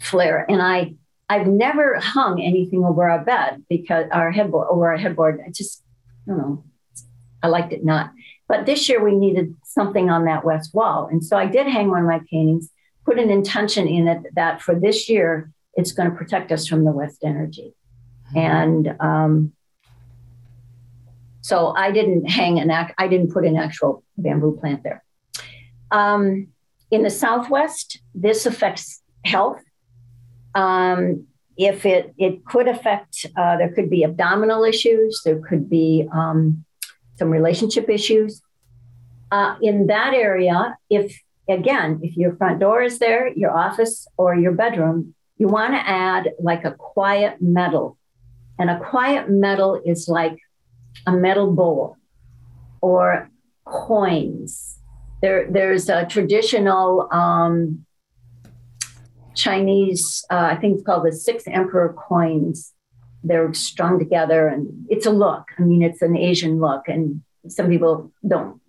flair. 0.01 0.45
And 0.49 0.61
I 0.61 0.95
I've 1.29 1.47
never 1.47 1.99
hung 1.99 2.41
anything 2.41 2.85
over 2.85 3.09
our 3.09 3.23
bed 3.23 3.63
because 3.69 4.05
our 4.11 4.31
headboard 4.31 4.67
over 4.71 4.89
our 4.91 4.97
headboard. 4.97 5.41
I 5.45 5.51
just 5.51 5.83
I 6.27 6.31
don't 6.31 6.37
know. 6.39 6.63
I 7.43 7.47
liked 7.47 7.73
it 7.73 7.83
not. 7.83 8.11
But 8.47 8.65
this 8.65 8.87
year 8.87 9.03
we 9.03 9.13
needed 9.13 9.55
something 9.65 10.09
on 10.09 10.25
that 10.25 10.45
west 10.45 10.73
wall. 10.73 11.07
And 11.11 11.23
so 11.23 11.37
I 11.37 11.47
did 11.47 11.67
hang 11.67 11.89
one 11.89 12.01
of 12.01 12.07
my 12.07 12.21
paintings, 12.31 12.69
put 13.05 13.19
an 13.19 13.29
intention 13.29 13.87
in 13.87 14.07
it 14.07 14.23
that 14.35 14.61
for 14.61 14.73
this 14.73 15.09
year, 15.09 15.51
it's 15.77 15.91
going 15.91 16.09
to 16.09 16.15
protect 16.15 16.51
us 16.51 16.67
from 16.67 16.83
the 16.83 16.91
west 16.91 17.23
energy. 17.23 17.73
Mm-hmm. 18.29 18.37
And 18.37 18.95
um, 18.99 19.53
so 21.41 21.73
I 21.77 21.91
didn't 21.91 22.29
hang 22.29 22.59
an 22.59 22.69
act, 22.69 22.93
I 22.97 23.07
didn't 23.07 23.31
put 23.31 23.45
an 23.45 23.55
actual 23.55 24.03
bamboo 24.17 24.57
plant 24.59 24.83
there. 24.83 25.03
Um, 25.91 26.47
in 26.91 27.03
the 27.03 27.09
Southwest, 27.09 27.99
this 28.13 28.45
affects 28.45 29.01
health. 29.23 29.61
Um, 30.55 31.27
if 31.57 31.85
it, 31.85 32.13
it 32.17 32.43
could 32.45 32.67
affect, 32.67 33.25
uh, 33.37 33.57
there 33.57 33.71
could 33.73 33.89
be 33.89 34.03
abdominal 34.03 34.63
issues, 34.63 35.21
there 35.23 35.39
could 35.39 35.69
be 35.69 36.07
um, 36.13 36.65
some 37.17 37.29
relationship 37.29 37.89
issues. 37.89 38.41
Uh, 39.31 39.55
in 39.61 39.87
that 39.87 40.13
area, 40.13 40.77
if 40.89 41.19
again, 41.49 41.99
if 42.03 42.15
your 42.15 42.35
front 42.35 42.59
door 42.59 42.81
is 42.81 42.99
there, 42.99 43.27
your 43.29 43.51
office 43.57 44.07
or 44.17 44.35
your 44.35 44.51
bedroom, 44.51 45.15
you 45.37 45.47
want 45.47 45.73
to 45.73 45.79
add 45.79 46.31
like 46.39 46.65
a 46.65 46.71
quiet 46.71 47.41
metal. 47.41 47.97
And 48.59 48.69
a 48.69 48.79
quiet 48.79 49.29
metal 49.29 49.79
is 49.85 50.07
like 50.07 50.37
a 51.05 51.11
metal 51.11 51.51
bowl 51.53 51.97
or 52.81 53.29
coins. 53.65 54.79
There, 55.21 55.49
there's 55.49 55.89
a 55.89 56.05
traditional 56.05 57.07
um, 57.11 57.85
Chinese, 59.35 60.25
uh, 60.31 60.49
I 60.51 60.55
think 60.55 60.75
it's 60.77 60.85
called 60.85 61.05
the 61.05 61.11
Six 61.11 61.43
Emperor 61.47 61.93
coins 61.93 62.73
they're 63.27 63.53
strung 63.53 63.99
together 63.99 64.47
and 64.47 64.85
it's 64.89 65.05
a 65.05 65.11
look. 65.11 65.45
I 65.57 65.63
mean, 65.63 65.81
it's 65.81 66.01
an 66.01 66.15
Asian 66.15 66.59
look, 66.59 66.87
and 66.87 67.21
some 67.47 67.69
people 67.69 68.11
don't 68.27 68.61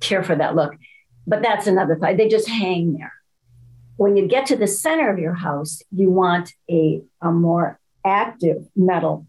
care 0.00 0.22
for 0.22 0.36
that 0.36 0.54
look. 0.54 0.74
But 1.26 1.42
that's 1.42 1.66
another 1.66 1.96
thing. 1.96 2.16
They 2.16 2.28
just 2.28 2.48
hang 2.48 2.94
there. 2.94 3.12
When 3.96 4.16
you 4.16 4.26
get 4.26 4.46
to 4.46 4.56
the 4.56 4.66
center 4.66 5.10
of 5.10 5.18
your 5.18 5.34
house, 5.34 5.82
you 5.90 6.10
want 6.10 6.52
a, 6.70 7.00
a 7.22 7.30
more 7.30 7.78
active 8.04 8.66
metal. 8.76 9.26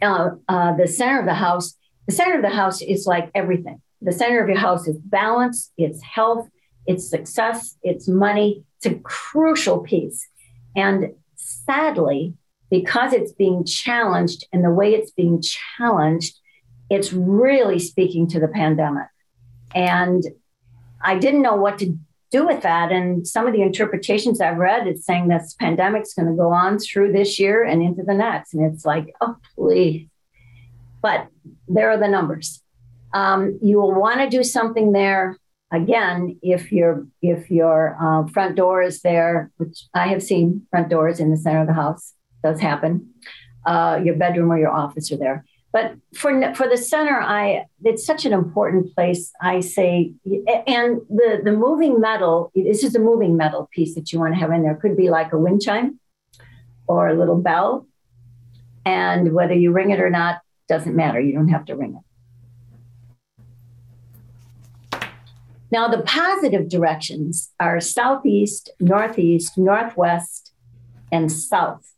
Uh, 0.00 0.30
uh, 0.48 0.74
the 0.76 0.88
center 0.88 1.20
of 1.20 1.26
the 1.26 1.34
house, 1.34 1.76
the 2.06 2.14
center 2.14 2.36
of 2.36 2.42
the 2.42 2.50
house 2.50 2.82
is 2.82 3.06
like 3.06 3.30
everything. 3.34 3.80
The 4.00 4.12
center 4.12 4.42
of 4.42 4.48
your 4.48 4.58
house 4.58 4.88
is 4.88 4.98
balance, 4.98 5.70
it's 5.76 6.02
health, 6.02 6.48
it's 6.86 7.08
success, 7.08 7.76
it's 7.82 8.08
money. 8.08 8.64
It's 8.78 8.86
a 8.86 8.98
crucial 9.00 9.80
piece. 9.80 10.28
And 10.74 11.14
sadly, 11.36 12.34
because 12.70 13.12
it's 13.12 13.32
being 13.32 13.64
challenged 13.64 14.46
and 14.52 14.64
the 14.64 14.70
way 14.70 14.94
it's 14.94 15.12
being 15.12 15.42
challenged, 15.42 16.38
it's 16.90 17.12
really 17.12 17.78
speaking 17.78 18.26
to 18.28 18.40
the 18.40 18.48
pandemic. 18.48 19.06
And 19.74 20.24
I 21.00 21.18
didn't 21.18 21.42
know 21.42 21.56
what 21.56 21.78
to 21.78 21.96
do 22.32 22.46
with 22.46 22.62
that. 22.62 22.90
And 22.90 23.26
some 23.26 23.46
of 23.46 23.52
the 23.52 23.62
interpretations 23.62 24.40
I've 24.40 24.56
read, 24.56 24.86
it's 24.86 25.04
saying 25.04 25.28
this 25.28 25.54
pandemic's 25.54 26.14
going 26.14 26.28
to 26.28 26.34
go 26.34 26.50
on 26.50 26.78
through 26.78 27.12
this 27.12 27.38
year 27.38 27.62
and 27.62 27.82
into 27.82 28.02
the 28.02 28.14
next. 28.14 28.54
And 28.54 28.72
it's 28.72 28.84
like, 28.84 29.14
oh, 29.20 29.36
please. 29.54 30.08
But 31.02 31.28
there 31.68 31.90
are 31.90 31.98
the 31.98 32.08
numbers. 32.08 32.62
Um, 33.12 33.58
you 33.62 33.80
will 33.80 33.94
want 33.94 34.20
to 34.20 34.28
do 34.28 34.42
something 34.42 34.92
there 34.92 35.36
again 35.70 36.38
if 36.42 36.72
your 36.72 37.06
if 37.20 37.50
your 37.50 37.96
uh, 38.00 38.26
front 38.28 38.56
door 38.56 38.82
is 38.82 39.02
there, 39.02 39.50
which 39.58 39.84
I 39.94 40.08
have 40.08 40.22
seen 40.22 40.66
front 40.70 40.88
doors 40.88 41.20
in 41.20 41.30
the 41.30 41.36
center 41.36 41.60
of 41.60 41.66
the 41.66 41.74
house 41.74 42.14
does 42.42 42.60
happen. 42.60 43.10
Uh, 43.66 44.00
your 44.02 44.16
bedroom 44.16 44.50
or 44.50 44.58
your 44.58 44.70
office 44.70 45.12
are 45.12 45.18
there. 45.18 45.44
But 45.72 45.94
for 46.14 46.54
for 46.54 46.68
the 46.68 46.76
center, 46.76 47.18
I 47.18 47.64
it's 47.82 48.04
such 48.04 48.26
an 48.26 48.34
important 48.34 48.94
place. 48.94 49.32
I 49.40 49.60
say, 49.60 50.12
and 50.66 51.00
the 51.08 51.40
the 51.42 51.52
moving 51.52 51.98
metal. 51.98 52.52
This 52.54 52.84
is 52.84 52.94
a 52.94 52.98
moving 52.98 53.36
metal 53.38 53.70
piece 53.72 53.94
that 53.94 54.12
you 54.12 54.18
want 54.18 54.34
to 54.34 54.40
have 54.40 54.50
in 54.50 54.62
there. 54.62 54.74
Could 54.74 54.98
be 54.98 55.08
like 55.08 55.32
a 55.32 55.38
wind 55.38 55.62
chime, 55.62 55.98
or 56.86 57.08
a 57.08 57.14
little 57.14 57.40
bell, 57.40 57.86
and 58.84 59.32
whether 59.32 59.54
you 59.54 59.72
ring 59.72 59.90
it 59.90 60.00
or 60.00 60.10
not 60.10 60.40
doesn't 60.68 60.94
matter. 60.94 61.20
You 61.20 61.32
don't 61.32 61.48
have 61.48 61.64
to 61.66 61.74
ring 61.74 61.98
it. 61.98 62.04
Now, 65.70 65.88
the 65.88 66.02
positive 66.02 66.68
directions 66.68 67.50
are 67.58 67.80
southeast, 67.80 68.70
northeast, 68.78 69.56
northwest, 69.56 70.52
and 71.10 71.32
south 71.32 71.91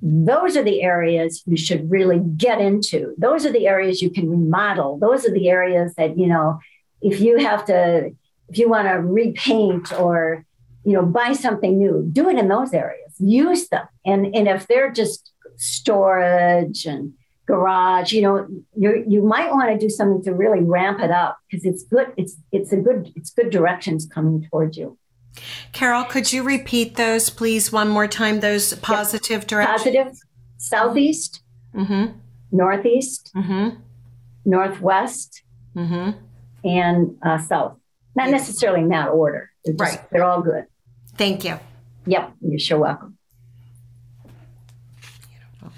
those 0.00 0.56
are 0.56 0.62
the 0.62 0.82
areas 0.82 1.42
you 1.46 1.56
should 1.56 1.90
really 1.90 2.20
get 2.36 2.60
into. 2.60 3.14
Those 3.18 3.44
are 3.44 3.52
the 3.52 3.66
areas 3.66 4.00
you 4.00 4.10
can 4.10 4.30
remodel. 4.30 4.98
Those 4.98 5.26
are 5.26 5.32
the 5.32 5.48
areas 5.48 5.94
that, 5.96 6.18
you 6.18 6.26
know, 6.26 6.60
if 7.02 7.20
you 7.20 7.38
have 7.38 7.64
to, 7.66 8.10
if 8.48 8.58
you 8.58 8.68
want 8.68 8.88
to 8.88 8.94
repaint 8.94 9.92
or, 9.92 10.44
you 10.84 10.92
know, 10.92 11.04
buy 11.04 11.32
something 11.32 11.78
new, 11.78 12.08
do 12.12 12.28
it 12.28 12.38
in 12.38 12.48
those 12.48 12.72
areas. 12.72 13.12
Use 13.18 13.68
them. 13.68 13.86
And, 14.06 14.34
and 14.34 14.46
if 14.48 14.66
they're 14.68 14.92
just 14.92 15.32
storage 15.56 16.86
and 16.86 17.12
garage, 17.46 18.12
you 18.12 18.22
know, 18.22 18.46
you 18.76 19.04
you 19.08 19.22
might 19.22 19.50
want 19.50 19.70
to 19.70 19.78
do 19.78 19.90
something 19.90 20.22
to 20.22 20.32
really 20.32 20.62
ramp 20.62 21.00
it 21.00 21.10
up 21.10 21.38
because 21.50 21.64
it's 21.64 21.82
good. 21.82 22.12
It's 22.16 22.36
it's 22.52 22.72
a 22.72 22.76
good 22.76 23.10
it's 23.16 23.30
good 23.30 23.50
directions 23.50 24.06
coming 24.06 24.46
towards 24.48 24.76
you. 24.76 24.96
Carole, 25.72 26.04
could 26.04 26.32
you 26.32 26.42
repeat 26.42 26.96
those, 26.96 27.30
please, 27.30 27.72
one 27.72 27.88
more 27.88 28.06
time? 28.06 28.40
Those 28.40 28.74
positive 28.74 29.46
directions. 29.46 29.82
Positive, 29.82 30.18
southeast, 30.56 31.42
mm-hmm. 31.74 32.18
northeast, 32.52 33.30
mm-hmm. 33.34 33.80
northwest, 34.44 35.42
mm-hmm. 35.74 36.18
and 36.68 37.16
uh, 37.22 37.38
south. 37.38 37.76
Not 38.14 38.30
necessarily 38.30 38.80
in 38.80 38.88
that 38.88 39.08
order. 39.08 39.50
They're 39.64 39.74
just, 39.74 39.96
right. 39.96 40.10
They're 40.10 40.24
all 40.24 40.42
good. 40.42 40.66
Thank 41.16 41.44
you. 41.44 41.58
Yep. 42.06 42.32
You're 42.40 42.58
sure 42.58 42.78
welcome. 42.78 43.16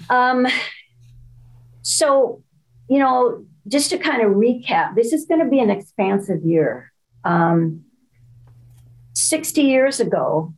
Um, 0.09 0.47
so, 1.83 2.41
you 2.89 2.99
know, 2.99 3.45
just 3.67 3.91
to 3.91 3.97
kind 3.97 4.21
of 4.21 4.33
recap, 4.33 4.95
this 4.95 5.13
is 5.13 5.25
going 5.25 5.39
to 5.39 5.49
be 5.49 5.59
an 5.59 5.69
expansive 5.69 6.43
year. 6.43 6.91
Um, 7.23 7.85
60 9.13 9.61
years 9.61 9.99
ago, 9.99 10.53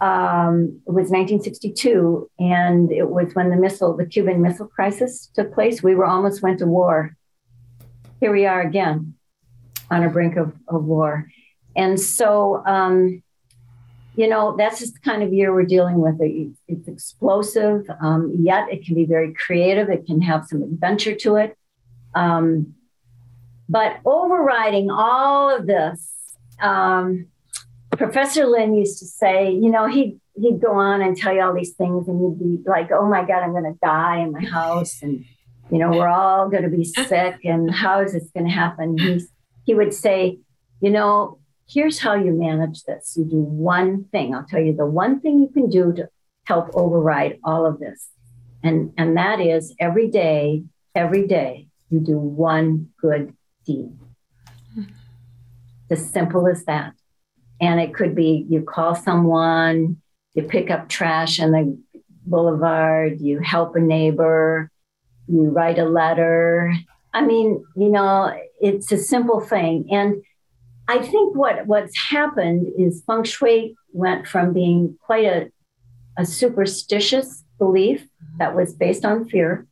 um, 0.00 0.80
it 0.86 0.90
was 0.90 1.10
1962, 1.10 2.30
and 2.38 2.90
it 2.90 3.08
was 3.08 3.34
when 3.34 3.50
the 3.50 3.56
missile, 3.56 3.96
the 3.96 4.06
Cuban 4.06 4.40
Missile 4.40 4.66
Crisis 4.66 5.30
took 5.34 5.52
place. 5.52 5.82
We 5.82 5.94
were 5.94 6.06
almost 6.06 6.42
went 6.42 6.60
to 6.60 6.66
war. 6.66 7.16
Here 8.20 8.32
we 8.32 8.46
are 8.46 8.62
again 8.62 9.14
on 9.90 10.02
a 10.02 10.08
brink 10.08 10.36
of, 10.36 10.54
of 10.68 10.84
war. 10.84 11.28
And 11.76 12.00
so, 12.00 12.64
um, 12.66 13.22
you 14.16 14.28
know, 14.28 14.56
that's 14.56 14.80
just 14.80 14.94
the 14.94 15.00
kind 15.00 15.22
of 15.22 15.32
year 15.32 15.52
we're 15.52 15.64
dealing 15.64 16.00
with. 16.00 16.16
It's 16.66 16.88
explosive, 16.88 17.86
um, 18.02 18.34
yet 18.38 18.68
it 18.70 18.84
can 18.84 18.94
be 18.94 19.04
very 19.04 19.34
creative. 19.34 19.88
It 19.90 20.06
can 20.06 20.22
have 20.22 20.46
some 20.46 20.62
adventure 20.62 21.14
to 21.16 21.36
it. 21.36 21.56
Um, 22.14 22.74
but 23.68 24.00
overriding 24.04 24.90
all 24.90 25.54
of 25.54 25.66
this, 25.66 26.10
um, 26.60 27.26
Professor 28.00 28.46
Lin 28.46 28.74
used 28.74 28.98
to 29.00 29.04
say, 29.04 29.52
you 29.52 29.70
know, 29.70 29.86
he'd 29.86 30.18
he'd 30.40 30.58
go 30.58 30.72
on 30.72 31.02
and 31.02 31.14
tell 31.14 31.34
you 31.34 31.42
all 31.42 31.52
these 31.52 31.74
things, 31.74 32.08
and 32.08 32.18
you'd 32.18 32.38
be 32.38 32.62
like, 32.66 32.90
"Oh 32.90 33.06
my 33.06 33.26
God, 33.26 33.42
I'm 33.42 33.52
going 33.52 33.70
to 33.70 33.78
die 33.82 34.20
in 34.20 34.32
my 34.32 34.42
house," 34.42 35.02
and 35.02 35.22
you 35.70 35.78
know, 35.78 35.90
we're 35.90 36.08
all 36.08 36.48
going 36.48 36.62
to 36.62 36.70
be 36.70 36.82
sick, 36.82 37.36
and 37.44 37.70
how 37.70 38.00
is 38.00 38.14
this 38.14 38.30
going 38.34 38.46
to 38.46 38.52
happen? 38.52 38.96
He 38.96 39.20
he 39.66 39.74
would 39.74 39.92
say, 39.92 40.38
you 40.80 40.90
know, 40.90 41.40
here's 41.68 41.98
how 41.98 42.14
you 42.14 42.32
manage 42.32 42.84
this. 42.84 43.16
You 43.18 43.24
do 43.26 43.36
one 43.36 44.04
thing. 44.04 44.34
I'll 44.34 44.46
tell 44.46 44.62
you 44.62 44.74
the 44.74 44.86
one 44.86 45.20
thing 45.20 45.38
you 45.38 45.48
can 45.48 45.68
do 45.68 45.92
to 45.92 46.08
help 46.44 46.70
override 46.72 47.38
all 47.44 47.66
of 47.66 47.80
this, 47.80 48.08
and 48.62 48.94
and 48.96 49.14
that 49.18 49.40
is 49.40 49.74
every 49.78 50.08
day, 50.08 50.64
every 50.94 51.26
day, 51.26 51.68
you 51.90 52.00
do 52.00 52.16
one 52.16 52.88
good 52.98 53.36
deed. 53.66 53.92
It's 55.90 56.00
As 56.00 56.10
simple 56.10 56.48
as 56.48 56.64
that. 56.64 56.94
And 57.60 57.80
it 57.80 57.94
could 57.94 58.14
be 58.14 58.46
you 58.48 58.62
call 58.62 58.94
someone, 58.94 60.00
you 60.34 60.42
pick 60.44 60.70
up 60.70 60.88
trash 60.88 61.40
on 61.40 61.50
the 61.52 61.78
boulevard, 62.24 63.20
you 63.20 63.40
help 63.40 63.76
a 63.76 63.80
neighbor, 63.80 64.70
you 65.28 65.50
write 65.50 65.78
a 65.78 65.84
letter. 65.84 66.72
I 67.12 67.22
mean, 67.22 67.64
you 67.76 67.88
know, 67.88 68.32
it's 68.60 68.92
a 68.92 68.98
simple 68.98 69.40
thing. 69.40 69.88
And 69.90 70.22
I 70.88 70.98
think 70.98 71.36
what 71.36 71.66
what's 71.66 71.96
happened 71.98 72.72
is 72.78 73.02
feng 73.06 73.24
shui 73.24 73.76
went 73.92 74.26
from 74.26 74.52
being 74.52 74.96
quite 75.04 75.24
a, 75.24 75.50
a 76.16 76.24
superstitious 76.24 77.44
belief 77.58 78.06
that 78.38 78.56
was 78.56 78.74
based 78.74 79.04
on 79.04 79.28
fear 79.28 79.66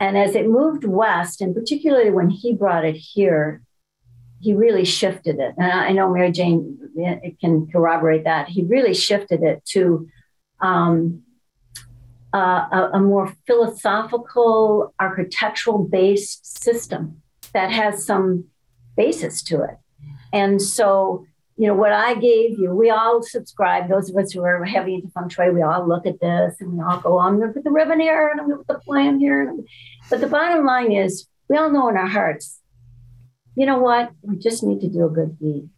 And 0.00 0.18
as 0.18 0.34
it 0.34 0.48
moved 0.48 0.84
west, 0.84 1.40
and 1.40 1.54
particularly 1.54 2.10
when 2.10 2.28
he 2.30 2.52
brought 2.54 2.84
it 2.84 2.96
here, 2.96 3.62
he 4.44 4.52
really 4.52 4.84
shifted 4.84 5.38
it. 5.38 5.54
And 5.56 5.72
I 5.72 5.90
know 5.92 6.12
Mary 6.12 6.30
Jane 6.30 6.78
can 7.40 7.66
corroborate 7.72 8.24
that. 8.24 8.46
He 8.46 8.62
really 8.62 8.92
shifted 8.92 9.42
it 9.42 9.64
to 9.70 10.06
um, 10.60 11.22
a, 12.34 12.90
a, 12.92 13.00
more 13.00 13.34
philosophical, 13.46 14.92
architectural 15.00 15.78
based 15.78 16.62
system 16.62 17.22
that 17.54 17.70
has 17.70 18.04
some 18.04 18.44
basis 18.98 19.42
to 19.44 19.62
it. 19.62 19.78
And 20.30 20.60
so, 20.60 21.24
you 21.56 21.66
know, 21.66 21.74
what 21.74 21.92
I 21.92 22.12
gave 22.12 22.58
you, 22.58 22.74
we 22.74 22.90
all 22.90 23.22
subscribe, 23.22 23.88
those 23.88 24.10
of 24.10 24.16
us 24.18 24.32
who 24.32 24.42
are 24.42 24.62
heavy 24.66 24.96
into 24.96 25.08
feng 25.08 25.30
shui, 25.30 25.52
we 25.52 25.62
all 25.62 25.88
look 25.88 26.04
at 26.04 26.20
this 26.20 26.56
and 26.60 26.74
we 26.74 26.84
all 26.84 27.00
go, 27.00 27.18
I'm 27.18 27.38
going 27.38 27.48
to 27.48 27.54
put 27.54 27.64
the 27.64 27.70
ribbon 27.70 27.98
here 27.98 28.28
and 28.28 28.38
I'm 28.38 28.48
going 28.48 28.58
to 28.58 28.64
put 28.64 28.76
the 28.76 28.84
plan 28.84 29.18
here. 29.18 29.56
But 30.10 30.20
the 30.20 30.26
bottom 30.26 30.66
line 30.66 30.92
is, 30.92 31.26
we 31.48 31.56
all 31.56 31.70
know 31.70 31.88
in 31.88 31.96
our 31.96 32.08
hearts, 32.08 32.60
you 33.56 33.66
know 33.66 33.78
what? 33.78 34.10
We 34.22 34.36
just 34.36 34.62
need 34.62 34.80
to 34.80 34.88
do 34.88 35.04
a 35.04 35.10
good 35.10 35.38
deed 35.38 35.68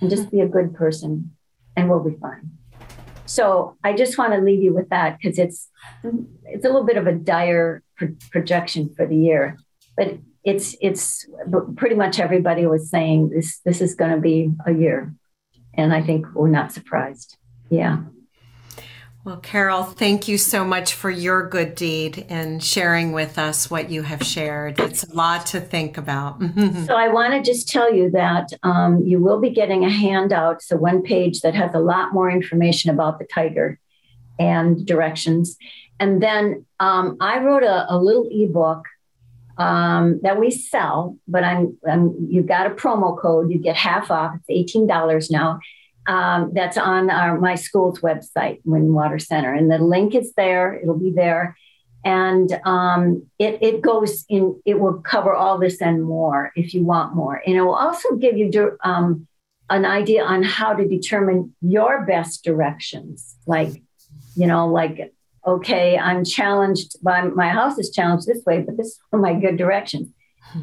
and 0.00 0.10
just 0.10 0.30
be 0.30 0.40
a 0.40 0.48
good 0.48 0.74
person 0.74 1.34
and 1.76 1.88
we'll 1.88 2.02
be 2.02 2.16
fine. 2.16 2.50
So 3.26 3.76
I 3.84 3.92
just 3.92 4.16
want 4.16 4.32
to 4.32 4.40
leave 4.40 4.62
you 4.62 4.72
with 4.72 4.88
that 4.88 5.18
because 5.18 5.38
it's 5.38 5.68
it's 6.44 6.64
a 6.64 6.68
little 6.68 6.86
bit 6.86 6.96
of 6.96 7.06
a 7.06 7.12
dire 7.12 7.82
pro- 7.96 8.16
projection 8.30 8.92
for 8.96 9.06
the 9.06 9.16
year, 9.16 9.58
but 9.96 10.18
it's 10.44 10.74
it's 10.80 11.28
pretty 11.76 11.94
much 11.94 12.18
everybody 12.18 12.66
was 12.66 12.88
saying 12.88 13.28
this 13.28 13.58
this 13.66 13.82
is 13.82 13.94
going 13.94 14.12
to 14.12 14.20
be 14.20 14.50
a 14.64 14.72
year, 14.72 15.14
and 15.74 15.92
I 15.92 16.02
think 16.02 16.26
we're 16.34 16.48
not 16.48 16.72
surprised. 16.72 17.36
Yeah. 17.68 17.98
Well, 19.28 19.36
Carole, 19.36 19.82
thank 19.82 20.26
you 20.26 20.38
so 20.38 20.64
much 20.64 20.94
for 20.94 21.10
your 21.10 21.46
good 21.46 21.74
deed 21.74 22.24
and 22.30 22.64
sharing 22.64 23.12
with 23.12 23.38
us 23.38 23.70
what 23.70 23.90
you 23.90 24.00
have 24.00 24.22
shared. 24.22 24.80
It's 24.80 25.04
a 25.04 25.14
lot 25.14 25.44
to 25.48 25.60
think 25.60 25.98
about. 25.98 26.40
so, 26.86 26.94
I 26.96 27.08
want 27.08 27.34
to 27.34 27.42
just 27.42 27.68
tell 27.68 27.92
you 27.92 28.10
that 28.12 28.48
um, 28.62 29.02
you 29.04 29.20
will 29.20 29.38
be 29.38 29.50
getting 29.50 29.84
a 29.84 29.90
handout, 29.90 30.62
so 30.62 30.78
one 30.78 31.02
page 31.02 31.42
that 31.42 31.54
has 31.54 31.74
a 31.74 31.78
lot 31.78 32.14
more 32.14 32.30
information 32.30 32.90
about 32.90 33.18
the 33.18 33.26
tiger 33.26 33.78
and 34.38 34.86
directions. 34.86 35.58
And 36.00 36.22
then 36.22 36.64
um, 36.80 37.18
I 37.20 37.40
wrote 37.40 37.64
a, 37.64 37.84
a 37.92 37.98
little 37.98 38.26
ebook 38.32 38.86
um, 39.58 40.20
that 40.22 40.40
we 40.40 40.50
sell, 40.50 41.18
but 41.28 41.44
I'm, 41.44 41.76
I'm, 41.86 42.16
you've 42.30 42.46
got 42.46 42.66
a 42.66 42.70
promo 42.70 43.20
code, 43.20 43.50
you 43.50 43.58
get 43.58 43.76
half 43.76 44.10
off. 44.10 44.36
It's 44.48 44.74
$18 44.74 45.30
now 45.30 45.60
um, 46.08 46.52
that's 46.54 46.78
on 46.78 47.10
our 47.10 47.38
my 47.38 47.54
school's 47.54 48.00
website, 48.00 48.60
Wind 48.64 48.94
Water 48.94 49.18
Center, 49.18 49.52
and 49.52 49.70
the 49.70 49.78
link 49.78 50.14
is 50.14 50.32
there. 50.34 50.74
It'll 50.74 50.98
be 50.98 51.12
there, 51.12 51.56
and 52.02 52.50
um, 52.64 53.26
it 53.38 53.58
it 53.60 53.82
goes 53.82 54.24
in. 54.28 54.60
It 54.64 54.80
will 54.80 54.94
cover 54.94 55.34
all 55.34 55.58
this 55.58 55.82
and 55.82 56.02
more 56.02 56.50
if 56.56 56.72
you 56.72 56.82
want 56.82 57.14
more, 57.14 57.42
and 57.46 57.54
it 57.56 57.60
will 57.60 57.74
also 57.74 58.16
give 58.16 58.38
you 58.38 58.78
um, 58.82 59.28
an 59.68 59.84
idea 59.84 60.24
on 60.24 60.42
how 60.42 60.72
to 60.72 60.88
determine 60.88 61.54
your 61.60 62.06
best 62.06 62.42
directions. 62.42 63.36
Like, 63.46 63.82
you 64.34 64.46
know, 64.46 64.66
like 64.66 65.12
okay, 65.46 65.98
I'm 65.98 66.24
challenged 66.24 67.02
by 67.02 67.22
my 67.22 67.50
house 67.50 67.78
is 67.78 67.90
challenged 67.90 68.26
this 68.26 68.42
way, 68.46 68.62
but 68.62 68.78
this 68.78 68.86
is 68.88 69.00
my 69.12 69.34
good 69.34 69.58
directions, 69.58 70.08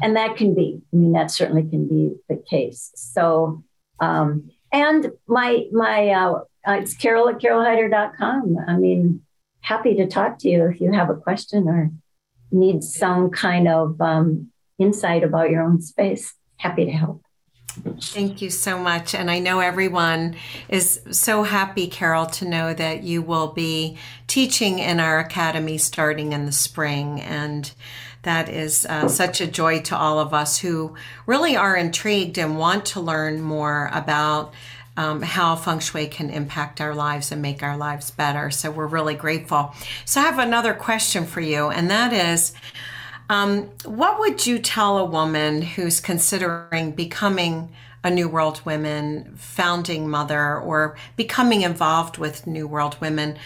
and 0.02 0.16
that 0.16 0.36
can 0.36 0.56
be. 0.56 0.82
I 0.92 0.96
mean, 0.96 1.12
that 1.12 1.30
certainly 1.30 1.62
can 1.62 1.86
be 1.86 2.16
the 2.28 2.42
case. 2.50 2.90
So. 2.96 3.62
Um, 3.98 4.50
and 4.76 5.12
my 5.26 5.66
my 5.72 6.10
uh, 6.10 6.32
uh, 6.66 6.72
it's 6.72 6.94
carole 6.94 7.28
at 7.28 7.38
carolehyder.com. 7.38 8.58
I 8.66 8.76
mean, 8.76 9.22
happy 9.60 9.94
to 9.96 10.06
talk 10.06 10.38
to 10.40 10.48
you 10.48 10.66
if 10.66 10.80
you 10.80 10.92
have 10.92 11.10
a 11.10 11.14
question 11.14 11.68
or 11.68 11.90
need 12.50 12.84
some 12.84 13.30
kind 13.30 13.68
of 13.68 14.00
um, 14.00 14.50
insight 14.78 15.24
about 15.24 15.50
your 15.50 15.62
own 15.62 15.80
space. 15.80 16.34
Happy 16.58 16.84
to 16.84 16.90
help. 16.90 17.22
Thank 18.00 18.40
you 18.40 18.48
so 18.48 18.78
much. 18.78 19.14
And 19.14 19.30
I 19.30 19.38
know 19.38 19.60
everyone 19.60 20.36
is 20.68 21.00
so 21.10 21.42
happy, 21.42 21.88
Carole, 21.88 22.26
to 22.26 22.48
know 22.48 22.72
that 22.72 23.02
you 23.02 23.20
will 23.20 23.48
be 23.48 23.98
teaching 24.26 24.78
in 24.78 24.98
our 24.98 25.18
academy 25.18 25.76
starting 25.76 26.32
in 26.32 26.46
the 26.46 26.52
spring. 26.52 27.20
And 27.20 27.70
that 28.26 28.48
is 28.48 28.84
uh, 28.86 29.06
such 29.06 29.40
a 29.40 29.46
joy 29.46 29.80
to 29.80 29.96
all 29.96 30.18
of 30.18 30.34
us 30.34 30.58
who 30.58 30.94
really 31.26 31.56
are 31.56 31.76
intrigued 31.76 32.38
and 32.38 32.58
want 32.58 32.84
to 32.84 33.00
learn 33.00 33.40
more 33.40 33.88
about 33.92 34.52
um, 34.96 35.22
how 35.22 35.54
feng 35.54 35.78
shui 35.78 36.08
can 36.08 36.28
impact 36.30 36.80
our 36.80 36.92
lives 36.92 37.30
and 37.30 37.40
make 37.40 37.62
our 37.62 37.76
lives 37.76 38.10
better. 38.10 38.50
So 38.50 38.72
we're 38.72 38.88
really 38.88 39.14
grateful. 39.14 39.72
So 40.04 40.20
I 40.20 40.24
have 40.24 40.40
another 40.40 40.74
question 40.74 41.24
for 41.24 41.40
you, 41.40 41.70
and 41.70 41.88
that 41.90 42.12
is 42.12 42.52
um, 43.30 43.70
what 43.84 44.18
would 44.18 44.44
you 44.44 44.58
tell 44.58 44.98
a 44.98 45.04
woman 45.04 45.62
who's 45.62 46.00
considering 46.00 46.92
becoming 46.92 47.72
a 48.06 48.10
New 48.10 48.28
World 48.28 48.60
Women 48.64 49.34
founding 49.34 50.08
mother 50.08 50.56
or 50.60 50.96
becoming 51.16 51.62
involved 51.62 52.18
with 52.18 52.46
New 52.46 52.68
World 52.68 52.96
Women. 53.00 53.36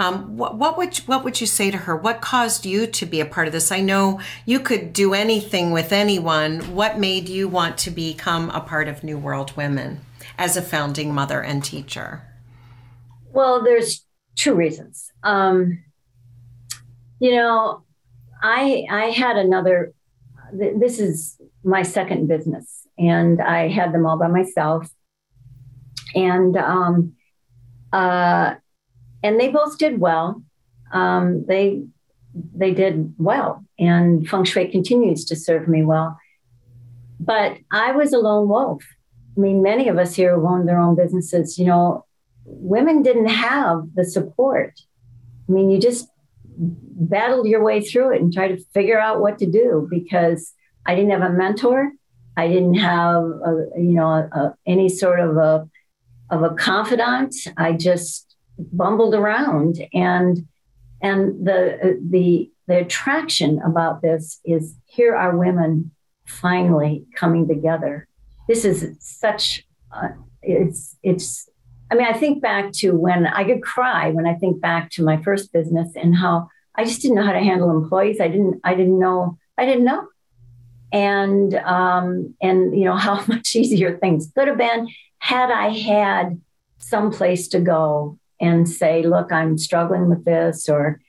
Um, 0.00 0.36
what, 0.36 0.56
what, 0.56 0.76
would 0.76 0.98
you, 0.98 1.04
what 1.04 1.22
would 1.22 1.40
you 1.40 1.46
say 1.46 1.70
to 1.70 1.76
her? 1.78 1.96
What 1.96 2.20
caused 2.20 2.66
you 2.66 2.88
to 2.88 3.06
be 3.06 3.20
a 3.20 3.24
part 3.24 3.46
of 3.46 3.52
this? 3.52 3.70
I 3.70 3.80
know 3.80 4.20
you 4.44 4.58
could 4.58 4.92
do 4.92 5.14
anything 5.14 5.70
with 5.70 5.92
anyone. 5.92 6.74
What 6.74 6.98
made 6.98 7.28
you 7.28 7.46
want 7.46 7.78
to 7.78 7.92
become 7.92 8.50
a 8.50 8.60
part 8.60 8.88
of 8.88 9.04
New 9.04 9.16
World 9.16 9.56
Women 9.56 10.00
as 10.36 10.56
a 10.56 10.62
founding 10.62 11.14
mother 11.14 11.40
and 11.40 11.62
teacher? 11.62 12.24
Well, 13.30 13.62
there's 13.62 14.04
two 14.34 14.54
reasons. 14.54 15.12
Um, 15.22 15.84
you 17.20 17.36
know, 17.36 17.84
I 18.42 18.84
I 18.90 19.04
had 19.10 19.36
another. 19.36 19.92
This 20.52 20.98
is 20.98 21.40
my 21.64 21.82
second 21.82 22.28
business 22.28 22.78
and 22.98 23.40
I 23.40 23.68
had 23.68 23.92
them 23.92 24.04
all 24.06 24.18
by 24.18 24.28
myself. 24.28 24.90
And 26.14 26.56
um, 26.56 27.14
uh, 27.92 28.54
and 29.22 29.38
they 29.38 29.48
both 29.48 29.78
did 29.78 30.00
well. 30.00 30.42
Um, 30.92 31.44
they 31.46 31.84
they 32.54 32.72
did 32.72 33.14
well, 33.18 33.64
and 33.78 34.28
feng 34.28 34.44
shui 34.44 34.68
continues 34.68 35.24
to 35.26 35.36
serve 35.36 35.68
me 35.68 35.84
well. 35.84 36.18
But 37.20 37.58
I 37.70 37.92
was 37.92 38.12
a 38.12 38.18
lone 38.18 38.48
wolf. 38.48 38.82
I 39.36 39.40
mean, 39.40 39.62
many 39.62 39.88
of 39.88 39.98
us 39.98 40.14
here 40.14 40.34
who 40.34 40.48
own 40.48 40.66
their 40.66 40.78
own 40.78 40.96
businesses, 40.96 41.58
you 41.58 41.66
know, 41.66 42.04
women 42.44 43.02
didn't 43.02 43.28
have 43.28 43.82
the 43.94 44.04
support. 44.04 44.80
I 45.48 45.52
mean, 45.52 45.70
you 45.70 45.78
just 45.78 46.08
battled 46.58 47.46
your 47.46 47.62
way 47.62 47.80
through 47.80 48.14
it 48.14 48.20
and 48.20 48.32
tried 48.32 48.48
to 48.48 48.64
figure 48.74 48.98
out 48.98 49.20
what 49.20 49.38
to 49.38 49.46
do 49.46 49.86
because 49.88 50.52
I 50.84 50.94
didn't 50.94 51.10
have 51.10 51.22
a 51.22 51.30
mentor. 51.30 51.92
I 52.36 52.48
didn't 52.48 52.74
have, 52.74 53.22
a, 53.22 53.66
you 53.76 53.94
know, 53.94 54.08
a, 54.08 54.54
any 54.66 54.88
sort 54.88 55.20
of 55.20 55.36
a 55.36 55.68
of 56.30 56.42
a 56.42 56.54
confidant. 56.54 57.34
I 57.56 57.72
just 57.72 58.36
bumbled 58.58 59.14
around, 59.14 59.80
and 59.92 60.46
and 61.00 61.46
the 61.46 61.98
the 62.08 62.50
the 62.66 62.80
attraction 62.80 63.60
about 63.64 64.02
this 64.02 64.40
is 64.44 64.74
here 64.86 65.16
are 65.16 65.36
women 65.36 65.90
finally 66.26 67.06
coming 67.14 67.48
together. 67.48 68.06
This 68.46 68.64
is 68.64 68.96
such 69.00 69.64
uh, 69.92 70.08
it's 70.42 70.96
it's. 71.02 71.48
I 71.90 71.94
mean, 71.94 72.06
I 72.06 72.12
think 72.12 72.42
back 72.42 72.72
to 72.74 72.92
when 72.92 73.26
I 73.26 73.44
could 73.44 73.62
cry 73.62 74.10
when 74.10 74.26
I 74.26 74.34
think 74.34 74.60
back 74.60 74.90
to 74.92 75.02
my 75.02 75.20
first 75.22 75.52
business 75.52 75.96
and 75.96 76.16
how 76.16 76.48
I 76.74 76.84
just 76.84 77.02
didn't 77.02 77.16
know 77.16 77.24
how 77.24 77.32
to 77.32 77.40
handle 77.40 77.70
employees. 77.70 78.20
I 78.20 78.28
didn't 78.28 78.60
I 78.64 78.74
didn't 78.74 78.98
know 78.98 79.38
I 79.56 79.64
didn't 79.64 79.84
know 79.84 80.06
and 80.92 81.54
um, 81.54 82.34
and 82.40 82.78
you 82.78 82.84
know 82.84 82.96
how 83.06 83.24
much 83.26 83.54
easier 83.56 83.98
things 83.98 84.30
could 84.34 84.48
have 84.48 84.58
been 84.58 84.88
had 85.18 85.50
I 85.50 85.70
had 85.70 86.40
some 86.78 87.10
place 87.10 87.48
to 87.48 87.60
go 87.60 88.18
and 88.40 88.68
say, 88.68 89.02
look, 89.02 89.32
I'm 89.32 89.58
struggling 89.58 90.08
with 90.08 90.24
this, 90.24 90.68
or 90.68 91.00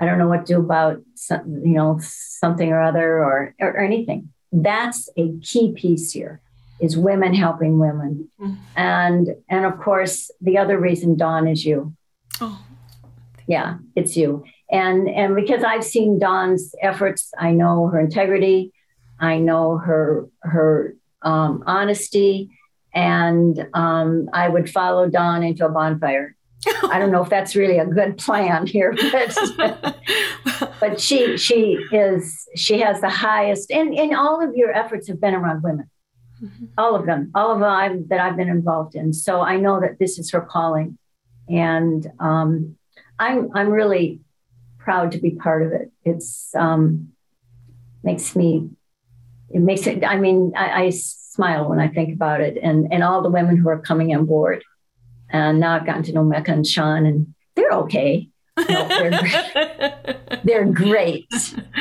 I 0.00 0.06
don't 0.06 0.18
know 0.18 0.28
what 0.28 0.46
to 0.46 0.54
do 0.54 0.60
about 0.60 1.02
some, 1.14 1.62
you 1.64 1.74
know 1.74 1.98
something 2.00 2.70
or 2.70 2.80
other, 2.80 3.18
or, 3.18 3.54
or, 3.60 3.68
or 3.68 3.78
anything. 3.78 4.32
That's 4.52 5.08
a 5.16 5.32
key 5.42 5.72
piece 5.72 6.12
here 6.12 6.40
is 6.80 6.96
women 6.96 7.34
helping 7.34 7.78
women, 7.78 8.28
mm-hmm. 8.40 8.54
and 8.76 9.28
and 9.48 9.64
of 9.64 9.78
course 9.80 10.30
the 10.40 10.58
other 10.58 10.78
reason, 10.78 11.16
Dawn, 11.16 11.48
is 11.48 11.64
you. 11.64 11.94
Oh. 12.40 12.64
Yeah, 13.46 13.78
it's 13.96 14.16
you. 14.16 14.44
And 14.70 15.08
and 15.08 15.34
because 15.34 15.64
I've 15.64 15.84
seen 15.84 16.18
Dawn's 16.18 16.74
efforts, 16.82 17.32
I 17.38 17.52
know 17.52 17.88
her 17.88 17.98
integrity. 17.98 18.72
I 19.18 19.38
know 19.38 19.78
her 19.78 20.28
her 20.42 20.94
um, 21.22 21.64
honesty, 21.66 22.50
and 22.94 23.66
um, 23.74 24.28
I 24.32 24.48
would 24.48 24.70
follow 24.70 25.08
Dawn 25.08 25.42
into 25.42 25.64
a 25.64 25.70
bonfire. 25.70 26.36
I 26.84 26.98
don't 26.98 27.10
know 27.10 27.22
if 27.22 27.30
that's 27.30 27.56
really 27.56 27.78
a 27.78 27.86
good 27.86 28.18
plan 28.18 28.66
here, 28.66 28.94
but 29.12 29.96
but 30.80 31.00
she 31.00 31.36
she 31.36 31.78
is 31.92 32.46
she 32.54 32.80
has 32.80 33.00
the 33.00 33.08
highest, 33.08 33.70
and 33.70 33.94
and 33.94 34.14
all 34.14 34.42
of 34.42 34.54
your 34.54 34.72
efforts 34.72 35.08
have 35.08 35.20
been 35.20 35.34
around 35.34 35.62
women, 35.62 35.88
mm-hmm. 36.42 36.66
all 36.76 36.94
of 36.94 37.06
them, 37.06 37.30
all 37.34 37.52
of 37.52 37.60
them 37.60 38.06
that 38.08 38.20
I've 38.20 38.36
been 38.36 38.48
involved 38.48 38.94
in. 38.94 39.12
So 39.12 39.40
I 39.40 39.56
know 39.56 39.80
that 39.80 39.98
this 39.98 40.18
is 40.18 40.30
her 40.32 40.40
calling, 40.40 40.98
and 41.48 42.06
um, 42.20 42.76
I'm 43.18 43.50
I'm 43.54 43.70
really 43.70 44.20
proud 44.78 45.12
to 45.12 45.18
be 45.18 45.32
part 45.32 45.62
of 45.62 45.72
it. 45.72 45.90
It's 46.04 46.54
um, 46.54 47.12
makes 48.02 48.34
me, 48.34 48.70
it 49.50 49.60
makes 49.60 49.86
it, 49.86 50.04
I 50.04 50.16
mean, 50.16 50.52
I, 50.56 50.84
I 50.84 50.90
smile 50.90 51.68
when 51.68 51.78
I 51.78 51.88
think 51.88 52.14
about 52.14 52.40
it 52.40 52.58
and, 52.62 52.92
and 52.92 53.02
all 53.02 53.22
the 53.22 53.30
women 53.30 53.56
who 53.56 53.68
are 53.68 53.78
coming 53.78 54.14
on 54.14 54.24
board. 54.26 54.64
And 55.30 55.60
now 55.60 55.74
I've 55.74 55.86
gotten 55.86 56.04
to 56.04 56.12
know 56.12 56.24
Mecca 56.24 56.52
and 56.52 56.66
Sean, 56.66 57.04
and 57.04 57.34
they're 57.54 57.70
okay. 57.70 58.28
No, 58.56 58.88
they're, 58.88 60.40
they're 60.42 60.64
great. 60.72 61.28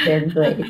They're 0.04 0.28
great. 0.28 0.66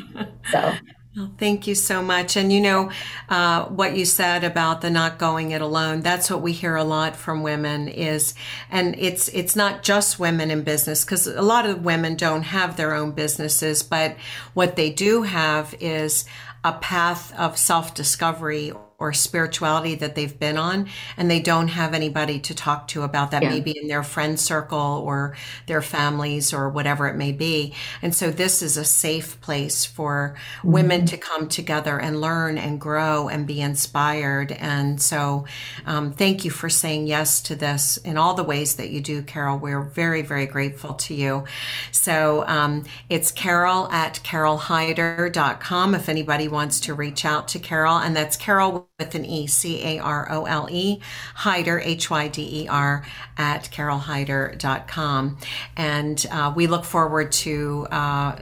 So 0.52 0.74
well, 1.18 1.30
thank 1.36 1.66
you 1.66 1.74
so 1.74 2.00
much. 2.00 2.36
And 2.36 2.52
you 2.52 2.60
know, 2.60 2.92
uh, 3.28 3.64
what 3.64 3.96
you 3.96 4.04
said 4.04 4.44
about 4.44 4.82
the 4.82 4.90
not 4.90 5.18
going 5.18 5.50
it 5.50 5.60
alone, 5.60 6.00
that's 6.00 6.30
what 6.30 6.42
we 6.42 6.52
hear 6.52 6.76
a 6.76 6.84
lot 6.84 7.16
from 7.16 7.42
women 7.42 7.88
is, 7.88 8.34
and 8.70 8.94
it's, 8.98 9.28
it's 9.28 9.56
not 9.56 9.82
just 9.82 10.20
women 10.20 10.50
in 10.50 10.62
business 10.62 11.04
because 11.04 11.26
a 11.26 11.42
lot 11.42 11.66
of 11.66 11.84
women 11.84 12.14
don't 12.14 12.42
have 12.42 12.76
their 12.76 12.94
own 12.94 13.10
businesses, 13.10 13.82
but 13.82 14.16
what 14.54 14.76
they 14.76 14.90
do 14.90 15.22
have 15.22 15.74
is 15.80 16.24
a 16.62 16.72
path 16.74 17.34
of 17.36 17.58
self 17.58 17.94
discovery 17.94 18.72
or 19.00 19.12
spirituality 19.12 19.94
that 19.94 20.16
they've 20.16 20.40
been 20.40 20.58
on 20.58 20.88
and 21.16 21.30
they 21.30 21.38
don't 21.38 21.68
have 21.68 21.94
anybody 21.94 22.40
to 22.40 22.52
talk 22.52 22.88
to 22.88 23.02
about 23.02 23.30
that 23.30 23.44
yeah. 23.44 23.50
maybe 23.50 23.78
in 23.78 23.86
their 23.86 24.02
friend 24.02 24.40
circle 24.40 24.76
or 25.06 25.36
their 25.66 25.80
families 25.80 26.52
or 26.52 26.68
whatever 26.68 27.06
it 27.06 27.14
may 27.14 27.30
be. 27.30 27.72
And 28.02 28.12
so 28.12 28.32
this 28.32 28.60
is 28.60 28.76
a 28.76 28.84
safe 28.84 29.40
place 29.40 29.84
for 29.84 30.34
mm-hmm. 30.34 30.72
women 30.72 31.06
to 31.06 31.16
come 31.16 31.48
together 31.48 32.00
and 32.00 32.20
learn 32.20 32.58
and 32.58 32.80
grow 32.80 33.28
and 33.28 33.46
be 33.46 33.60
inspired. 33.60 34.50
And 34.50 35.00
so 35.00 35.44
um, 35.86 36.12
thank 36.12 36.44
you 36.44 36.50
for 36.50 36.68
saying 36.68 37.06
yes 37.06 37.40
to 37.42 37.54
this 37.54 37.98
in 37.98 38.18
all 38.18 38.34
the 38.34 38.42
ways 38.42 38.74
that 38.76 38.90
you 38.90 39.00
do 39.00 39.22
carole. 39.22 39.58
We're 39.58 39.80
very 39.80 40.22
very 40.22 40.46
grateful 40.46 40.94
to 40.94 41.14
you. 41.14 41.44
So 41.92 42.44
um, 42.48 42.84
it's 43.08 43.30
carole 43.30 43.88
at 43.92 44.14
carolehyder.com 44.24 45.94
if 45.94 46.08
anybody 46.08 46.48
wants 46.48 46.80
to 46.80 46.94
reach 46.94 47.24
out 47.24 47.46
to 47.48 47.60
carole. 47.60 47.98
And 47.98 48.16
that's 48.16 48.36
carol 48.36 48.87
with 48.98 49.14
an 49.14 49.24
E, 49.24 49.46
C 49.46 49.80
A 49.84 49.98
R 50.00 50.26
O 50.32 50.44
L 50.46 50.66
E, 50.68 50.98
Hyder, 51.34 51.78
H 51.78 52.10
Y 52.10 52.26
D 52.26 52.62
E 52.62 52.68
R, 52.68 53.04
at 53.36 53.70
carolehyder.com. 53.70 55.38
And 55.76 56.26
uh, 56.32 56.52
we 56.56 56.66
look 56.66 56.84
forward 56.84 57.30
to 57.30 57.86
uh, 57.92 58.36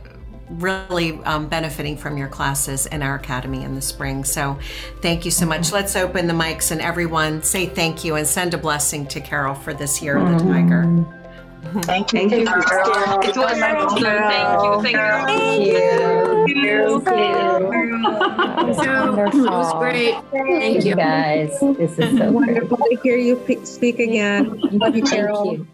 really 0.49 1.13
um, 1.25 1.49
benefiting 1.49 1.99
from 1.99 2.17
your 2.17 2.29
classes 2.29 2.87
in 2.87 3.03
our 3.03 3.17
academy 3.17 3.65
in 3.65 3.75
the 3.75 3.83
spring. 3.83 4.25
So 4.25 4.59
thank 5.03 5.27
you 5.27 5.31
so 5.31 5.45
much. 5.45 5.73
Let's 5.73 5.95
open 5.95 6.27
the 6.27 6.33
mics 6.33 6.71
and 6.71 6.81
everyone 6.81 7.43
say 7.43 7.67
thank 7.67 8.03
you 8.03 8.15
and 8.15 8.27
send 8.27 8.55
a 8.55 8.59
blessing 8.59 9.07
to 9.09 9.21
Carole 9.21 9.55
for 9.55 9.75
this 9.75 10.01
year 10.01 10.17
of 10.17 10.39
the 10.39 10.45
Tiger. 10.53 10.85
Thank 11.83 12.13
you. 12.13 12.29
Thank 12.29 12.33
you, 12.33 12.47
Carole. 12.47 13.21
It 13.21 13.37
was 13.37 13.59
Thank 13.59 13.99
you. 13.99 14.05
Thank 14.05 14.63
you. 14.63 14.83
Thank 14.83 14.97
you. 15.67 15.81
Thank 16.47 16.57
you. 16.57 17.01
Thank 17.01 17.17
you. 17.17 17.47
It 18.69 19.51
was 19.51 19.73
great. 19.75 20.15
Thank 20.31 20.85
you, 20.85 20.95
guys. 20.95 21.59
This 21.61 21.99
is 21.99 22.19
so 22.19 22.31
wonderful 22.33 22.77
to 22.77 22.99
hear 23.03 23.17
you 23.17 23.41
speak 23.65 23.99
again. 23.99 24.61
Love 24.73 24.97
you, 24.97 25.03
Carole. 25.03 25.53
You. 25.55 25.67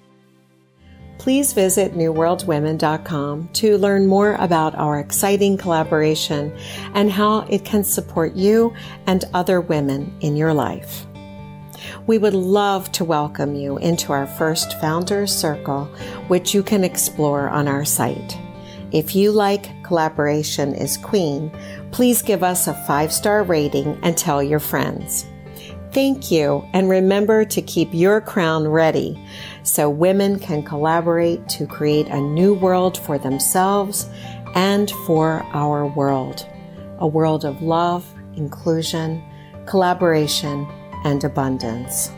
Please 1.19 1.53
visit 1.53 1.95
newworldwomen.com 1.95 3.49
to 3.53 3.79
learn 3.79 4.09
more 4.09 4.35
about 4.41 4.75
our 4.75 4.99
exciting 4.99 5.57
collaboration 5.57 6.53
and 6.95 7.13
how 7.13 7.41
it 7.43 7.65
can 7.65 7.85
support 7.85 8.35
you 8.35 8.75
and 9.07 9.25
other 9.33 9.61
women 9.61 10.13
in 10.21 10.37
your 10.37 10.53
life. 10.53 11.07
We 12.07 12.19
would 12.19 12.35
love 12.35 12.91
to 12.93 13.05
welcome 13.05 13.55
you 13.55 13.79
into 13.79 14.13
our 14.13 14.27
first 14.27 14.81
Founders 14.81 15.35
Circle, 15.35 15.85
which 16.29 16.55
you 16.55 16.63
can 16.63 16.85
explore 16.85 17.49
on 17.49 17.69
our 17.69 17.85
site. 17.85 18.37
If 18.93 19.15
you 19.15 19.33
like 19.33 19.83
Collaboration 19.83 20.75
is 20.75 20.97
Queen, 20.99 21.51
please 21.93 22.23
give 22.23 22.43
us 22.43 22.67
a 22.67 22.75
five 22.87 23.13
star 23.13 23.43
rating 23.43 23.99
and 24.03 24.17
tell 24.17 24.43
your 24.43 24.61
friends. 24.61 25.27
Thank 25.93 26.31
you, 26.31 26.67
and 26.73 26.89
remember 26.89 27.45
to 27.45 27.61
keep 27.61 27.91
your 27.93 28.21
crown 28.23 28.67
ready 28.67 29.23
so 29.63 29.91
women 29.91 30.39
can 30.39 30.63
collaborate 30.63 31.47
to 31.51 31.67
create 31.67 32.09
a 32.09 32.21
new 32.21 32.55
world 32.55 32.97
for 32.97 33.19
themselves 33.19 34.09
and 34.55 34.91
for 35.07 35.43
our 35.53 35.87
world. 35.87 36.47
A 36.99 37.07
world 37.07 37.45
of 37.45 37.61
love, 37.61 38.07
inclusion, 38.37 39.23
collaboration, 39.67 40.67
and 41.05 41.25
abundance. 41.25 42.11